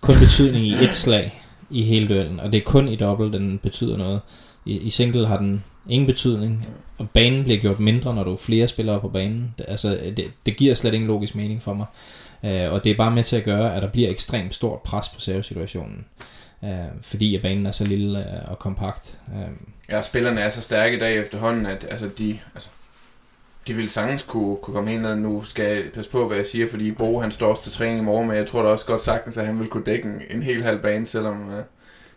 kun 0.00 0.14
betydning 0.14 0.66
i 0.66 0.74
et 0.74 0.94
slag 0.94 1.42
i 1.70 1.82
hele 1.82 2.08
duellen, 2.08 2.40
og 2.40 2.52
det 2.52 2.58
er 2.58 2.64
kun 2.64 2.88
i 2.88 2.96
dobbelt, 2.96 3.32
den 3.32 3.58
betyder 3.58 3.96
noget. 3.96 4.20
I, 4.64 4.78
i 4.78 4.90
single 4.90 5.26
har 5.26 5.36
den 5.36 5.64
ingen 5.88 6.06
betydning, 6.06 6.66
og 6.98 7.10
banen 7.10 7.44
bliver 7.44 7.60
gjort 7.60 7.80
mindre, 7.80 8.14
når 8.14 8.24
du 8.24 8.32
er 8.32 8.36
flere 8.36 8.68
spillere 8.68 9.00
på 9.00 9.08
banen. 9.08 9.54
Det, 9.58 9.66
altså, 9.68 9.98
det, 10.16 10.30
det 10.46 10.56
giver 10.56 10.74
slet 10.74 10.94
ingen 10.94 11.08
logisk 11.08 11.34
mening 11.34 11.62
for 11.62 11.74
mig. 11.74 11.86
Uh, 12.42 12.72
og 12.72 12.84
det 12.84 12.92
er 12.92 12.96
bare 12.96 13.10
med 13.10 13.22
til 13.22 13.36
at 13.36 13.44
gøre, 13.44 13.76
at 13.76 13.82
der 13.82 13.88
bliver 13.88 14.10
ekstremt 14.10 14.54
stort 14.54 14.80
pres 14.80 15.08
på 15.08 15.20
servesituationen. 15.20 16.04
Uh, 16.60 16.68
fordi 17.02 17.36
at 17.36 17.42
banen 17.42 17.66
er 17.66 17.70
så 17.70 17.84
lille 17.84 18.18
uh, 18.18 18.50
og 18.50 18.58
kompakt. 18.58 19.18
Uh, 19.28 19.52
ja, 19.88 20.02
spillerne 20.02 20.40
er 20.40 20.50
så 20.50 20.62
stærke 20.62 20.96
i 20.96 21.00
dag 21.00 21.16
efterhånden, 21.16 21.66
at 21.66 21.86
altså, 21.90 22.10
de, 22.18 22.38
altså, 22.54 22.68
de 23.66 23.74
ville 23.74 23.90
sagtens 23.90 24.22
kunne, 24.22 24.56
kunne 24.56 24.74
komme 24.74 24.90
hen, 24.90 25.04
og 25.04 25.18
nu 25.18 25.44
skal 25.44 25.64
jeg 25.64 25.84
passe 25.94 26.10
på, 26.10 26.26
hvad 26.26 26.36
jeg 26.36 26.46
siger, 26.46 26.68
fordi 26.70 26.90
Bo 26.90 27.20
han 27.20 27.32
står 27.32 27.50
også 27.50 27.62
til 27.62 27.72
træning 27.72 27.98
i 27.98 28.04
morgen, 28.04 28.28
men 28.28 28.36
jeg 28.36 28.46
tror 28.46 28.62
da 28.62 28.68
også 28.68 28.86
godt 28.86 29.02
sagtens, 29.02 29.36
at 29.36 29.46
han 29.46 29.60
vil 29.60 29.68
kunne 29.68 29.84
dække 29.84 30.08
en, 30.08 30.22
en 30.30 30.42
hel 30.42 30.62
halv 30.62 30.82
bane, 30.82 31.06
selvom, 31.06 31.48
uh, 31.48 31.60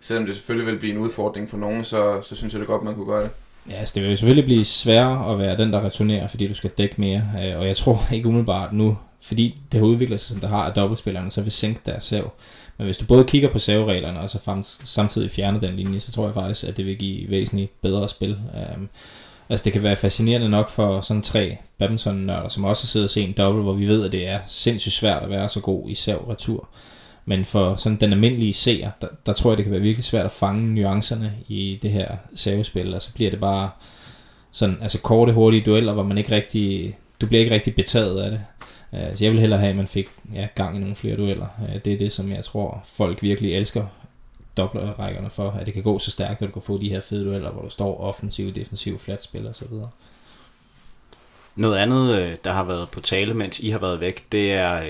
selvom 0.01 0.25
det 0.25 0.35
selvfølgelig 0.35 0.71
vil 0.71 0.79
blive 0.79 0.93
en 0.93 0.99
udfordring 0.99 1.49
for 1.49 1.57
nogen, 1.57 1.83
så, 1.83 2.21
så 2.21 2.35
synes 2.35 2.53
jeg 2.53 2.59
det 2.59 2.67
godt, 2.67 2.83
man 2.83 2.95
kunne 2.95 3.05
gøre 3.05 3.23
det. 3.23 3.29
Ja, 3.69 3.75
altså 3.75 3.93
det 3.95 4.03
vil 4.03 4.09
jo 4.09 4.15
selvfølgelig 4.15 4.45
blive 4.45 4.65
sværere 4.65 5.33
at 5.33 5.39
være 5.39 5.57
den, 5.57 5.73
der 5.73 5.85
returnerer, 5.85 6.27
fordi 6.27 6.47
du 6.47 6.53
skal 6.53 6.69
dække 6.69 6.95
mere. 6.97 7.23
Øh, 7.43 7.59
og 7.59 7.67
jeg 7.67 7.77
tror 7.77 8.05
ikke 8.13 8.27
umiddelbart 8.27 8.73
nu, 8.73 8.97
fordi 9.21 9.57
det 9.71 9.79
har 9.79 9.87
udviklet 9.87 10.19
sig, 10.19 10.29
som 10.29 10.39
det 10.39 10.49
har 10.49 10.63
at 10.63 10.75
dobbeltspillerne, 10.75 11.31
så 11.31 11.41
vil 11.41 11.51
sænke 11.51 11.81
deres 11.85 12.03
sav. 12.03 12.33
Men 12.77 12.85
hvis 12.85 12.97
du 12.97 13.05
både 13.05 13.23
kigger 13.23 13.49
på 13.49 13.59
savereglerne 13.59 14.19
og 14.19 14.29
så 14.29 14.63
samtidig 14.85 15.31
fjerner 15.31 15.59
den 15.59 15.75
linje, 15.75 15.99
så 15.99 16.11
tror 16.11 16.25
jeg 16.25 16.33
faktisk, 16.33 16.63
at 16.63 16.77
det 16.77 16.85
vil 16.85 16.97
give 16.97 17.29
væsentligt 17.29 17.81
bedre 17.81 18.09
spil. 18.09 18.37
Um, 18.75 18.89
altså 19.49 19.63
det 19.63 19.73
kan 19.73 19.83
være 19.83 19.95
fascinerende 19.95 20.49
nok 20.49 20.69
for 20.69 21.01
sådan 21.01 21.21
tre 21.21 21.57
badminton-nørder, 21.77 22.49
som 22.49 22.63
også 22.63 22.87
sidder 22.87 23.05
og 23.05 23.09
ser 23.09 23.23
en 23.23 23.33
dobbelt, 23.37 23.63
hvor 23.63 23.73
vi 23.73 23.87
ved, 23.87 24.05
at 24.05 24.11
det 24.11 24.27
er 24.27 24.39
sindssygt 24.47 24.95
svært 24.95 25.23
at 25.23 25.29
være 25.29 25.49
så 25.49 25.59
god 25.59 25.89
i 25.89 25.95
sav-retur. 25.95 26.69
Men 27.25 27.45
for 27.45 27.75
sådan 27.75 27.99
den 27.99 28.13
almindelige 28.13 28.53
seer, 28.53 28.91
der, 29.01 29.07
der 29.25 29.33
tror 29.33 29.51
jeg, 29.51 29.57
det 29.57 29.65
kan 29.65 29.71
være 29.71 29.81
virkelig 29.81 30.03
svært 30.03 30.25
at 30.25 30.31
fange 30.31 30.75
nuancerne 30.75 31.33
i 31.47 31.79
det 31.81 31.91
her 31.91 32.15
savespil. 32.35 32.93
Og 32.95 33.01
så 33.01 33.13
bliver 33.13 33.31
det 33.31 33.39
bare 33.39 33.69
sådan, 34.51 34.77
altså 34.81 35.01
korte, 35.01 35.33
hurtige 35.33 35.65
dueller, 35.65 35.93
hvor 35.93 36.03
man 36.03 36.17
ikke 36.17 36.35
rigtig, 36.35 36.97
du 37.21 37.27
bliver 37.27 37.41
ikke 37.41 37.55
rigtig 37.55 37.75
betaget 37.75 38.21
af 38.21 38.31
det. 38.31 38.41
Øh, 38.93 39.17
så 39.17 39.23
jeg 39.25 39.31
vil 39.31 39.39
hellere 39.39 39.59
have, 39.59 39.69
at 39.69 39.75
man 39.75 39.87
fik 39.87 40.09
ja, 40.33 40.47
gang 40.55 40.75
i 40.75 40.79
nogle 40.79 40.95
flere 40.95 41.17
dueller. 41.17 41.47
Øh, 41.69 41.79
det 41.85 41.93
er 41.93 41.97
det, 41.97 42.11
som 42.11 42.31
jeg 42.31 42.43
tror, 42.43 42.81
folk 42.85 43.23
virkelig 43.23 43.55
elsker 43.55 43.85
dobbeltrækkerne 44.57 45.29
for, 45.29 45.51
at 45.51 45.65
det 45.65 45.73
kan 45.73 45.83
gå 45.83 45.99
så 45.99 46.11
stærkt, 46.11 46.41
at 46.41 46.47
du 46.47 46.53
kan 46.53 46.61
få 46.61 46.77
de 46.77 46.89
her 46.89 47.01
fede 47.01 47.25
dueller, 47.25 47.51
hvor 47.51 47.61
du 47.61 47.69
står 47.69 47.99
offensiv, 47.99 48.51
defensiv, 48.51 48.99
flatspil 48.99 49.47
og 49.47 49.55
så 49.55 49.65
videre. 49.69 49.89
Noget 51.55 51.77
andet, 51.77 52.19
øh, 52.19 52.35
der 52.43 52.51
har 52.51 52.63
været 52.63 52.89
på 52.89 53.01
tale, 53.01 53.33
mens 53.33 53.59
I 53.59 53.69
har 53.69 53.79
været 53.79 53.99
væk, 53.99 54.25
det 54.31 54.53
er 54.53 54.81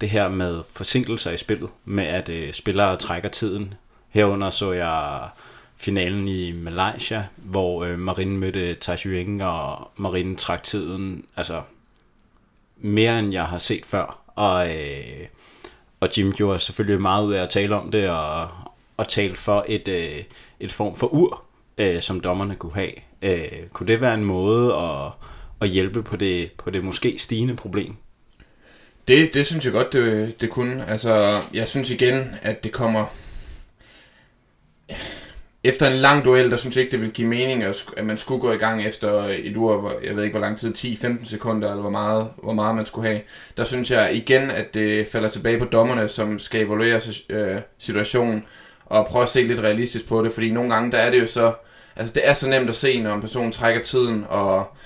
det 0.00 0.10
her 0.10 0.28
med 0.28 0.62
forsinkelser 0.72 1.30
i 1.30 1.36
spillet, 1.36 1.70
med 1.84 2.04
at 2.04 2.28
øh, 2.28 2.52
spillere 2.52 2.96
trækker 2.96 3.28
tiden. 3.28 3.74
Herunder 4.08 4.50
så 4.50 4.72
jeg 4.72 5.28
finalen 5.76 6.28
i 6.28 6.52
Malaysia, 6.52 7.24
hvor 7.36 7.84
øh, 7.84 7.98
Marine 7.98 8.38
mødte 8.38 8.74
Tai 8.74 9.40
og 9.40 9.90
Marine 9.96 10.36
trak 10.36 10.62
tiden, 10.62 11.24
altså 11.36 11.62
mere 12.76 13.18
end 13.18 13.32
jeg 13.32 13.44
har 13.44 13.58
set 13.58 13.86
før. 13.86 14.22
Og, 14.26 14.76
øh, 14.76 15.26
og 16.00 16.18
Jim 16.18 16.32
gjorde 16.32 16.58
selvfølgelig 16.58 17.00
meget 17.00 17.26
ud 17.26 17.32
af 17.32 17.42
at 17.42 17.48
tale 17.48 17.76
om 17.76 17.90
det, 17.90 18.08
og, 18.08 18.48
og 18.96 19.08
tale 19.08 19.36
for 19.36 19.64
et, 19.68 19.88
øh, 19.88 20.22
et 20.60 20.72
form 20.72 20.96
for 20.96 21.06
ur, 21.06 21.42
øh, 21.78 22.02
som 22.02 22.20
dommerne 22.20 22.56
kunne 22.56 22.74
have. 22.74 22.92
Øh, 23.22 23.68
kunne 23.72 23.86
det 23.86 24.00
være 24.00 24.14
en 24.14 24.24
måde 24.24 24.74
at, 24.74 25.12
at 25.60 25.68
hjælpe 25.68 26.02
på 26.02 26.16
det, 26.16 26.52
på 26.52 26.70
det 26.70 26.84
måske 26.84 27.16
stigende 27.18 27.56
problem? 27.56 27.96
Det, 29.10 29.34
det 29.34 29.46
synes 29.46 29.64
jeg 29.64 29.72
godt, 29.72 29.92
det, 29.92 30.40
det 30.40 30.50
kunne. 30.50 30.84
Altså, 30.88 31.42
jeg 31.54 31.68
synes 31.68 31.90
igen, 31.90 32.34
at 32.42 32.64
det 32.64 32.72
kommer... 32.72 33.04
Efter 35.64 35.86
en 35.86 35.96
lang 35.96 36.24
duel, 36.24 36.50
der 36.50 36.56
synes 36.56 36.76
jeg 36.76 36.84
ikke, 36.84 36.92
det 36.92 37.00
vil 37.00 37.10
give 37.10 37.28
mening, 37.28 37.62
at 37.62 38.04
man 38.04 38.18
skulle 38.18 38.40
gå 38.40 38.52
i 38.52 38.56
gang 38.56 38.84
efter 38.84 39.24
et 39.24 39.56
ur, 39.56 39.92
jeg 40.04 40.16
ved 40.16 40.24
ikke 40.24 40.38
hvor 40.38 40.46
lang 40.46 40.58
tid, 40.58 40.74
10-15 40.76 41.24
sekunder, 41.24 41.70
eller 41.70 41.80
hvor 41.80 41.90
meget, 41.90 42.28
hvor 42.42 42.52
meget 42.52 42.76
man 42.76 42.86
skulle 42.86 43.08
have. 43.08 43.20
Der 43.56 43.64
synes 43.64 43.90
jeg 43.90 44.14
igen, 44.14 44.50
at 44.50 44.74
det 44.74 45.08
falder 45.08 45.28
tilbage 45.28 45.58
på 45.58 45.64
dommerne, 45.64 46.08
som 46.08 46.38
skal 46.38 46.66
evaluere 46.66 47.00
øh, 47.28 47.60
situationen, 47.78 48.44
og 48.86 49.06
prøve 49.06 49.22
at 49.22 49.28
se 49.28 49.42
lidt 49.42 49.60
realistisk 49.60 50.08
på 50.08 50.24
det, 50.24 50.32
fordi 50.32 50.50
nogle 50.50 50.74
gange, 50.74 50.92
der 50.92 50.98
er 50.98 51.10
det 51.10 51.20
jo 51.20 51.26
så, 51.26 51.52
altså 51.96 52.14
det 52.14 52.28
er 52.28 52.32
så 52.32 52.48
nemt 52.48 52.68
at 52.68 52.74
se, 52.74 53.00
når 53.00 53.14
en 53.14 53.20
person 53.20 53.52
trækker 53.52 53.82
tiden, 53.82 54.26
og 54.28 54.76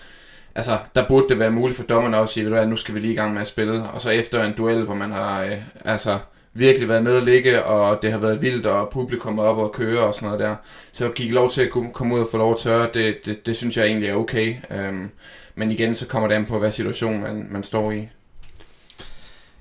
altså, 0.54 0.78
der 0.94 1.08
burde 1.08 1.28
det 1.28 1.38
være 1.38 1.50
muligt 1.50 1.76
for 1.76 1.84
dommerne 1.84 2.16
også 2.16 2.40
at 2.40 2.46
sige, 2.46 2.58
at 2.58 2.68
nu 2.68 2.76
skal 2.76 2.94
vi 2.94 3.00
lige 3.00 3.12
i 3.12 3.16
gang 3.16 3.32
med 3.32 3.40
at 3.40 3.48
spille. 3.48 3.82
Og 3.82 4.02
så 4.02 4.10
efter 4.10 4.44
en 4.44 4.54
duel, 4.56 4.84
hvor 4.84 4.94
man 4.94 5.12
har 5.12 5.42
øh, 5.42 5.56
altså, 5.84 6.18
virkelig 6.54 6.88
været 6.88 7.04
nede 7.04 7.16
og 7.16 7.22
ligge, 7.22 7.64
og 7.64 8.02
det 8.02 8.12
har 8.12 8.18
været 8.18 8.42
vildt, 8.42 8.66
og 8.66 8.88
publikum 8.88 9.38
er 9.38 9.42
op 9.42 9.58
og 9.58 9.72
køre 9.72 10.00
og 10.00 10.14
sådan 10.14 10.26
noget 10.26 10.40
der. 10.40 10.56
Så 10.92 11.08
gik 11.08 11.32
lov 11.32 11.50
til 11.50 11.62
at 11.62 11.70
komme 11.92 12.14
ud 12.14 12.20
og 12.20 12.28
få 12.30 12.36
lov 12.36 12.52
at 12.52 12.58
tørre, 12.58 12.88
det, 12.94 13.16
det, 13.24 13.46
det 13.46 13.56
synes 13.56 13.76
jeg 13.76 13.86
egentlig 13.86 14.08
er 14.08 14.14
okay. 14.14 14.54
Øhm, 14.70 15.10
men 15.54 15.72
igen, 15.72 15.94
så 15.94 16.06
kommer 16.06 16.28
det 16.28 16.34
an 16.34 16.46
på, 16.46 16.58
hvad 16.58 16.72
situation 16.72 17.22
man, 17.22 17.46
man 17.50 17.64
står 17.64 17.92
i. 17.92 18.08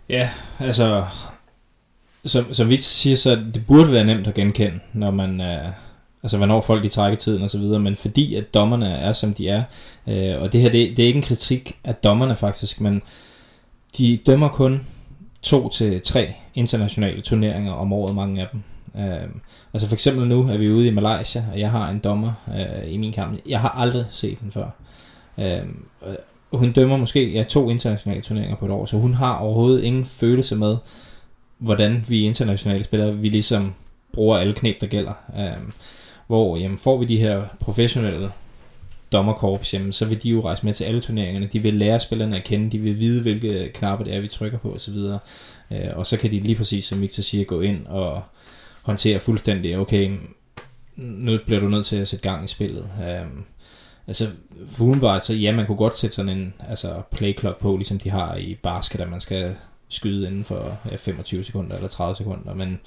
Ja, 0.10 0.30
altså, 0.60 1.06
som, 2.26 2.54
som 2.54 2.70
Victor 2.70 2.84
siger, 2.84 3.16
så 3.16 3.30
det 3.54 3.68
burde 3.68 3.92
være 3.92 4.06
nemt 4.06 4.28
at 4.28 4.34
genkende, 4.34 4.80
når 4.94 5.12
man, 5.12 5.42
øh, 5.42 5.70
altså 6.24 6.38
hvornår 6.38 6.62
folk 6.62 6.84
de 6.84 6.90
trækker 6.90 7.18
tiden 7.18 7.44
og 7.44 7.50
så 7.50 7.58
videre, 7.58 7.80
men 7.80 7.96
fordi 7.96 8.36
at 8.36 8.54
dommerne 8.54 8.90
er 8.90 9.14
som 9.14 9.34
de 9.34 9.50
er, 9.50 9.64
øh, 10.08 10.42
og 10.42 10.54
det 10.54 10.62
her 10.62 10.72
det, 10.72 10.98
det 10.98 11.04
er 11.04 11.08
ikke 11.08 11.18
en 11.18 11.24
kritik 11.24 11.80
af 11.84 11.96
dommerne 11.96 12.36
faktisk, 12.36 12.82
men 12.82 13.02
de 13.98 14.20
dømmer 14.26 14.48
kun 14.48 14.82
to 15.42 15.70
til 15.70 16.02
tre 16.02 16.34
internationale 16.56 17.22
turneringer 17.22 17.74
om 17.74 17.94
året, 17.94 18.16
mange 18.16 18.42
af 18.42 18.48
dem. 18.52 18.62
Øh, 19.02 19.30
altså 19.74 19.88
for 19.88 19.96
eksempel 19.96 20.28
nu 20.28 20.50
er 20.50 20.58
vi 20.58 20.72
ude 20.72 20.88
i 20.88 20.92
Malaysia, 20.92 21.46
og 21.54 21.60
jeg 21.60 21.72
har 21.72 21.90
en 21.90 22.00
dommer 22.00 22.34
øh, 22.48 22.94
i 22.94 22.98
min 22.98 23.14
kamp. 23.14 23.40
Jeg 23.50 23.60
har 23.60 23.70
aldrig 23.70 24.06
set 24.10 24.40
den 24.40 24.52
før. 24.52 24.70
Øh, 25.38 25.60
hun 26.54 26.72
dømmer 26.72 26.98
måske 26.98 27.32
ja, 27.32 27.44
to 27.44 27.70
internationale 27.70 28.22
turneringer 28.22 28.56
på 28.56 28.66
et 28.66 28.72
år, 28.72 28.86
så 28.86 28.98
hun 28.98 29.14
har 29.14 29.36
overhovedet 29.36 29.84
ingen 29.84 30.06
følelse 30.06 30.56
med, 30.56 30.78
hvordan 31.58 32.06
vi 32.08 32.22
internationale 32.22 32.84
spillere, 32.84 33.18
vi 33.18 33.30
ligesom 33.30 33.74
bruger 34.14 34.38
alle 34.38 34.54
knep, 34.54 34.82
der 34.82 34.88
gælder. 34.88 35.14
Øh, 35.40 35.74
hvor 36.34 36.58
jamen, 36.58 36.78
får 36.78 36.98
vi 36.98 37.06
de 37.06 37.18
her 37.18 37.44
professionelle 37.60 38.32
dommerkorps, 39.12 39.74
jamen, 39.74 39.92
så 39.92 40.06
vil 40.06 40.24
de 40.24 40.30
jo 40.30 40.42
rejse 40.42 40.66
med 40.66 40.74
til 40.74 40.84
alle 40.84 41.02
turneringerne. 41.02 41.50
De 41.54 41.60
vil 41.60 41.74
lære 41.74 42.00
spillerne 42.00 42.36
at 42.36 42.44
kende, 42.44 42.72
de 42.72 42.78
vil 42.78 43.00
vide, 43.00 43.22
hvilke 43.22 43.72
knapper 43.74 44.06
det 44.06 44.16
er, 44.16 44.20
vi 44.20 44.28
trykker 44.28 44.58
på 44.58 44.74
osv. 44.74 44.98
Øh, 45.72 45.90
og 45.96 46.08
så 46.08 46.18
kan 46.18 46.32
de 46.32 46.40
lige 46.40 46.56
præcis, 46.56 46.86
som 46.86 47.02
Victor 47.02 47.24
siger, 47.24 47.46
gå 47.46 47.62
ind 47.62 47.88
og 47.88 48.24
håndtere 48.82 49.20
fuldstændig, 49.20 49.78
okay, 49.78 50.18
nu 50.96 51.38
bliver 51.46 51.60
du 51.60 51.68
nødt 51.68 51.86
til 51.86 51.96
at 51.96 52.08
sætte 52.08 52.30
gang 52.30 52.46
i 52.46 52.48
spillet. 52.48 52.90
Øh, 53.02 53.26
altså, 54.08 54.28
for 54.68 55.20
så 55.20 55.34
ja, 55.34 55.56
man 55.56 55.66
kunne 55.66 55.78
godt 55.78 55.98
sætte 55.98 56.16
sådan 56.16 56.38
en 56.38 56.54
altså, 56.70 57.02
play 57.12 57.40
clock 57.40 57.60
på, 57.60 57.76
ligesom 57.76 58.00
de 58.00 58.10
har 58.10 58.36
i 58.36 58.56
basket, 58.64 59.02
at 59.02 59.10
man 59.10 59.22
skal 59.22 59.56
skyde 59.90 60.28
inden 60.28 60.44
for 60.44 60.78
ja, 60.92 60.96
25 60.96 61.44
sekunder 61.44 61.76
eller 61.76 61.90
30 61.90 62.16
sekunder, 62.16 62.54
men 62.54 62.80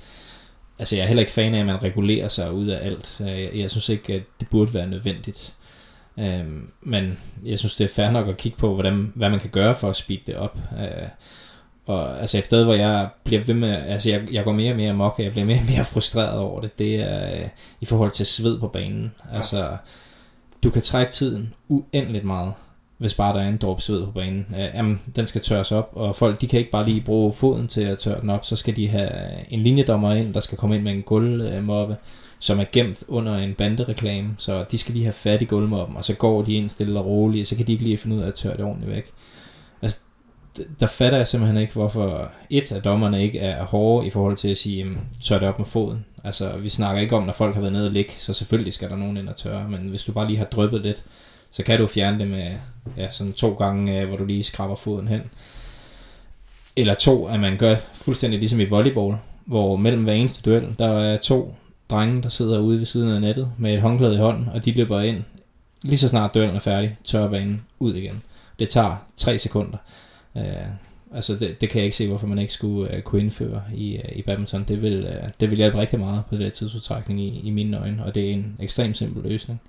altså 0.78 0.96
jeg 0.96 1.02
er 1.02 1.06
heller 1.06 1.20
ikke 1.20 1.32
fan 1.32 1.54
af, 1.54 1.60
at 1.60 1.66
man 1.66 1.82
regulerer 1.82 2.28
sig 2.28 2.52
ud 2.52 2.66
af 2.66 2.86
alt. 2.86 3.20
Øh, 3.20 3.42
jeg, 3.42 3.50
jeg 3.54 3.70
synes 3.70 3.88
ikke, 3.88 4.14
at 4.14 4.22
det 4.40 4.48
burde 4.48 4.74
være 4.74 4.86
nødvendigt. 4.86 5.54
Øh, 6.18 6.44
men 6.80 7.18
jeg 7.44 7.58
synes, 7.58 7.76
det 7.76 7.84
er 7.84 7.88
fair 7.88 8.10
nok 8.10 8.28
at 8.28 8.36
kigge 8.36 8.58
på, 8.58 8.74
hvordan, 8.74 9.12
hvad 9.14 9.30
man 9.30 9.40
kan 9.40 9.50
gøre 9.50 9.74
for 9.74 9.90
at 9.90 9.96
speede 9.96 10.22
det 10.26 10.36
op. 10.36 10.58
Øh, 10.80 11.08
og 11.86 12.20
altså 12.20 12.38
et 12.38 12.46
sted, 12.46 12.64
hvor 12.64 12.74
jeg 12.74 13.08
bliver 13.24 13.44
ved 13.44 13.54
med, 13.54 13.70
altså 13.70 14.10
jeg, 14.10 14.32
jeg 14.32 14.44
går 14.44 14.52
mere 14.52 14.72
og 14.72 14.76
mere 14.76 14.90
amok, 14.90 15.14
jeg 15.18 15.32
bliver 15.32 15.46
mere 15.46 15.58
og 15.58 15.64
mere 15.70 15.84
frustreret 15.84 16.38
over 16.38 16.60
det, 16.60 16.78
det 16.78 16.94
er 16.96 17.34
øh, 17.34 17.48
i 17.80 17.84
forhold 17.84 18.10
til 18.10 18.26
sved 18.26 18.60
på 18.60 18.68
banen. 18.68 19.14
Ja. 19.30 19.36
Altså, 19.36 19.76
du 20.62 20.70
kan 20.70 20.82
trække 20.82 21.12
tiden 21.12 21.54
uendeligt 21.68 22.24
meget 22.24 22.52
hvis 22.98 23.14
bare 23.14 23.36
der 23.36 23.44
er 23.44 23.48
en 23.48 23.56
dråbe 23.56 23.82
sved 23.82 24.04
på 24.04 24.10
banen. 24.10 24.46
Øh, 24.50 24.68
jamen, 24.74 25.00
den 25.16 25.26
skal 25.26 25.40
tørres 25.40 25.72
op, 25.72 25.90
og 25.92 26.16
folk 26.16 26.40
de 26.40 26.46
kan 26.46 26.58
ikke 26.58 26.70
bare 26.70 26.86
lige 26.86 27.00
bruge 27.00 27.32
foden 27.32 27.68
til 27.68 27.80
at 27.80 27.98
tørre 27.98 28.20
den 28.20 28.30
op, 28.30 28.44
så 28.44 28.56
skal 28.56 28.76
de 28.76 28.88
have 28.88 29.10
en 29.48 29.60
linjedommer 29.60 30.12
ind, 30.12 30.34
der 30.34 30.40
skal 30.40 30.58
komme 30.58 30.74
ind 30.74 30.84
med 30.84 30.92
en 30.92 31.02
gulvmoppe, 31.02 31.96
som 32.38 32.60
er 32.60 32.64
gemt 32.72 33.04
under 33.08 33.36
en 33.36 33.54
bandereklame, 33.54 34.34
så 34.38 34.64
de 34.70 34.78
skal 34.78 34.94
lige 34.94 35.04
have 35.04 35.12
fat 35.12 35.42
i 35.42 35.44
gulvmoppen, 35.44 35.96
og 35.96 36.04
så 36.04 36.14
går 36.14 36.42
de 36.42 36.54
ind 36.54 36.68
stille 36.68 36.98
og 36.98 37.06
roligt, 37.06 37.48
så 37.48 37.56
kan 37.56 37.66
de 37.66 37.72
ikke 37.72 37.84
lige 37.84 37.98
finde 37.98 38.16
ud 38.16 38.20
af 38.20 38.26
at 38.28 38.34
tørre 38.34 38.56
det 38.56 38.64
ordentligt 38.64 38.92
væk. 38.92 39.12
Altså, 39.82 40.00
der 40.80 40.86
fatter 40.86 41.18
jeg 41.18 41.26
simpelthen 41.26 41.60
ikke, 41.60 41.72
hvorfor 41.72 42.30
et 42.50 42.72
af 42.72 42.82
dommerne 42.82 43.22
ikke 43.22 43.38
er 43.38 43.64
hårde 43.64 44.06
i 44.06 44.10
forhold 44.10 44.36
til 44.36 44.48
at 44.48 44.56
sige, 44.56 44.78
jamen, 44.78 45.00
tør 45.22 45.38
det 45.38 45.48
op 45.48 45.58
med 45.58 45.66
foden. 45.66 46.04
Altså, 46.24 46.56
vi 46.56 46.68
snakker 46.68 47.02
ikke 47.02 47.16
om, 47.16 47.22
når 47.22 47.32
folk 47.32 47.54
har 47.54 47.60
været 47.60 47.72
nede 47.72 47.86
og 47.86 47.92
ligge, 47.92 48.12
så 48.18 48.32
selvfølgelig 48.32 48.72
skal 48.72 48.90
der 48.90 48.96
nogen 48.96 49.16
ind 49.16 49.28
og 49.28 49.36
tørre, 49.36 49.68
men 49.68 49.80
hvis 49.80 50.04
du 50.04 50.12
bare 50.12 50.26
lige 50.26 50.38
har 50.38 50.44
drøbet 50.44 50.82
lidt, 50.82 51.04
så 51.50 51.62
kan 51.62 51.78
du 51.78 51.86
fjerne 51.86 52.18
det 52.18 52.28
med 52.28 52.52
ja, 52.96 53.10
sådan 53.10 53.32
to 53.32 53.54
gange, 53.54 54.00
øh, 54.00 54.08
hvor 54.08 54.16
du 54.16 54.24
lige 54.24 54.44
skraber 54.44 54.74
foden 54.74 55.08
hen. 55.08 55.22
Eller 56.76 56.94
to, 56.94 57.26
at 57.26 57.40
man 57.40 57.56
gør 57.56 57.76
fuldstændig 57.94 58.38
ligesom 58.38 58.60
i 58.60 58.64
volleyball, 58.64 59.16
hvor 59.44 59.76
mellem 59.76 60.04
hver 60.04 60.12
eneste 60.12 60.50
duel, 60.50 60.74
der 60.78 60.88
er 60.88 61.16
to 61.16 61.54
drenge, 61.90 62.22
der 62.22 62.28
sidder 62.28 62.58
ude 62.58 62.78
ved 62.78 62.86
siden 62.86 63.12
af 63.12 63.20
nettet 63.20 63.52
med 63.58 63.74
et 63.74 63.80
håndklæde 63.80 64.14
i 64.14 64.18
hånden, 64.18 64.48
og 64.48 64.64
de 64.64 64.72
løber 64.72 65.00
ind 65.00 65.22
lige 65.82 65.98
så 65.98 66.08
snart 66.08 66.34
duellen 66.34 66.56
er 66.56 66.60
færdig, 66.60 66.96
tørrer 67.04 67.30
banen 67.30 67.62
ud 67.78 67.94
igen. 67.94 68.22
Det 68.58 68.68
tager 68.68 68.96
3 69.16 69.38
sekunder. 69.38 69.78
Uh, 70.34 70.42
altså 71.14 71.36
det, 71.36 71.60
det 71.60 71.70
kan 71.70 71.78
jeg 71.78 71.84
ikke 71.84 71.96
se, 71.96 72.08
hvorfor 72.08 72.26
man 72.26 72.38
ikke 72.38 72.52
skulle 72.52 72.96
uh, 72.96 73.02
kunne 73.02 73.20
indføre 73.20 73.62
i, 73.74 74.00
uh, 74.04 74.16
i 74.16 74.22
badminton. 74.22 74.64
Det 74.68 74.82
vil, 74.82 75.04
uh, 75.04 75.28
det 75.40 75.50
vil 75.50 75.56
hjælpe 75.56 75.78
rigtig 75.78 75.98
meget 75.98 76.22
på 76.30 76.36
det 76.36 76.52
tidsudtrækning 76.52 77.20
i, 77.20 77.40
i 77.44 77.50
mine 77.50 77.80
øjne, 77.80 78.04
og 78.04 78.14
det 78.14 78.28
er 78.28 78.32
en 78.32 78.56
ekstremt 78.60 78.96
simpel 78.96 79.30
løsning. 79.30 79.60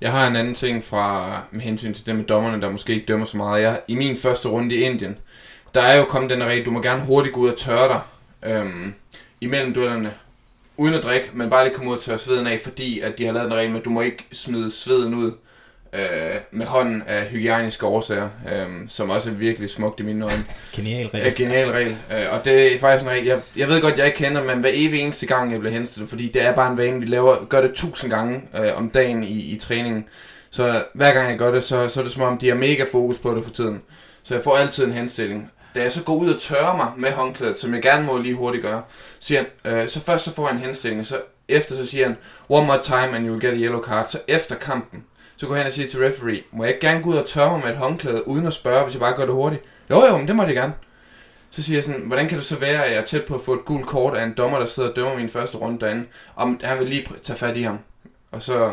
Jeg 0.00 0.12
har 0.12 0.26
en 0.26 0.36
anden 0.36 0.54
ting 0.54 0.84
fra 0.84 1.30
med 1.50 1.60
hensyn 1.60 1.94
til 1.94 2.06
det 2.06 2.16
med 2.16 2.24
dommerne, 2.24 2.62
der 2.62 2.70
måske 2.70 2.94
ikke 2.94 3.06
dømmer 3.06 3.26
så 3.26 3.36
meget. 3.36 3.62
Jeg, 3.62 3.80
I 3.88 3.94
min 3.94 4.16
første 4.16 4.48
runde 4.48 4.74
i 4.74 4.80
Indien, 4.80 5.18
der 5.74 5.80
er 5.80 5.98
jo 5.98 6.04
kommet 6.04 6.30
den 6.30 6.44
regel, 6.44 6.64
du 6.64 6.70
må 6.70 6.82
gerne 6.82 7.04
hurtigt 7.04 7.34
gå 7.34 7.40
ud 7.40 7.48
og 7.48 7.58
tørre 7.58 7.88
dig 7.88 8.00
øhm, 8.50 8.94
imellem 9.40 9.74
duellerne, 9.74 10.14
uden 10.76 10.94
at 10.94 11.02
drikke, 11.02 11.30
men 11.32 11.50
bare 11.50 11.64
lige 11.64 11.74
komme 11.74 11.90
ud 11.90 11.96
og 11.96 12.02
tørre 12.02 12.18
sveden 12.18 12.46
af, 12.46 12.60
fordi 12.60 13.00
at 13.00 13.18
de 13.18 13.24
har 13.24 13.32
lavet 13.32 13.46
en 13.46 13.54
regel 13.54 13.70
med, 13.70 13.78
at 13.78 13.84
du 13.84 13.90
må 13.90 14.00
ikke 14.00 14.26
smide 14.32 14.70
sveden 14.70 15.14
ud 15.14 15.32
øh, 15.92 16.34
med 16.50 16.66
hånden 16.66 17.02
af 17.06 17.24
hygiejniske 17.24 17.86
årsager, 17.86 18.28
øh, 18.52 18.66
som 18.88 19.10
også 19.10 19.30
er 19.30 19.34
virkelig 19.34 19.70
smukt 19.70 20.00
i 20.00 20.02
mine 20.02 20.24
øjne. 20.24 20.44
genial 20.76 21.06
regel. 21.06 21.24
Ja, 21.24 21.30
genial 21.30 21.70
regel. 21.70 21.96
Øh, 22.12 22.24
og 22.32 22.44
det 22.44 22.74
er 22.74 22.78
faktisk 22.78 23.04
en 23.04 23.10
regel, 23.10 23.26
jeg, 23.26 23.40
jeg 23.56 23.68
ved 23.68 23.80
godt, 23.80 23.98
jeg 23.98 24.06
ikke 24.06 24.18
kender, 24.18 24.44
men 24.44 24.60
hver 24.60 24.70
evig 24.72 25.00
eneste 25.00 25.26
gang, 25.26 25.52
jeg 25.52 25.60
bliver 25.60 25.72
henstillet, 25.72 26.10
fordi 26.10 26.28
det 26.28 26.42
er 26.42 26.54
bare 26.54 26.72
en 26.72 26.78
vane, 26.78 27.00
vi 27.00 27.06
laver, 27.06 27.44
gør 27.48 27.60
det 27.60 27.74
tusind 27.74 28.10
gange 28.10 28.42
øh, 28.58 28.76
om 28.76 28.90
dagen 28.90 29.24
i, 29.24 29.54
i 29.54 29.58
træningen. 29.58 30.04
Så 30.50 30.82
hver 30.94 31.12
gang 31.12 31.30
jeg 31.30 31.38
gør 31.38 31.50
det, 31.50 31.64
så, 31.64 31.88
så 31.88 32.00
er 32.00 32.04
det 32.04 32.12
som 32.12 32.22
om, 32.22 32.38
de 32.38 32.48
har 32.48 32.54
mega 32.54 32.84
fokus 32.92 33.18
på 33.18 33.34
det 33.34 33.44
for 33.44 33.50
tiden. 33.50 33.82
Så 34.22 34.34
jeg 34.34 34.44
får 34.44 34.56
altid 34.56 34.84
en 34.84 34.92
henstilling. 34.92 35.50
Da 35.74 35.82
jeg 35.82 35.92
så 35.92 36.02
går 36.02 36.14
ud 36.14 36.34
og 36.34 36.40
tørrer 36.40 36.76
mig 36.76 36.92
med 36.96 37.12
håndklædet, 37.12 37.60
som 37.60 37.74
jeg 37.74 37.82
gerne 37.82 38.06
må 38.06 38.18
lige 38.18 38.34
hurtigt 38.34 38.62
gøre, 38.62 38.82
siger 39.20 39.40
han, 39.64 39.72
øh, 39.72 39.88
så 39.88 40.00
først 40.00 40.24
så 40.24 40.34
får 40.34 40.48
jeg 40.48 40.56
en 40.56 40.62
henstilling, 40.62 41.06
så 41.06 41.16
efter 41.48 41.74
så 41.74 41.86
siger 41.86 42.06
han, 42.06 42.16
one 42.48 42.66
more 42.66 42.82
time 42.82 43.16
and 43.16 43.26
you 43.26 43.32
will 43.32 43.42
get 43.42 43.52
a 43.52 43.56
yellow 43.56 43.82
card. 43.82 44.06
Så 44.08 44.18
efter 44.28 44.54
kampen, 44.54 45.04
så 45.38 45.46
går 45.46 45.54
han 45.54 45.66
og 45.66 45.72
siger 45.72 45.88
til 45.88 46.00
referee, 46.00 46.42
må 46.50 46.64
jeg 46.64 46.74
gerne 46.80 47.02
gå 47.02 47.10
ud 47.10 47.16
og 47.16 47.26
tørre 47.26 47.50
mig 47.50 47.60
med 47.60 47.70
et 47.70 47.76
håndklæde, 47.76 48.28
uden 48.28 48.46
at 48.46 48.54
spørge, 48.54 48.84
hvis 48.84 48.94
jeg 48.94 49.00
bare 49.00 49.16
gør 49.16 49.24
det 49.24 49.34
hurtigt? 49.34 49.62
Jo 49.90 50.06
jo, 50.06 50.16
men 50.16 50.28
det 50.28 50.36
må 50.36 50.42
jeg 50.42 50.54
gerne. 50.54 50.72
Så 51.50 51.62
siger 51.62 51.76
jeg 51.76 51.84
sådan, 51.84 52.00
hvordan 52.06 52.28
kan 52.28 52.38
det 52.38 52.46
så 52.46 52.58
være, 52.58 52.84
at 52.84 52.92
jeg 52.92 53.00
er 53.00 53.04
tæt 53.04 53.24
på 53.24 53.34
at 53.34 53.40
få 53.40 53.54
et 53.54 53.64
gult 53.64 53.86
kort 53.86 54.16
af 54.16 54.24
en 54.24 54.34
dommer, 54.36 54.58
der 54.58 54.66
sidder 54.66 54.88
og 54.88 54.96
dømmer 54.96 55.16
min 55.16 55.28
første 55.28 55.58
runde 55.58 55.80
derinde, 55.80 56.04
om 56.36 56.60
han 56.64 56.78
vil 56.78 56.88
lige 56.88 57.06
tage 57.22 57.36
fat 57.36 57.56
i 57.56 57.62
ham. 57.62 57.78
Og 58.30 58.42
så, 58.42 58.66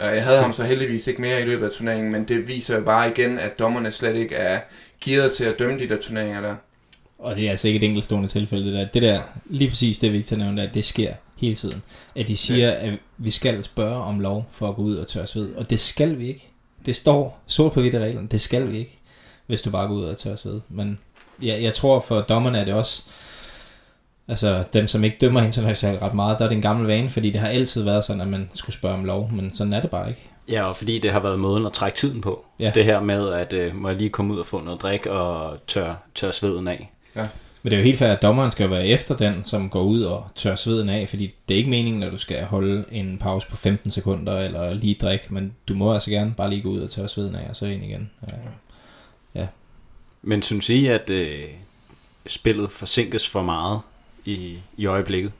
øh, 0.00 0.06
jeg 0.14 0.24
havde 0.24 0.42
ham 0.42 0.52
så 0.52 0.64
heldigvis 0.64 1.06
ikke 1.06 1.20
mere 1.20 1.40
i 1.40 1.44
løbet 1.44 1.66
af 1.66 1.72
turneringen, 1.72 2.12
men 2.12 2.24
det 2.24 2.48
viser 2.48 2.76
jo 2.76 2.84
bare 2.84 3.10
igen, 3.10 3.38
at 3.38 3.58
dommerne 3.58 3.90
slet 3.90 4.16
ikke 4.16 4.34
er 4.34 4.60
gearet 5.04 5.32
til 5.32 5.44
at 5.44 5.58
dømme 5.58 5.78
de 5.78 5.88
der 5.88 5.96
turneringer 5.96 6.40
der. 6.40 6.54
Og 7.18 7.36
det 7.36 7.46
er 7.46 7.50
altså 7.50 7.68
ikke 7.68 7.76
et 7.76 7.84
enkeltstående 7.84 8.28
tilfælde, 8.28 8.64
det 8.64 8.72
der. 8.74 8.86
Det 8.86 9.02
der, 9.02 9.20
lige 9.46 9.68
præcis 9.68 9.98
det 9.98 10.12
Victor 10.12 10.36
nævnte, 10.36 10.62
at 10.62 10.74
det 10.74 10.84
sker 10.84 11.12
hele 11.36 11.54
tiden. 11.54 11.82
At 12.16 12.28
de 12.28 12.36
siger, 12.36 12.68
ja. 12.68 12.86
at 12.86 12.98
vi 13.18 13.30
skal 13.30 13.64
spørge 13.64 14.02
om 14.02 14.20
lov 14.20 14.46
for 14.50 14.68
at 14.68 14.76
gå 14.76 14.82
ud 14.82 14.96
og 14.96 15.08
tørre 15.08 15.26
sved. 15.26 15.54
Og 15.54 15.70
det 15.70 15.80
skal 15.80 16.18
vi 16.18 16.28
ikke. 16.28 16.48
Det 16.86 16.96
står 16.96 17.42
sort 17.46 17.72
på 17.72 17.80
hvidt 17.80 17.94
i 17.94 17.98
reglerne. 17.98 18.28
Det 18.28 18.40
skal 18.40 18.72
vi 18.72 18.78
ikke, 18.78 18.98
hvis 19.46 19.62
du 19.62 19.70
bare 19.70 19.86
går 19.86 19.94
ud 19.94 20.04
og 20.04 20.18
tørre 20.18 20.36
sved. 20.36 20.60
Men 20.68 20.98
jeg, 21.42 21.62
jeg 21.62 21.74
tror 21.74 22.00
for 22.00 22.20
dommerne 22.20 22.58
er 22.58 22.64
det 22.64 22.74
også, 22.74 23.04
altså 24.28 24.64
dem 24.72 24.86
som 24.86 25.04
ikke 25.04 25.16
dømmer 25.20 25.42
internationalt 25.42 26.02
ret 26.02 26.14
meget, 26.14 26.38
der 26.38 26.44
er 26.44 26.48
det 26.48 26.56
en 26.56 26.62
gammel 26.62 26.86
vane, 26.86 27.10
fordi 27.10 27.30
det 27.30 27.40
har 27.40 27.48
altid 27.48 27.82
været 27.82 28.04
sådan, 28.04 28.20
at 28.20 28.28
man 28.28 28.50
skulle 28.54 28.76
spørge 28.76 28.94
om 28.94 29.04
lov, 29.04 29.30
men 29.32 29.50
sådan 29.50 29.72
er 29.72 29.80
det 29.80 29.90
bare 29.90 30.08
ikke. 30.08 30.30
Ja, 30.48 30.64
og 30.64 30.76
fordi 30.76 30.98
det 30.98 31.12
har 31.12 31.20
været 31.20 31.38
måden 31.38 31.66
at 31.66 31.72
trække 31.72 31.96
tiden 31.96 32.20
på. 32.20 32.44
Ja. 32.58 32.72
Det 32.74 32.84
her 32.84 33.00
med, 33.00 33.32
at 33.32 33.52
øh, 33.52 33.74
må 33.74 33.88
jeg 33.88 33.98
lige 33.98 34.10
komme 34.10 34.34
ud 34.34 34.38
og 34.38 34.46
få 34.46 34.60
noget 34.60 34.82
drik 34.82 35.06
og 35.06 35.58
tør, 35.66 35.94
tør 36.14 36.30
sveden 36.30 36.68
af. 36.68 36.92
Ja. 37.16 37.26
Men 37.64 37.70
det 37.70 37.76
er 37.76 37.80
jo 37.80 37.86
helt 37.86 37.98
fair, 37.98 38.12
at 38.12 38.22
dommeren 38.22 38.50
skal 38.50 38.70
være 38.70 38.86
efter 38.86 39.16
den, 39.16 39.44
som 39.44 39.70
går 39.70 39.82
ud 39.82 40.02
og 40.02 40.26
tør 40.34 40.56
sveden 40.56 40.88
af, 40.88 41.08
fordi 41.08 41.34
det 41.48 41.54
er 41.54 41.58
ikke 41.58 41.70
meningen, 41.70 42.02
at 42.02 42.12
du 42.12 42.16
skal 42.16 42.44
holde 42.44 42.84
en 42.90 43.18
pause 43.18 43.48
på 43.48 43.56
15 43.56 43.90
sekunder 43.90 44.38
eller 44.40 44.74
lige 44.74 44.96
drikke, 45.00 45.34
men 45.34 45.54
du 45.68 45.74
må 45.74 45.94
altså 45.94 46.10
gerne 46.10 46.34
bare 46.36 46.50
lige 46.50 46.62
gå 46.62 46.68
ud 46.68 46.80
og 46.80 46.90
tør 46.90 47.06
sveden 47.06 47.34
af, 47.34 47.48
og 47.48 47.56
så 47.56 47.66
ind 47.66 47.84
igen. 47.84 48.10
Ja. 48.28 48.36
ja. 49.40 49.46
Men 50.22 50.42
synes 50.42 50.70
I, 50.70 50.86
at 50.86 51.10
øh, 51.10 51.44
spillet 52.26 52.70
forsinkes 52.70 53.28
for 53.28 53.42
meget 53.42 53.80
i, 54.24 54.58
i 54.76 54.86
øjeblikket? 54.86 55.32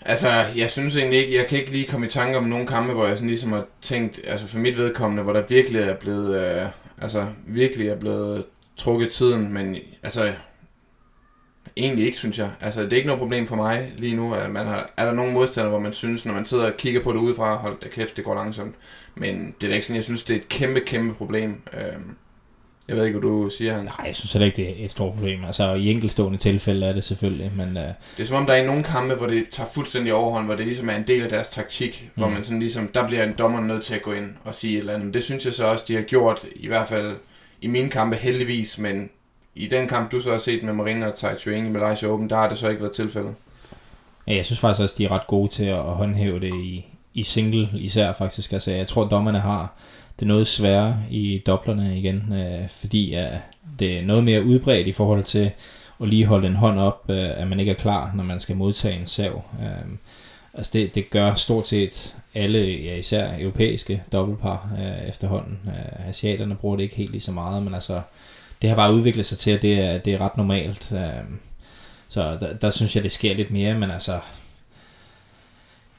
Altså, 0.00 0.28
jeg 0.56 0.70
synes 0.70 0.96
egentlig 0.96 1.18
ikke, 1.18 1.36
jeg 1.36 1.46
kan 1.46 1.58
ikke 1.58 1.70
lige 1.70 1.86
komme 1.86 2.06
i 2.06 2.10
tanke 2.10 2.38
om 2.38 2.44
nogle 2.44 2.66
kampe, 2.66 2.92
hvor 2.92 3.06
jeg 3.06 3.16
sådan 3.16 3.28
ligesom 3.28 3.52
har 3.52 3.66
tænkt, 3.82 4.20
altså 4.24 4.46
for 4.46 4.58
mit 4.58 4.76
vedkommende, 4.76 5.22
hvor 5.22 5.32
der 5.32 5.42
virkelig 5.48 5.80
er 5.80 5.96
blevet, 5.96 6.40
øh, 6.40 6.66
altså 7.02 7.26
virkelig 7.46 7.88
er 7.88 7.96
blevet 7.96 8.44
trukket 8.76 9.12
tiden, 9.12 9.52
men 9.52 9.76
altså, 10.02 10.32
egentlig 11.76 12.06
ikke, 12.06 12.18
synes 12.18 12.38
jeg. 12.38 12.50
Altså, 12.60 12.82
det 12.82 12.92
er 12.92 12.96
ikke 12.96 13.06
noget 13.06 13.20
problem 13.20 13.46
for 13.46 13.56
mig 13.56 13.92
lige 13.96 14.16
nu, 14.16 14.34
at 14.34 14.50
man 14.50 14.66
har, 14.66 14.90
er 14.96 15.04
der 15.04 15.12
nogle 15.12 15.32
modstandere, 15.32 15.70
hvor 15.70 15.80
man 15.80 15.92
synes, 15.92 16.26
når 16.26 16.34
man 16.34 16.44
sidder 16.44 16.66
og 16.66 16.76
kigger 16.78 17.02
på 17.02 17.12
det 17.12 17.18
udefra, 17.18 17.54
hold 17.56 17.76
da 17.82 17.88
kæft, 17.88 18.16
det 18.16 18.24
går 18.24 18.34
langsomt. 18.34 18.74
Men 19.14 19.54
det 19.60 19.70
er 19.70 19.74
ikke 19.74 19.86
sådan, 19.86 19.96
jeg 19.96 20.04
synes, 20.04 20.22
det 20.22 20.36
er 20.36 20.40
et 20.40 20.48
kæmpe, 20.48 20.80
kæmpe 20.80 21.14
problem. 21.14 21.62
Øhm, 21.72 22.16
jeg 22.88 22.96
ved 22.96 23.04
ikke, 23.06 23.18
hvad 23.18 23.30
du 23.30 23.50
siger, 23.50 23.74
han. 23.74 23.84
Nej, 23.84 24.06
jeg 24.06 24.16
synes 24.16 24.32
heller 24.32 24.46
ikke, 24.46 24.56
det 24.56 24.68
er 24.68 24.84
et 24.84 24.90
stort 24.90 25.14
problem. 25.14 25.44
Altså, 25.44 25.74
i 25.74 25.90
enkelstående 25.90 26.38
tilfælde 26.38 26.86
er 26.86 26.92
det 26.92 27.04
selvfølgelig, 27.04 27.52
men... 27.56 27.68
Uh... 27.68 27.82
Det 27.82 27.94
er 28.18 28.24
som 28.24 28.36
om, 28.36 28.46
der 28.46 28.54
er 28.54 28.66
nogle 28.66 28.84
kampe, 28.84 29.14
hvor 29.14 29.26
det 29.26 29.46
tager 29.50 29.68
fuldstændig 29.68 30.14
overhånd, 30.14 30.44
hvor 30.44 30.54
det 30.54 30.66
ligesom 30.66 30.88
er 30.88 30.96
en 30.96 31.06
del 31.06 31.22
af 31.22 31.28
deres 31.28 31.48
taktik, 31.48 32.10
mm. 32.14 32.20
hvor 32.20 32.30
man 32.30 32.44
sådan 32.44 32.60
ligesom, 32.60 32.88
der 32.88 33.06
bliver 33.06 33.24
en 33.24 33.34
dommer 33.38 33.60
nødt 33.60 33.84
til 33.84 33.94
at 33.94 34.02
gå 34.02 34.12
ind 34.12 34.30
og 34.44 34.54
sige 34.54 34.74
et 34.74 34.78
eller 34.78 34.94
andet. 34.94 35.14
Det 35.14 35.24
synes 35.24 35.44
jeg 35.44 35.54
så 35.54 35.66
også, 35.66 35.84
de 35.88 35.94
har 35.94 36.02
gjort, 36.02 36.46
i 36.56 36.66
hvert 36.66 36.88
fald 36.88 37.16
i 37.60 37.66
mine 37.66 37.90
kampe 37.90 38.16
heldigvis, 38.16 38.78
men 38.78 39.10
i 39.54 39.66
den 39.66 39.88
kamp, 39.88 40.12
du 40.12 40.20
så 40.20 40.30
har 40.30 40.38
set 40.38 40.62
med 40.62 40.72
Marina 40.72 41.06
og 41.06 41.14
Tai 41.14 41.36
Chuing 41.36 41.66
i 41.66 41.70
Malaysia 41.70 42.08
Open, 42.08 42.30
der 42.30 42.36
har 42.36 42.48
det 42.48 42.58
så 42.58 42.68
ikke 42.68 42.82
været 42.82 42.94
tilfældet. 42.94 43.34
Ja, 44.26 44.34
jeg 44.34 44.46
synes 44.46 44.60
faktisk 44.60 44.82
også, 44.82 44.94
de 44.98 45.04
er 45.04 45.12
ret 45.12 45.26
gode 45.26 45.48
til 45.48 45.64
at 45.64 45.82
håndhæve 45.82 46.40
det 46.40 46.54
i, 46.54 46.86
i 47.14 47.22
single 47.22 47.68
især 47.74 48.12
faktisk. 48.12 48.52
Altså, 48.52 48.72
jeg 48.72 48.86
tror, 48.86 49.04
dommerne 49.04 49.40
har 49.40 49.72
det 50.20 50.28
noget 50.28 50.46
sværere 50.46 50.98
i 51.10 51.42
doblerne 51.46 51.98
igen, 51.98 52.32
øh, 52.32 52.68
fordi 52.68 53.16
øh, 53.16 53.36
det 53.78 53.98
er 53.98 54.02
noget 54.02 54.24
mere 54.24 54.44
udbredt 54.44 54.86
i 54.86 54.92
forhold 54.92 55.22
til 55.22 55.50
at 56.02 56.08
lige 56.08 56.26
holde 56.26 56.46
en 56.46 56.56
hånd 56.56 56.78
op, 56.78 57.04
øh, 57.08 57.40
at 57.40 57.48
man 57.48 57.60
ikke 57.60 57.72
er 57.72 57.76
klar, 57.76 58.12
når 58.14 58.24
man 58.24 58.40
skal 58.40 58.56
modtage 58.56 59.00
en 59.00 59.06
sav. 59.06 59.44
Øh, 59.62 59.96
altså 60.54 60.70
det, 60.74 60.94
det 60.94 61.10
gør 61.10 61.34
stort 61.34 61.66
set 61.66 62.14
alle, 62.34 62.58
ja, 62.58 62.96
især 62.96 63.32
europæiske 63.38 64.02
dobbeltpar 64.12 64.68
øh, 64.78 65.08
efterhånden. 65.08 65.58
Øh, 65.66 66.08
asiaterne 66.08 66.54
bruger 66.54 66.76
det 66.76 66.82
ikke 66.82 66.96
helt 66.96 67.10
lige 67.10 67.20
så 67.20 67.32
meget, 67.32 67.62
men 67.62 67.74
altså 67.74 68.00
det 68.62 68.70
har 68.70 68.76
bare 68.76 68.94
udviklet 68.94 69.26
sig 69.26 69.38
til, 69.38 69.50
at 69.50 69.62
det 69.62 69.74
er, 69.74 69.98
det 69.98 70.14
er 70.14 70.20
ret 70.20 70.36
normalt. 70.36 70.92
Øhm, 70.92 71.38
så 72.08 72.36
der, 72.40 72.52
der 72.52 72.70
synes 72.70 72.96
jeg, 72.96 73.02
det 73.02 73.12
sker 73.12 73.34
lidt 73.34 73.50
mere, 73.50 73.78
men 73.78 73.90
altså 73.90 74.20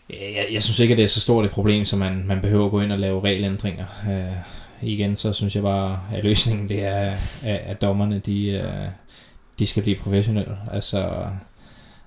jeg, 0.10 0.48
jeg 0.52 0.64
synes 0.64 0.80
ikke, 0.80 0.92
at 0.92 0.98
det 0.98 1.04
er 1.04 1.08
så 1.08 1.22
stort 1.22 1.46
et 1.46 1.52
problem, 1.52 1.86
så 1.86 1.98
man, 1.98 2.24
man 2.28 2.42
behøver 2.42 2.66
at 2.66 2.72
gå 2.72 2.82
ind 2.82 2.92
og 2.92 3.00
lave 3.00 3.24
regelændringer. 3.24 3.86
Øh, 4.10 4.38
igen, 4.90 5.16
så 5.16 5.34
synes 5.34 5.56
jeg 5.56 5.64
bare, 5.64 6.00
at 6.14 6.24
løsningen 6.24 6.70
det 6.70 6.84
er, 6.84 7.18
at, 7.44 7.60
at 7.66 7.82
dommerne 7.82 8.20
de, 8.20 8.48
øh, 8.48 8.88
de 9.60 9.66
skal 9.66 9.84
blive 9.84 9.96
professionelle. 9.96 10.58
Altså, 10.72 11.28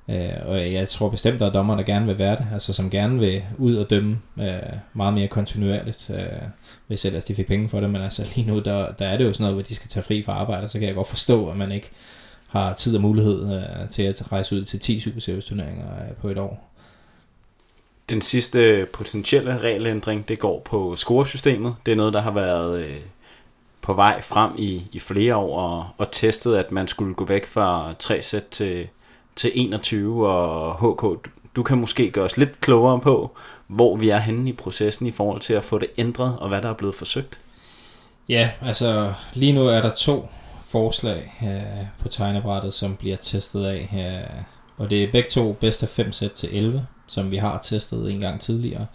øh, 0.09 0.33
og 0.47 0.73
jeg 0.73 0.89
tror 0.89 1.09
bestemt, 1.09 1.35
at 1.35 1.41
der 1.41 1.47
er 1.47 1.53
dommer, 1.53 1.77
der 1.77 1.83
gerne 1.83 2.07
vil 2.07 2.19
være 2.19 2.37
det, 2.37 2.47
altså 2.53 2.73
som 2.73 2.91
gerne 2.91 3.21
vil 3.21 3.43
ud 3.59 3.77
og 3.77 3.91
dømme 3.91 4.19
øh, 4.41 4.77
meget 4.95 5.15
mere 5.15 5.29
kontinuerligt, 5.29 6.11
øh, 6.11 6.49
hvis 6.87 7.05
ellers 7.05 7.25
de 7.25 7.35
fik 7.35 7.47
penge 7.47 7.69
for 7.69 7.81
det. 7.81 7.91
Men 7.91 8.03
altså 8.03 8.27
lige 8.35 8.47
nu, 8.47 8.59
der, 8.59 8.93
der 8.93 9.07
er 9.07 9.17
det 9.17 9.25
jo 9.25 9.33
sådan 9.33 9.43
noget, 9.43 9.55
hvor 9.55 9.63
de 9.63 9.75
skal 9.75 9.91
tage 9.91 10.03
fri 10.03 10.23
fra 10.23 10.33
arbejde, 10.33 10.69
så 10.69 10.79
kan 10.79 10.89
jeg 10.89 10.95
godt 10.95 11.09
forstå, 11.09 11.49
at 11.49 11.57
man 11.57 11.73
ikke 11.73 11.91
har 12.49 12.75
tid 12.75 12.97
og 12.97 13.03
mulighed 13.03 13.57
øh, 13.57 13.89
til 13.89 14.03
at 14.03 14.33
rejse 14.33 14.57
ud 14.57 14.65
til 14.65 14.81
10 14.81 15.01
Super 15.01 15.21
Series 15.21 15.45
turneringer 15.45 15.87
øh, 15.87 16.17
på 16.21 16.29
et 16.29 16.39
år. 16.39 16.71
Den 18.09 18.21
sidste 18.21 18.59
øh, 18.59 18.87
potentielle 18.87 19.59
regelændring, 19.59 20.29
det 20.29 20.39
går 20.39 20.63
på 20.65 20.97
scoresystemet. 20.97 21.75
Det 21.87 21.93
er 21.93 21.97
noget, 21.97 22.13
der 22.13 22.21
har 22.21 22.31
været 22.31 22.81
øh, 22.81 22.97
på 23.83 23.95
vej 23.95 24.21
frem 24.21 24.53
i, 24.59 24.83
i 24.93 24.99
flere 24.99 25.37
år 25.37 25.61
og, 25.61 25.87
og 25.99 26.13
testet, 26.13 26.57
at 26.57 26.73
man 26.73 26.89
skulle 26.89 27.15
gå 27.15 27.25
væk 27.25 27.47
fra 27.47 27.95
3 27.99 28.23
sæt 28.23 28.45
til, 28.51 28.89
til 29.39 29.51
21. 29.55 30.29
Og 30.29 30.77
HK, 30.77 31.31
du 31.57 31.63
kan 31.63 31.79
måske 31.79 32.11
gøre 32.11 32.25
os 32.25 32.37
lidt 32.37 32.61
klogere 32.61 33.01
på, 33.01 33.37
hvor 33.67 33.97
vi 33.97 34.09
er 34.09 34.19
henne 34.19 34.51
i 34.51 34.53
processen 34.53 35.07
i 35.07 35.11
forhold 35.11 35.41
til 35.41 35.55
at 35.55 35.65
få 35.65 35.79
det 35.79 35.89
ændret, 35.99 36.39
og 36.39 36.49
hvad 36.49 36.63
der 36.63 36.69
er 36.69 36.75
blevet 36.75 36.95
forsøgt. 36.95 37.39
Ja, 38.29 38.51
altså 38.63 39.13
lige 39.35 39.53
nu 39.53 39.67
er 39.67 39.81
der 39.81 39.91
to 39.91 40.29
forslag 40.61 41.35
øh, 41.43 41.87
på 41.99 42.09
tegnebrættet, 42.09 42.75
som 42.75 42.97
bliver 42.97 43.17
testet 43.17 43.65
af. 43.65 43.89
Øh, 43.95 44.45
og 44.77 44.91
det 44.91 45.05
er 45.05 45.13
begge 45.13 45.31
to 45.31 45.53
bedst 45.53 45.83
af 45.83 45.89
5 45.89 46.13
sæt 46.13 46.33
til 46.33 46.57
11 46.57 46.87
som 47.09 47.31
vi 47.31 47.37
har 47.37 47.59
testet 47.59 48.13
en 48.13 48.21
gang 48.21 48.41
tidligere. 48.41 48.87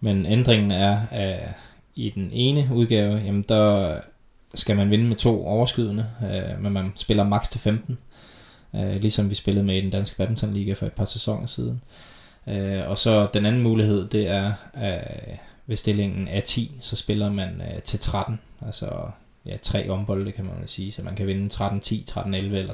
Men 0.00 0.26
ændringen 0.26 0.70
er, 0.70 1.00
at 1.10 1.48
i 1.94 2.10
den 2.10 2.30
ene 2.32 2.68
udgave, 2.72 3.16
jamen 3.16 3.44
der 3.48 3.96
skal 4.54 4.76
man 4.76 4.90
vinde 4.90 5.04
med 5.04 5.16
to 5.16 5.46
overskydende, 5.46 6.06
øh, 6.22 6.62
men 6.62 6.72
man 6.72 6.92
spiller 6.94 7.24
maks 7.24 7.48
til 7.48 7.60
15, 7.60 7.98
øh, 8.74 9.00
ligesom 9.00 9.30
vi 9.30 9.34
spillede 9.34 9.66
med 9.66 9.76
i 9.76 9.80
den 9.80 9.90
danske 9.90 10.16
badmintonliga 10.16 10.72
for 10.72 10.86
et 10.86 10.92
par 10.92 11.04
sæsoner 11.04 11.46
siden. 11.46 11.80
Øh, 12.46 12.88
og 12.88 12.98
så 12.98 13.28
den 13.34 13.46
anden 13.46 13.62
mulighed, 13.62 14.08
det 14.08 14.28
er, 14.28 14.52
øh, 14.76 15.36
ved 15.66 15.76
stillingen 15.76 16.28
er 16.28 16.40
10, 16.40 16.72
så 16.80 16.96
spiller 16.96 17.32
man 17.32 17.62
øh, 17.70 17.82
til 17.82 18.00
13, 18.00 18.38
altså 18.66 18.90
ja, 19.46 19.56
tre 19.56 19.90
ombolde 19.90 20.32
kan 20.32 20.44
man 20.44 20.54
jo 20.60 20.66
sige, 20.66 20.92
så 20.92 21.02
man 21.02 21.16
kan 21.16 21.26
vinde 21.26 21.54
13-10, 21.54 22.10
13-11 22.10 22.34
eller 22.34 22.72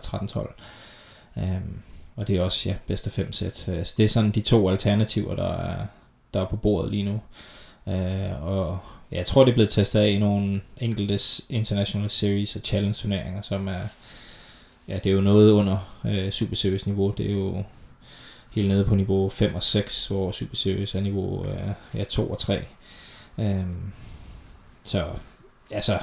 13-12. 1.37 1.43
Øhm, 1.43 1.79
og 2.17 2.29
det 2.29 2.37
er 2.37 2.43
også 2.43 2.69
ja, 2.69 2.75
bedste 2.87 3.11
fem 3.11 3.33
sæt. 3.33 3.69
Øh, 3.69 3.85
så 3.85 3.95
det 3.97 4.05
er 4.05 4.09
sådan 4.09 4.31
de 4.31 4.41
to 4.41 4.69
alternativer, 4.69 5.35
der 5.35 5.53
er, 5.53 5.87
der 6.35 6.41
er 6.41 6.47
på 6.47 6.57
bordet 6.57 6.91
lige 6.91 7.03
nu. 7.03 7.21
Øh, 7.93 8.43
og 8.43 8.79
jeg 9.11 9.27
tror, 9.27 9.45
det 9.45 9.51
er 9.51 9.55
blevet 9.55 9.71
testet 9.71 10.01
af 10.01 10.09
i 10.09 10.19
nogle 10.19 10.61
enkelte 10.81 11.45
International 11.51 12.11
Series 12.11 12.57
og 12.57 12.63
Challenge 12.65 12.95
turneringer, 12.95 13.43
som 13.43 13.69
er, 13.69 13.81
ja, 14.89 14.95
det 14.95 15.07
er 15.07 15.15
jo 15.15 15.21
noget 15.21 15.53
under 15.53 16.01
øh, 16.07 16.31
Super 16.31 16.57
Series 16.57 16.87
niveau. 16.87 17.15
Det 17.19 17.27
er 17.27 17.33
jo 17.33 17.63
helt 18.51 18.69
nede 18.69 18.85
på 18.85 18.95
niveau 18.95 19.29
5 19.29 19.55
og 19.55 19.63
6, 19.63 20.07
hvor 20.07 20.31
Super 20.31 20.57
Series 20.57 20.95
er 20.95 21.01
niveau 21.01 21.47
øh, 21.47 21.69
ja, 21.95 22.05
2 22.05 22.31
og 22.31 22.39
3. 22.39 22.65
Øhm, 23.39 23.93
så 24.85 25.05
altså, 25.71 25.99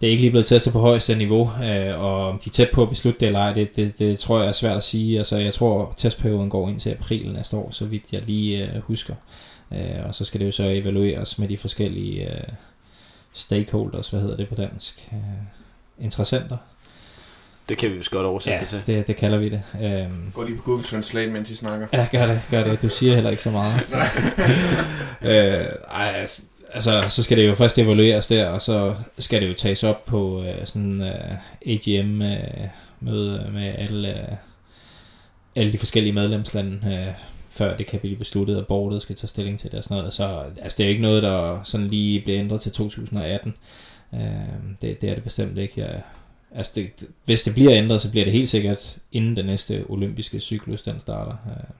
det 0.00 0.06
er 0.06 0.10
ikke 0.10 0.20
lige 0.20 0.30
blevet 0.30 0.46
testet 0.46 0.72
på 0.72 0.80
højeste 0.80 1.14
niveau, 1.14 1.50
øh, 1.62 2.00
og 2.00 2.28
om 2.28 2.38
de 2.38 2.50
er 2.50 2.52
tæt 2.52 2.70
på 2.72 2.82
at 2.82 2.88
beslutte 2.88 3.20
det 3.20 3.26
eller 3.26 3.40
ej, 3.40 3.52
det, 3.52 3.76
det, 3.76 3.98
det 3.98 4.18
tror 4.18 4.38
jeg 4.38 4.48
er 4.48 4.52
svært 4.52 4.76
at 4.76 4.84
sige. 4.84 5.18
Altså, 5.18 5.36
jeg 5.36 5.54
tror, 5.54 5.94
testperioden 5.96 6.50
går 6.50 6.68
ind 6.68 6.80
til 6.80 6.90
april 6.90 7.32
næste 7.32 7.56
år, 7.56 7.70
så 7.70 7.84
vidt 7.84 8.12
jeg 8.12 8.22
lige 8.22 8.74
øh, 8.74 8.82
husker. 8.82 9.14
Øh, 9.72 10.06
og 10.06 10.14
så 10.14 10.24
skal 10.24 10.40
det 10.40 10.46
jo 10.46 10.52
så 10.52 10.64
evalueres 10.64 11.38
med 11.38 11.48
de 11.48 11.58
forskellige 11.58 12.32
øh, 12.32 12.48
stakeholders, 13.32 14.08
hvad 14.08 14.20
hedder 14.20 14.36
det 14.36 14.48
på 14.48 14.54
dansk? 14.54 15.08
Øh, 15.12 15.18
interessenter. 16.04 16.56
Det 17.68 17.78
kan 17.78 17.90
vi 17.90 17.96
jo 17.96 18.02
godt 18.10 18.26
oversætte 18.26 18.54
ja, 18.54 18.60
det 18.60 18.68
til. 18.68 18.82
Det, 18.86 19.06
det 19.06 19.16
kalder 19.16 19.38
vi 19.38 19.48
det. 19.48 19.62
Øhm, 19.82 20.32
Gå 20.34 20.42
lige 20.42 20.56
på 20.56 20.62
Google 20.62 20.84
Translate, 20.84 21.30
mens 21.30 21.50
I 21.50 21.54
snakker. 21.54 21.86
Ja, 21.92 22.06
gør 22.12 22.26
det, 22.26 22.40
gør 22.50 22.64
det. 22.64 22.82
Du 22.82 22.88
siger 22.88 23.14
heller 23.14 23.30
ikke 23.30 23.42
så 23.42 23.50
meget. 23.50 23.80
øh, 25.30 25.66
ej, 25.90 26.26
altså, 26.74 27.02
så 27.08 27.22
skal 27.22 27.36
det 27.36 27.46
jo 27.46 27.54
først 27.54 27.78
evalueres 27.78 28.26
der, 28.26 28.48
og 28.48 28.62
så 28.62 28.94
skal 29.18 29.42
det 29.42 29.48
jo 29.48 29.54
tages 29.54 29.84
op 29.84 30.04
på 30.04 30.42
øh, 30.42 30.66
sådan 30.66 31.00
uh, 31.00 31.36
AGM 31.66 32.22
øh, 32.22 33.52
med 33.52 33.74
alle, 33.78 34.28
uh, 34.30 34.36
alle 35.56 35.72
de 35.72 35.78
forskellige 35.78 36.12
medlemslande, 36.12 36.80
øh, 36.84 37.14
før 37.50 37.76
det 37.76 37.86
kan 37.86 38.00
blive 38.00 38.16
besluttet, 38.16 38.56
at 38.56 38.66
bordet 38.66 39.02
skal 39.02 39.16
tage 39.16 39.28
stilling 39.28 39.58
til 39.58 39.70
det 39.70 39.78
og 39.78 39.84
sådan 39.84 39.96
noget. 39.96 40.12
Så 40.12 40.42
altså, 40.62 40.74
det 40.78 40.84
er 40.84 40.88
jo 40.88 40.90
ikke 40.90 41.02
noget, 41.02 41.22
der 41.22 41.60
sådan 41.64 41.86
lige 41.86 42.20
bliver 42.20 42.40
ændret 42.40 42.60
til 42.60 42.72
2018. 42.72 43.54
Øh, 44.14 44.20
det, 44.82 45.00
det 45.00 45.10
er 45.10 45.14
det 45.14 45.24
bestemt 45.24 45.58
ikke. 45.58 45.80
Jeg, 45.80 46.02
altså 46.54 46.72
det, 46.74 47.08
hvis 47.24 47.42
det 47.42 47.54
bliver 47.54 47.72
ændret, 47.72 48.02
så 48.02 48.10
bliver 48.10 48.24
det 48.24 48.32
helt 48.32 48.48
sikkert 48.48 48.98
inden 49.12 49.36
den 49.36 49.46
næste 49.46 49.84
olympiske 49.88 50.40
cyklus, 50.40 50.82
den 50.82 51.00
starter. 51.00 51.36
Øh, 51.46 51.70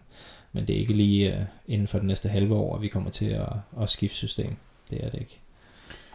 men 0.52 0.66
det 0.66 0.76
er 0.76 0.80
ikke 0.80 0.92
lige 0.92 1.34
øh, 1.34 1.42
inden 1.68 1.86
for 1.86 1.98
det 1.98 2.06
næste 2.06 2.28
halve 2.28 2.54
år, 2.54 2.76
at 2.76 2.82
vi 2.82 2.88
kommer 2.88 3.10
til 3.10 3.26
at, 3.26 3.48
at 3.82 3.90
skifte 3.90 4.16
system. 4.16 4.56
Det 4.90 5.04
er 5.04 5.10
det 5.10 5.20
ikke. 5.20 5.40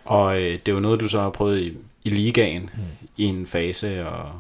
Og 0.06 0.38
øh, 0.38 0.52
det 0.52 0.68
er 0.68 0.74
jo 0.74 0.80
noget, 0.80 1.00
du 1.00 1.08
så 1.08 1.22
har 1.22 1.30
prøvet 1.30 1.62
i, 1.62 1.74
i 2.04 2.10
ligaen 2.10 2.62
mm. 2.62 3.08
i 3.18 3.24
en 3.24 3.48
fase, 3.48 4.08
og, 4.08 4.32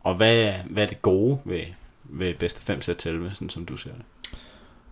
og 0.00 0.14
hvad, 0.14 0.52
hvad 0.70 0.82
er 0.82 0.88
det 0.88 1.02
gode 1.02 1.38
ved, 1.44 1.60
ved 2.04 2.34
bedste 2.34 2.62
5 2.62 2.82
sæt 2.82 2.96
til, 2.96 3.30
sådan 3.32 3.50
som 3.50 3.66
du 3.66 3.76
ser 3.76 3.90
det? 3.90 4.02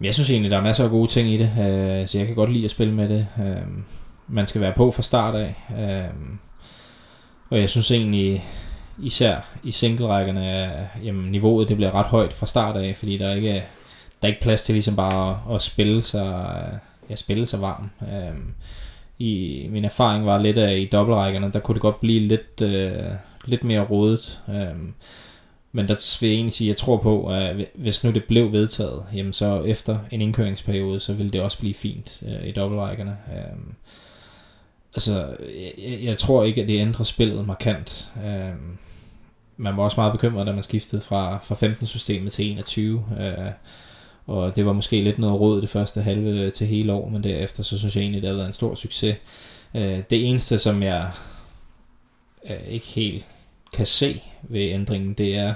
Jeg 0.00 0.14
synes 0.14 0.30
egentlig, 0.30 0.50
der 0.50 0.56
er 0.56 0.62
masser 0.62 0.84
af 0.84 0.90
gode 0.90 1.10
ting 1.10 1.28
i 1.28 1.36
det, 1.36 1.50
øh, 1.50 2.08
så 2.08 2.18
jeg 2.18 2.26
kan 2.26 2.36
godt 2.36 2.52
lide 2.52 2.64
at 2.64 2.70
spille 2.70 2.94
med 2.94 3.08
det. 3.08 3.26
Øh, 3.38 3.66
man 4.28 4.46
skal 4.46 4.60
være 4.60 4.72
på 4.76 4.90
fra 4.90 5.02
start 5.02 5.34
af, 5.34 5.54
øh, 5.70 6.14
og 7.50 7.58
jeg 7.58 7.70
synes 7.70 7.90
egentlig, 7.90 8.44
især 8.98 9.36
i 9.64 9.70
singlerækkerne, 9.70 10.70
jamen 11.04 11.30
niveauet 11.30 11.68
det 11.68 11.76
bliver 11.76 11.94
ret 11.94 12.06
højt 12.06 12.32
fra 12.32 12.46
start 12.46 12.76
af, 12.76 12.96
fordi 12.96 13.18
der 13.18 13.34
ikke 13.34 13.50
er, 13.50 13.62
der 14.22 14.28
er 14.28 14.32
ikke 14.32 14.42
plads 14.42 14.62
til 14.62 14.72
ligesom 14.72 14.96
bare 14.96 15.30
at, 15.48 15.54
at 15.54 15.62
spille 15.62 16.02
sig, 16.02 16.62
ja, 17.10 17.14
spille 17.14 17.46
sig 17.46 17.60
varm. 17.60 17.90
Øhm, 18.02 18.54
i, 19.18 19.66
min 19.70 19.84
erfaring 19.84 20.26
var 20.26 20.38
lidt 20.38 20.58
af 20.58 20.78
i 20.78 20.88
dobbeltrækkerne, 20.92 21.52
der 21.52 21.60
kunne 21.60 21.74
det 21.74 21.82
godt 21.82 22.00
blive 22.00 22.20
lidt, 22.20 22.60
øh, 22.62 23.12
lidt 23.44 23.64
mere 23.64 23.80
rodet. 23.80 24.40
Øhm, 24.48 24.94
men 25.72 25.88
der 25.88 26.16
vil 26.20 26.28
jeg 26.28 26.36
egentlig 26.36 26.52
sige, 26.52 26.68
at 26.68 26.68
jeg 26.68 26.76
tror 26.76 26.96
på, 26.96 27.26
at 27.26 27.56
hvis 27.74 28.04
nu 28.04 28.10
det 28.10 28.24
blev 28.24 28.52
vedtaget, 28.52 29.04
jamen 29.14 29.32
så 29.32 29.62
efter 29.62 29.98
en 30.10 30.20
indkøringsperiode, 30.20 31.00
så 31.00 31.12
vil 31.12 31.32
det 31.32 31.40
også 31.40 31.58
blive 31.58 31.74
fint 31.74 32.22
øh, 32.26 32.48
i 32.48 32.52
dobbeltrækkerne. 32.52 33.16
Øhm, 33.36 33.74
altså, 34.94 35.36
jeg, 35.78 35.98
jeg 36.02 36.18
tror 36.18 36.44
ikke, 36.44 36.62
at 36.62 36.68
det 36.68 36.80
ændrer 36.80 37.04
spillet 37.04 37.46
markant. 37.46 38.08
Øhm, 38.24 38.78
man 39.56 39.76
var 39.76 39.82
også 39.82 40.00
meget 40.00 40.12
bekymret, 40.12 40.46
da 40.46 40.52
man 40.52 40.62
skiftede 40.62 41.02
fra, 41.02 41.38
fra 41.42 41.54
15-systemet 41.54 42.32
til 42.32 42.50
21. 42.50 43.04
Øh, 43.20 43.50
og 44.26 44.56
det 44.56 44.66
var 44.66 44.72
måske 44.72 45.02
lidt 45.04 45.18
noget 45.18 45.40
råd 45.40 45.60
det 45.60 45.68
første 45.68 46.02
halve 46.02 46.30
øh, 46.30 46.52
til 46.52 46.66
hele 46.66 46.92
år, 46.92 47.08
men 47.08 47.24
derefter 47.24 47.62
så 47.62 47.78
synes 47.78 47.96
jeg 47.96 48.02
egentlig, 48.02 48.22
det 48.22 48.30
har 48.30 48.36
været 48.36 48.46
en 48.46 48.52
stor 48.52 48.74
succes. 48.74 49.16
Øh, 49.74 50.02
det 50.10 50.28
eneste, 50.28 50.58
som 50.58 50.82
jeg 50.82 51.10
øh, 52.50 52.68
ikke 52.68 52.86
helt 52.86 53.26
kan 53.72 53.86
se 53.86 54.22
ved 54.42 54.60
ændringen, 54.60 55.14
det 55.14 55.36
er 55.36 55.54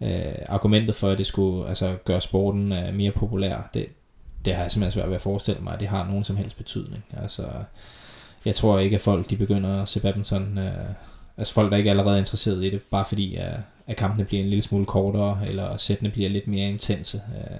øh, 0.00 0.34
argumentet 0.46 0.94
for, 0.94 1.10
at 1.10 1.18
det 1.18 1.26
skulle 1.26 1.68
altså, 1.68 1.96
gøre 2.04 2.20
sporten 2.20 2.72
øh, 2.72 2.94
mere 2.94 3.10
populær. 3.10 3.70
Det, 3.74 3.86
det 4.44 4.54
har 4.54 4.62
jeg 4.62 4.72
simpelthen 4.72 5.00
svært 5.00 5.08
ved 5.08 5.16
at 5.16 5.22
forestille 5.22 5.60
mig, 5.60 5.74
at 5.74 5.80
det 5.80 5.88
har 5.88 6.06
nogen 6.06 6.24
som 6.24 6.36
helst 6.36 6.56
betydning. 6.56 7.04
Altså, 7.16 7.42
jeg 8.46 8.54
tror 8.54 8.78
ikke, 8.78 8.94
at 8.94 9.00
folk 9.00 9.30
de 9.30 9.36
begynder 9.36 9.82
at 9.82 9.88
se 9.88 10.00
badminton, 10.00 10.58
øh, 10.58 10.72
altså 11.36 11.52
folk, 11.52 11.70
der 11.70 11.76
ikke 11.76 11.88
er 11.88 11.92
allerede 11.92 12.18
interesseret 12.18 12.64
i 12.64 12.70
det, 12.70 12.82
bare 12.82 13.04
fordi, 13.04 13.34
at, 13.36 13.54
at 13.86 13.96
kampene 13.96 14.24
bliver 14.24 14.42
en 14.42 14.48
lille 14.48 14.62
smule 14.62 14.86
kortere, 14.86 15.40
eller 15.48 15.76
sættene 15.76 16.10
bliver 16.10 16.28
lidt 16.28 16.48
mere 16.48 16.68
intense. 16.68 17.22
Øh, 17.36 17.58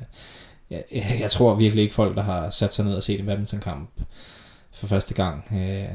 jeg, 0.70 0.84
jeg 1.20 1.30
tror 1.30 1.55
virkelig 1.55 1.82
ikke 1.82 1.95
folk, 1.95 2.16
der 2.16 2.22
har 2.22 2.51
sat 2.51 2.74
sig 2.74 2.84
ned 2.84 2.95
og 2.95 3.03
set 3.03 3.20
en 3.20 3.26
badmintonkamp 3.26 3.91
for 4.72 4.87
første 4.87 5.14
gang, 5.14 5.49
øh, 5.53 5.89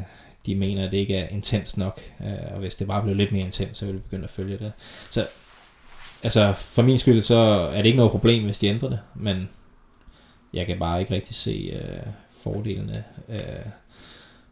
de 0.46 0.56
mener, 0.56 0.86
at 0.86 0.92
det 0.92 0.98
ikke 0.98 1.16
er 1.16 1.28
intens 1.28 1.78
nok, 1.78 2.02
øh, 2.22 2.54
og 2.54 2.60
hvis 2.60 2.76
det 2.76 2.88
bare 2.88 3.04
blev 3.04 3.16
lidt 3.16 3.32
mere 3.32 3.46
intens, 3.46 3.78
så 3.78 3.86
ville 3.86 3.98
vi 3.98 4.04
begynde 4.04 4.24
at 4.24 4.30
følge 4.30 4.58
det. 4.58 4.72
Så 5.12 5.28
altså, 6.24 6.54
for 6.54 6.82
min 6.82 7.00
skyld, 7.00 7.22
så 7.22 7.36
er 7.74 7.78
det 7.78 7.86
ikke 7.86 7.98
noget 7.98 8.12
problem, 8.12 8.44
hvis 8.44 8.60
de 8.60 8.68
ændrer 8.68 8.90
det, 8.90 9.00
men 9.16 9.50
jeg 10.54 10.66
kan 10.66 10.80
bare 10.80 11.00
ikke 11.00 11.14
rigtig 11.14 11.36
se 11.36 11.72
øh, 11.74 12.12
fordelene 12.32 13.04
øh, 13.30 13.66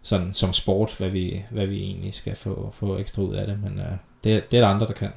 sådan 0.02 0.34
som 0.34 0.54
sport, 0.54 0.96
hvad 0.98 1.10
vi, 1.10 1.44
hvad 1.52 1.66
vi 1.66 1.84
egentlig 1.84 2.14
skal 2.14 2.36
få, 2.36 2.74
få 2.74 2.98
ekstra 2.98 3.22
ud 3.22 3.36
af 3.36 3.48
det, 3.48 3.60
men 3.64 3.80
øh, 3.80 3.92
det, 4.24 4.52
det 4.52 4.58
er 4.58 4.62
der 4.62 4.68
andre, 4.68 4.88
der 4.88 4.94
kan. 4.94 5.10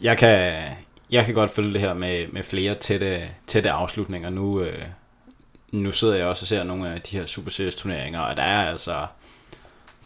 Jeg 0.00 0.18
kan, 0.18 0.62
jeg 1.10 1.24
kan 1.24 1.34
godt 1.34 1.50
følge 1.50 1.72
det 1.72 1.80
her 1.80 1.94
med, 1.94 2.26
med 2.32 2.42
flere 2.42 2.74
tætte, 2.74 3.22
tætte 3.46 3.70
afslutninger. 3.70 4.30
Nu, 4.30 4.62
øh, 4.62 4.84
nu 5.72 5.90
sidder 5.90 6.14
jeg 6.14 6.26
også 6.26 6.42
og 6.42 6.46
ser 6.46 6.64
nogle 6.64 6.94
af 6.94 7.00
de 7.00 7.16
her 7.16 7.26
Super 7.26 7.50
Series 7.50 7.76
turneringer, 7.76 8.20
og 8.20 8.36
der 8.36 8.42
er 8.42 8.70
altså 8.70 9.06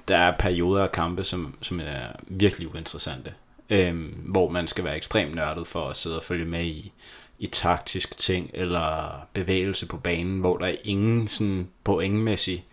der 0.08 0.16
er 0.16 0.36
perioder 0.38 0.82
af 0.82 0.92
kampe, 0.92 1.24
som, 1.24 1.54
som 1.62 1.80
er 1.80 2.06
virkelig 2.22 2.74
uinteressante. 2.74 3.34
Øhm, 3.70 4.30
hvor 4.32 4.48
man 4.48 4.68
skal 4.68 4.84
være 4.84 4.96
ekstremt 4.96 5.34
nørdet 5.34 5.66
for 5.66 5.88
at 5.88 5.96
sidde 5.96 6.16
og 6.16 6.22
følge 6.22 6.44
med 6.44 6.64
i, 6.64 6.92
i 7.38 7.46
taktiske 7.46 8.14
ting, 8.14 8.50
eller 8.54 9.20
bevægelse 9.32 9.86
på 9.86 9.96
banen, 9.96 10.40
hvor 10.40 10.56
der 10.56 10.66
er 10.66 10.74
ingen 10.84 11.28
sådan 11.28 11.68
pointmæssig 11.84 12.64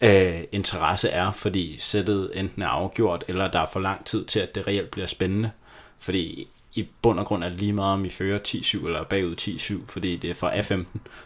øh, 0.00 0.40
interesse 0.52 1.08
er, 1.08 1.32
fordi 1.32 1.76
sættet 1.78 2.30
enten 2.34 2.62
er 2.62 2.68
afgjort, 2.68 3.24
eller 3.28 3.50
der 3.50 3.60
er 3.60 3.66
for 3.72 3.80
lang 3.80 4.04
tid 4.04 4.24
til, 4.24 4.40
at 4.40 4.54
det 4.54 4.66
reelt 4.66 4.90
bliver 4.90 5.06
spændende. 5.06 5.50
Fordi 5.98 6.48
i 6.74 6.88
bund 7.02 7.20
og 7.20 7.26
grund 7.26 7.44
er 7.44 7.48
det 7.48 7.58
lige 7.58 7.72
meget, 7.72 7.92
om 7.92 8.04
I 8.04 8.10
fører 8.10 8.38
10-7 8.48 8.86
eller 8.86 9.04
bagud 9.04 9.36
10-7, 9.40 9.92
fordi 9.92 10.16
det 10.16 10.30
er 10.30 10.34
fra 10.34 10.58
A15. 10.58 10.74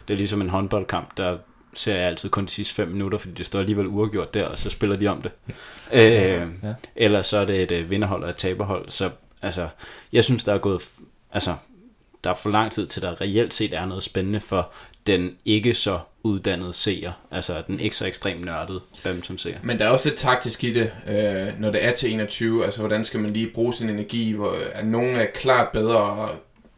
Det 0.07 0.13
er 0.13 0.17
ligesom 0.17 0.41
en 0.41 0.49
håndboldkamp, 0.49 1.17
der 1.17 1.37
ser 1.73 1.95
jeg 1.95 2.07
altid 2.07 2.29
kun 2.29 2.45
de 2.45 2.49
sidste 2.49 2.75
5 2.75 2.87
minutter, 2.87 3.17
fordi 3.17 3.33
det 3.33 3.45
står 3.45 3.59
alligevel 3.59 3.87
uafgjort 3.87 4.33
der, 4.33 4.45
og 4.45 4.57
så 4.57 4.69
spiller 4.69 4.95
de 4.95 5.07
om 5.07 5.21
det. 5.21 5.31
øh, 5.93 6.01
ja. 6.63 6.73
Eller 6.95 7.21
så 7.21 7.37
er 7.37 7.45
det 7.45 7.61
et 7.61 7.71
øh, 7.71 7.89
vinderhold 7.89 8.23
og 8.23 8.29
et 8.29 8.37
taberhold. 8.37 8.89
Så 8.89 9.09
altså, 9.41 9.67
jeg 10.13 10.23
synes, 10.23 10.43
der 10.43 10.53
er 10.53 10.57
gået... 10.57 10.81
Altså, 11.31 11.55
der 12.23 12.29
er 12.29 12.33
for 12.33 12.49
lang 12.49 12.71
tid 12.71 12.87
til, 12.87 13.01
der 13.01 13.21
reelt 13.21 13.53
set 13.53 13.73
er 13.73 13.85
noget 13.85 14.03
spændende 14.03 14.39
for 14.39 14.71
den 15.09 15.35
ikke 15.45 15.73
så 15.73 15.99
uddannede 16.23 16.73
seer, 16.73 17.11
altså 17.31 17.63
den 17.67 17.79
ikke 17.79 17.95
så 17.95 18.07
ekstremt 18.07 18.45
nørdede 18.45 18.81
badminton 19.03 19.37
seer. 19.37 19.57
Men 19.63 19.79
der 19.79 19.85
er 19.85 19.89
også 19.89 20.09
lidt 20.09 20.19
taktisk 20.19 20.63
i 20.63 20.73
det, 20.73 20.91
øh, 21.07 21.59
når 21.59 21.71
det 21.71 21.85
er 21.85 21.91
til 21.91 22.13
21, 22.13 22.65
altså 22.65 22.79
hvordan 22.79 23.05
skal 23.05 23.19
man 23.19 23.33
lige 23.33 23.47
bruge 23.47 23.73
sin 23.73 23.89
energi, 23.89 24.31
hvor 24.31 24.55
at 24.73 24.85
nogen 24.85 25.15
er 25.15 25.25
klart 25.25 25.67
bedre, 25.73 26.29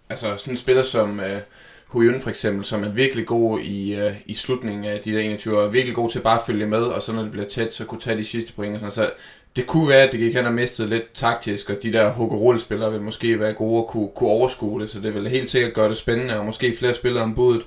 altså 0.09 0.37
sådan 0.37 0.53
en 0.53 0.57
spiller 0.57 0.83
som 0.83 1.19
øh, 1.19 1.39
Huyun 1.85 2.21
for 2.21 2.29
eksempel, 2.29 2.65
som 2.65 2.83
er 2.83 2.89
virkelig 2.89 3.25
god 3.25 3.59
i, 3.59 3.95
øh, 3.95 4.13
i 4.25 4.33
slutningen 4.33 4.85
af 4.85 4.99
de 4.99 5.11
der 5.11 5.19
21, 5.19 5.57
og 5.57 5.65
er 5.65 5.69
virkelig 5.69 5.95
god 5.95 6.09
til 6.09 6.19
bare 6.19 6.39
at 6.39 6.45
følge 6.45 6.65
med, 6.65 6.81
og 6.81 7.01
så 7.01 7.13
når 7.13 7.21
det 7.21 7.31
bliver 7.31 7.47
tæt, 7.47 7.73
så 7.73 7.85
kunne 7.85 8.01
tage 8.01 8.17
de 8.17 8.25
sidste 8.25 8.53
point. 8.53 8.73
Og 8.73 8.79
sådan, 8.79 8.91
så 8.91 9.11
det 9.55 9.67
kunne 9.67 9.89
være, 9.89 10.01
at 10.01 10.11
det 10.11 10.19
gik 10.19 10.35
hen 10.35 10.45
og 10.45 10.53
mistede 10.53 10.89
lidt 10.89 11.13
taktisk, 11.13 11.69
og 11.69 11.77
de 11.83 11.93
der 11.93 12.11
hukkerol-spillere 12.11 12.91
vil 12.91 13.01
måske 13.01 13.39
være 13.39 13.53
gode 13.53 13.83
og 13.83 13.89
kunne, 13.89 14.09
kunne 14.15 14.29
overskue 14.29 14.81
det, 14.81 14.89
så 14.89 14.99
det 14.99 15.15
vil 15.15 15.29
helt 15.29 15.49
sikkert 15.49 15.73
gøre 15.73 15.89
det 15.89 15.97
spændende, 15.97 16.39
og 16.39 16.45
måske 16.45 16.75
flere 16.77 16.93
spillere 16.93 17.23
om 17.23 17.35
budet. 17.35 17.61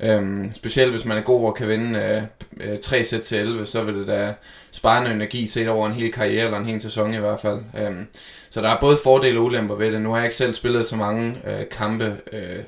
Øhm, 0.00 0.52
specielt 0.52 0.90
hvis 0.90 1.04
man 1.04 1.16
er 1.18 1.22
god 1.22 1.46
og 1.46 1.54
kan 1.54 1.68
vinde 1.68 2.28
øh, 2.60 2.72
øh, 2.72 2.78
3 2.78 3.04
sæt 3.04 3.22
til 3.22 3.38
11, 3.38 3.66
så 3.66 3.82
vil 3.82 3.94
det 3.94 4.06
da 4.06 4.34
spare 4.72 5.02
noget 5.02 5.16
energi 5.16 5.46
set 5.46 5.68
over 5.68 5.86
en 5.86 5.92
hel 5.92 6.12
karriere, 6.12 6.44
eller 6.44 6.58
en 6.58 6.66
hel 6.66 6.82
sæson 6.82 7.14
i 7.14 7.18
hvert 7.18 7.40
fald. 7.40 7.60
Øhm, 7.78 8.06
så 8.50 8.60
der 8.62 8.68
er 8.68 8.80
både 8.80 8.98
fordele 9.04 9.38
og 9.38 9.44
ulemper 9.44 9.74
ved 9.74 9.92
det. 9.92 10.00
Nu 10.00 10.10
har 10.10 10.16
jeg 10.16 10.24
ikke 10.24 10.36
selv 10.36 10.54
spillet 10.54 10.86
så 10.86 10.96
mange 10.96 11.36
øh, 11.46 11.68
kampe 11.70 12.16
øh, 12.32 12.58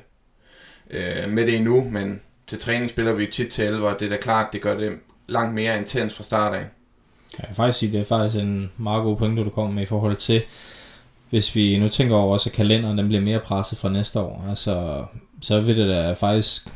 øh, 0.91 1.29
med 1.29 1.47
det 1.47 1.57
endnu, 1.57 1.85
men 1.91 2.21
til 2.47 2.59
træning 2.59 2.91
spiller 2.91 3.13
vi 3.13 3.27
tit 3.27 3.49
til 3.49 3.65
11, 3.65 3.89
og 3.89 4.01
det 4.01 4.07
er 4.07 4.11
da 4.11 4.17
klart, 4.17 4.53
det 4.53 4.63
gør 4.63 4.77
det 4.77 4.93
langt 5.27 5.55
mere 5.55 5.79
intens 5.79 6.15
fra 6.15 6.25
start 6.25 6.55
af. 6.55 6.67
Jeg 7.39 7.49
vil 7.49 7.57
faktisk 7.57 7.79
sige, 7.79 7.93
det 7.93 8.01
er 8.01 8.05
faktisk 8.05 8.43
en 8.43 8.71
meget 8.77 9.03
god 9.03 9.17
point, 9.17 9.39
du 9.39 9.51
kommer 9.51 9.75
med 9.75 9.83
i 9.83 9.87
forhold 9.87 10.17
til, 10.17 10.43
hvis 11.31 11.55
vi 11.55 11.79
nu 11.79 11.89
tænker 11.89 12.17
over 12.17 12.33
også, 12.33 12.51
at 12.51 12.57
kalenderen 12.57 12.99
den 12.99 13.09
bliver 13.09 13.21
mere 13.21 13.41
presset 13.41 13.79
fra 13.79 13.89
næste 13.89 14.21
år, 14.21 14.45
altså, 14.49 15.05
så 15.43 15.61
vil 15.61 15.77
det 15.77 15.89
da 15.89 16.13
faktisk 16.13 16.69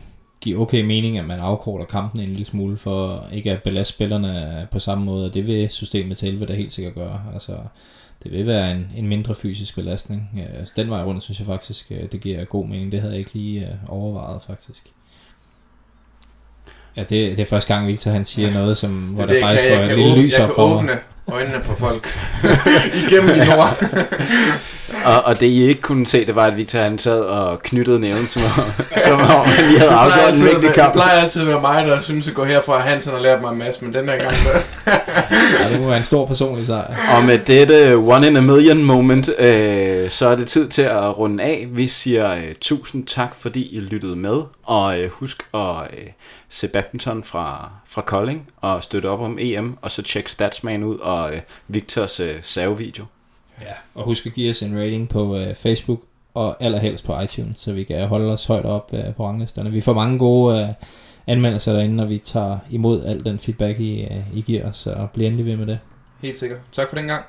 give 0.42 0.60
okay 0.60 0.82
mening, 0.82 1.18
at 1.18 1.24
man 1.24 1.40
afkorter 1.40 1.84
kampen 1.84 2.20
en 2.20 2.28
lille 2.28 2.44
smule, 2.44 2.76
for 2.76 3.26
ikke 3.32 3.52
at 3.52 3.62
belaste 3.62 3.94
spillerne 3.94 4.68
på 4.70 4.78
samme 4.78 5.04
måde, 5.04 5.26
og 5.26 5.34
det 5.34 5.46
vil 5.46 5.70
systemet 5.70 6.16
til 6.16 6.28
11 6.28 6.46
da 6.46 6.52
helt 6.52 6.72
sikkert 6.72 6.94
gøre. 6.94 7.20
Altså, 7.34 7.56
det 8.22 8.32
vil 8.32 8.46
være 8.46 8.70
en, 8.70 8.92
en 8.96 9.06
mindre 9.06 9.34
fysisk 9.34 9.74
belastning. 9.74 10.30
Ja, 10.36 10.42
den 10.76 10.90
vej 10.90 11.02
rundt 11.02 11.22
synes 11.22 11.38
jeg 11.38 11.46
faktisk, 11.46 11.92
øh, 11.92 12.06
det 12.12 12.20
giver 12.20 12.44
god 12.44 12.66
mening. 12.66 12.92
Det 12.92 13.00
havde 13.00 13.12
jeg 13.12 13.18
ikke 13.18 13.34
lige 13.34 13.60
øh, 13.60 13.74
overvejet 13.88 14.42
faktisk. 14.42 14.84
Ja, 16.96 17.00
det, 17.00 17.10
det 17.10 17.40
er 17.40 17.46
første 17.46 17.74
gang, 17.74 17.86
Victor 17.86 18.10
han 18.10 18.24
siger 18.24 18.52
noget, 18.52 18.76
som, 18.76 18.90
hvor 18.90 19.26
det, 19.26 19.34
der 19.34 19.40
faktisk 19.40 19.68
går 19.68 19.76
et 19.76 19.98
lille 19.98 20.22
lys 20.22 20.38
op 20.38 20.50
for 20.54 20.74
mig. 20.74 20.84
mig. 20.84 20.98
øjnene 21.26 21.64
på 21.64 21.74
folk 21.74 22.08
igennem 23.06 23.38
min 23.38 23.48
ord. 23.48 23.84
Og, 25.04 25.22
og 25.24 25.40
det 25.40 25.46
I 25.46 25.62
ikke 25.62 25.80
kunne 25.80 26.06
se, 26.06 26.26
det 26.26 26.34
var, 26.34 26.44
at 26.46 26.56
Victor 26.56 26.78
han 26.78 26.98
sad 26.98 27.20
og 27.20 27.62
knyttede 27.62 28.00
næven, 28.00 28.26
som 28.26 28.42
om 28.42 28.50
som 29.06 29.20
om 29.20 29.26
han 29.26 29.64
lige 29.66 29.78
havde 29.78 29.90
Det 29.90 29.98
plejer 29.98 29.98
afgjort 29.98 30.18
en 30.28 30.32
altid, 30.32 30.44
vigtig 30.46 30.62
det 30.62 30.74
kamp. 30.74 30.92
plejer 30.92 31.20
altid 31.20 31.40
at 31.40 31.46
være 31.46 31.60
mig, 31.60 31.86
der 31.86 32.00
synes 32.00 32.28
at 32.28 32.34
gå 32.34 32.44
herfra. 32.44 32.78
Hansen 32.80 33.12
har 33.12 33.20
lært 33.20 33.40
mig 33.40 33.52
en 33.52 33.58
masse, 33.58 33.84
men 33.84 33.94
den 33.94 34.08
her 34.08 34.18
gang, 34.18 34.30
der, 34.30 34.92
Ja, 35.60 35.72
det 35.72 35.80
må 35.80 35.86
være 35.86 35.96
en 35.96 36.04
stor 36.04 36.26
personlig 36.26 36.66
sejr. 36.66 37.16
Og 37.16 37.24
med 37.24 37.38
dette 37.38 37.94
one 37.94 38.26
in 38.26 38.36
a 38.36 38.40
million 38.40 38.84
moment, 38.84 39.30
øh, 39.38 40.10
så 40.10 40.26
er 40.28 40.34
det 40.36 40.48
tid 40.48 40.68
til 40.68 40.82
at 40.82 41.18
runde 41.18 41.44
af. 41.44 41.66
Vi 41.70 41.88
siger 41.88 42.34
øh, 42.34 42.54
tusind 42.60 43.06
tak, 43.06 43.34
fordi 43.34 43.76
I 43.76 43.80
lyttede 43.80 44.16
med. 44.16 44.42
Og 44.64 45.00
øh, 45.00 45.10
husk 45.10 45.42
at 45.54 45.76
øh, 45.92 46.06
se 46.50 46.68
badminton 46.68 47.22
fra, 47.24 47.70
fra 47.88 48.02
Kolding 48.02 48.48
og 48.60 48.82
støtte 48.82 49.06
op 49.06 49.20
om 49.20 49.38
EM. 49.40 49.76
Og 49.82 49.90
så 49.90 50.02
tjek 50.02 50.28
Statsman 50.28 50.82
ud 50.84 50.98
og 50.98 51.34
øh, 51.34 51.40
Victors 51.68 52.20
øh, 52.20 52.34
servevideo. 52.42 53.04
Ja. 53.60 53.72
Og 53.94 54.04
husk 54.04 54.26
at 54.26 54.32
give 54.32 54.50
os 54.50 54.62
en 54.62 54.78
rating 54.78 55.08
på 55.08 55.36
øh, 55.36 55.54
Facebook 55.54 56.00
og 56.34 56.56
allerhelst 56.62 57.04
på 57.04 57.20
iTunes, 57.20 57.58
så 57.58 57.72
vi 57.72 57.84
kan 57.84 58.06
holde 58.06 58.32
os 58.32 58.44
højt 58.46 58.64
op 58.64 58.90
øh, 58.92 59.14
på 59.14 59.26
ranglisterne. 59.26 59.70
Vi 59.70 59.80
får 59.80 59.92
mange 59.94 60.18
gode 60.18 60.62
øh, 60.62 60.68
anmeldelser 61.26 61.72
derinde, 61.72 61.96
når 61.96 62.04
vi 62.04 62.18
tager 62.18 62.58
imod 62.70 63.04
al 63.04 63.24
den 63.24 63.38
feedback, 63.38 63.80
I, 63.80 64.02
øh, 64.02 64.36
I 64.38 64.40
giver 64.40 64.68
os, 64.68 64.76
så 64.76 65.06
bliver 65.14 65.26
endelig 65.26 65.46
ved 65.46 65.56
med 65.56 65.66
det. 65.66 65.78
helt 66.22 66.38
sikkert. 66.38 66.58
Tak 66.72 66.88
for 66.88 66.96
den 66.96 67.06
gang. 67.06 67.24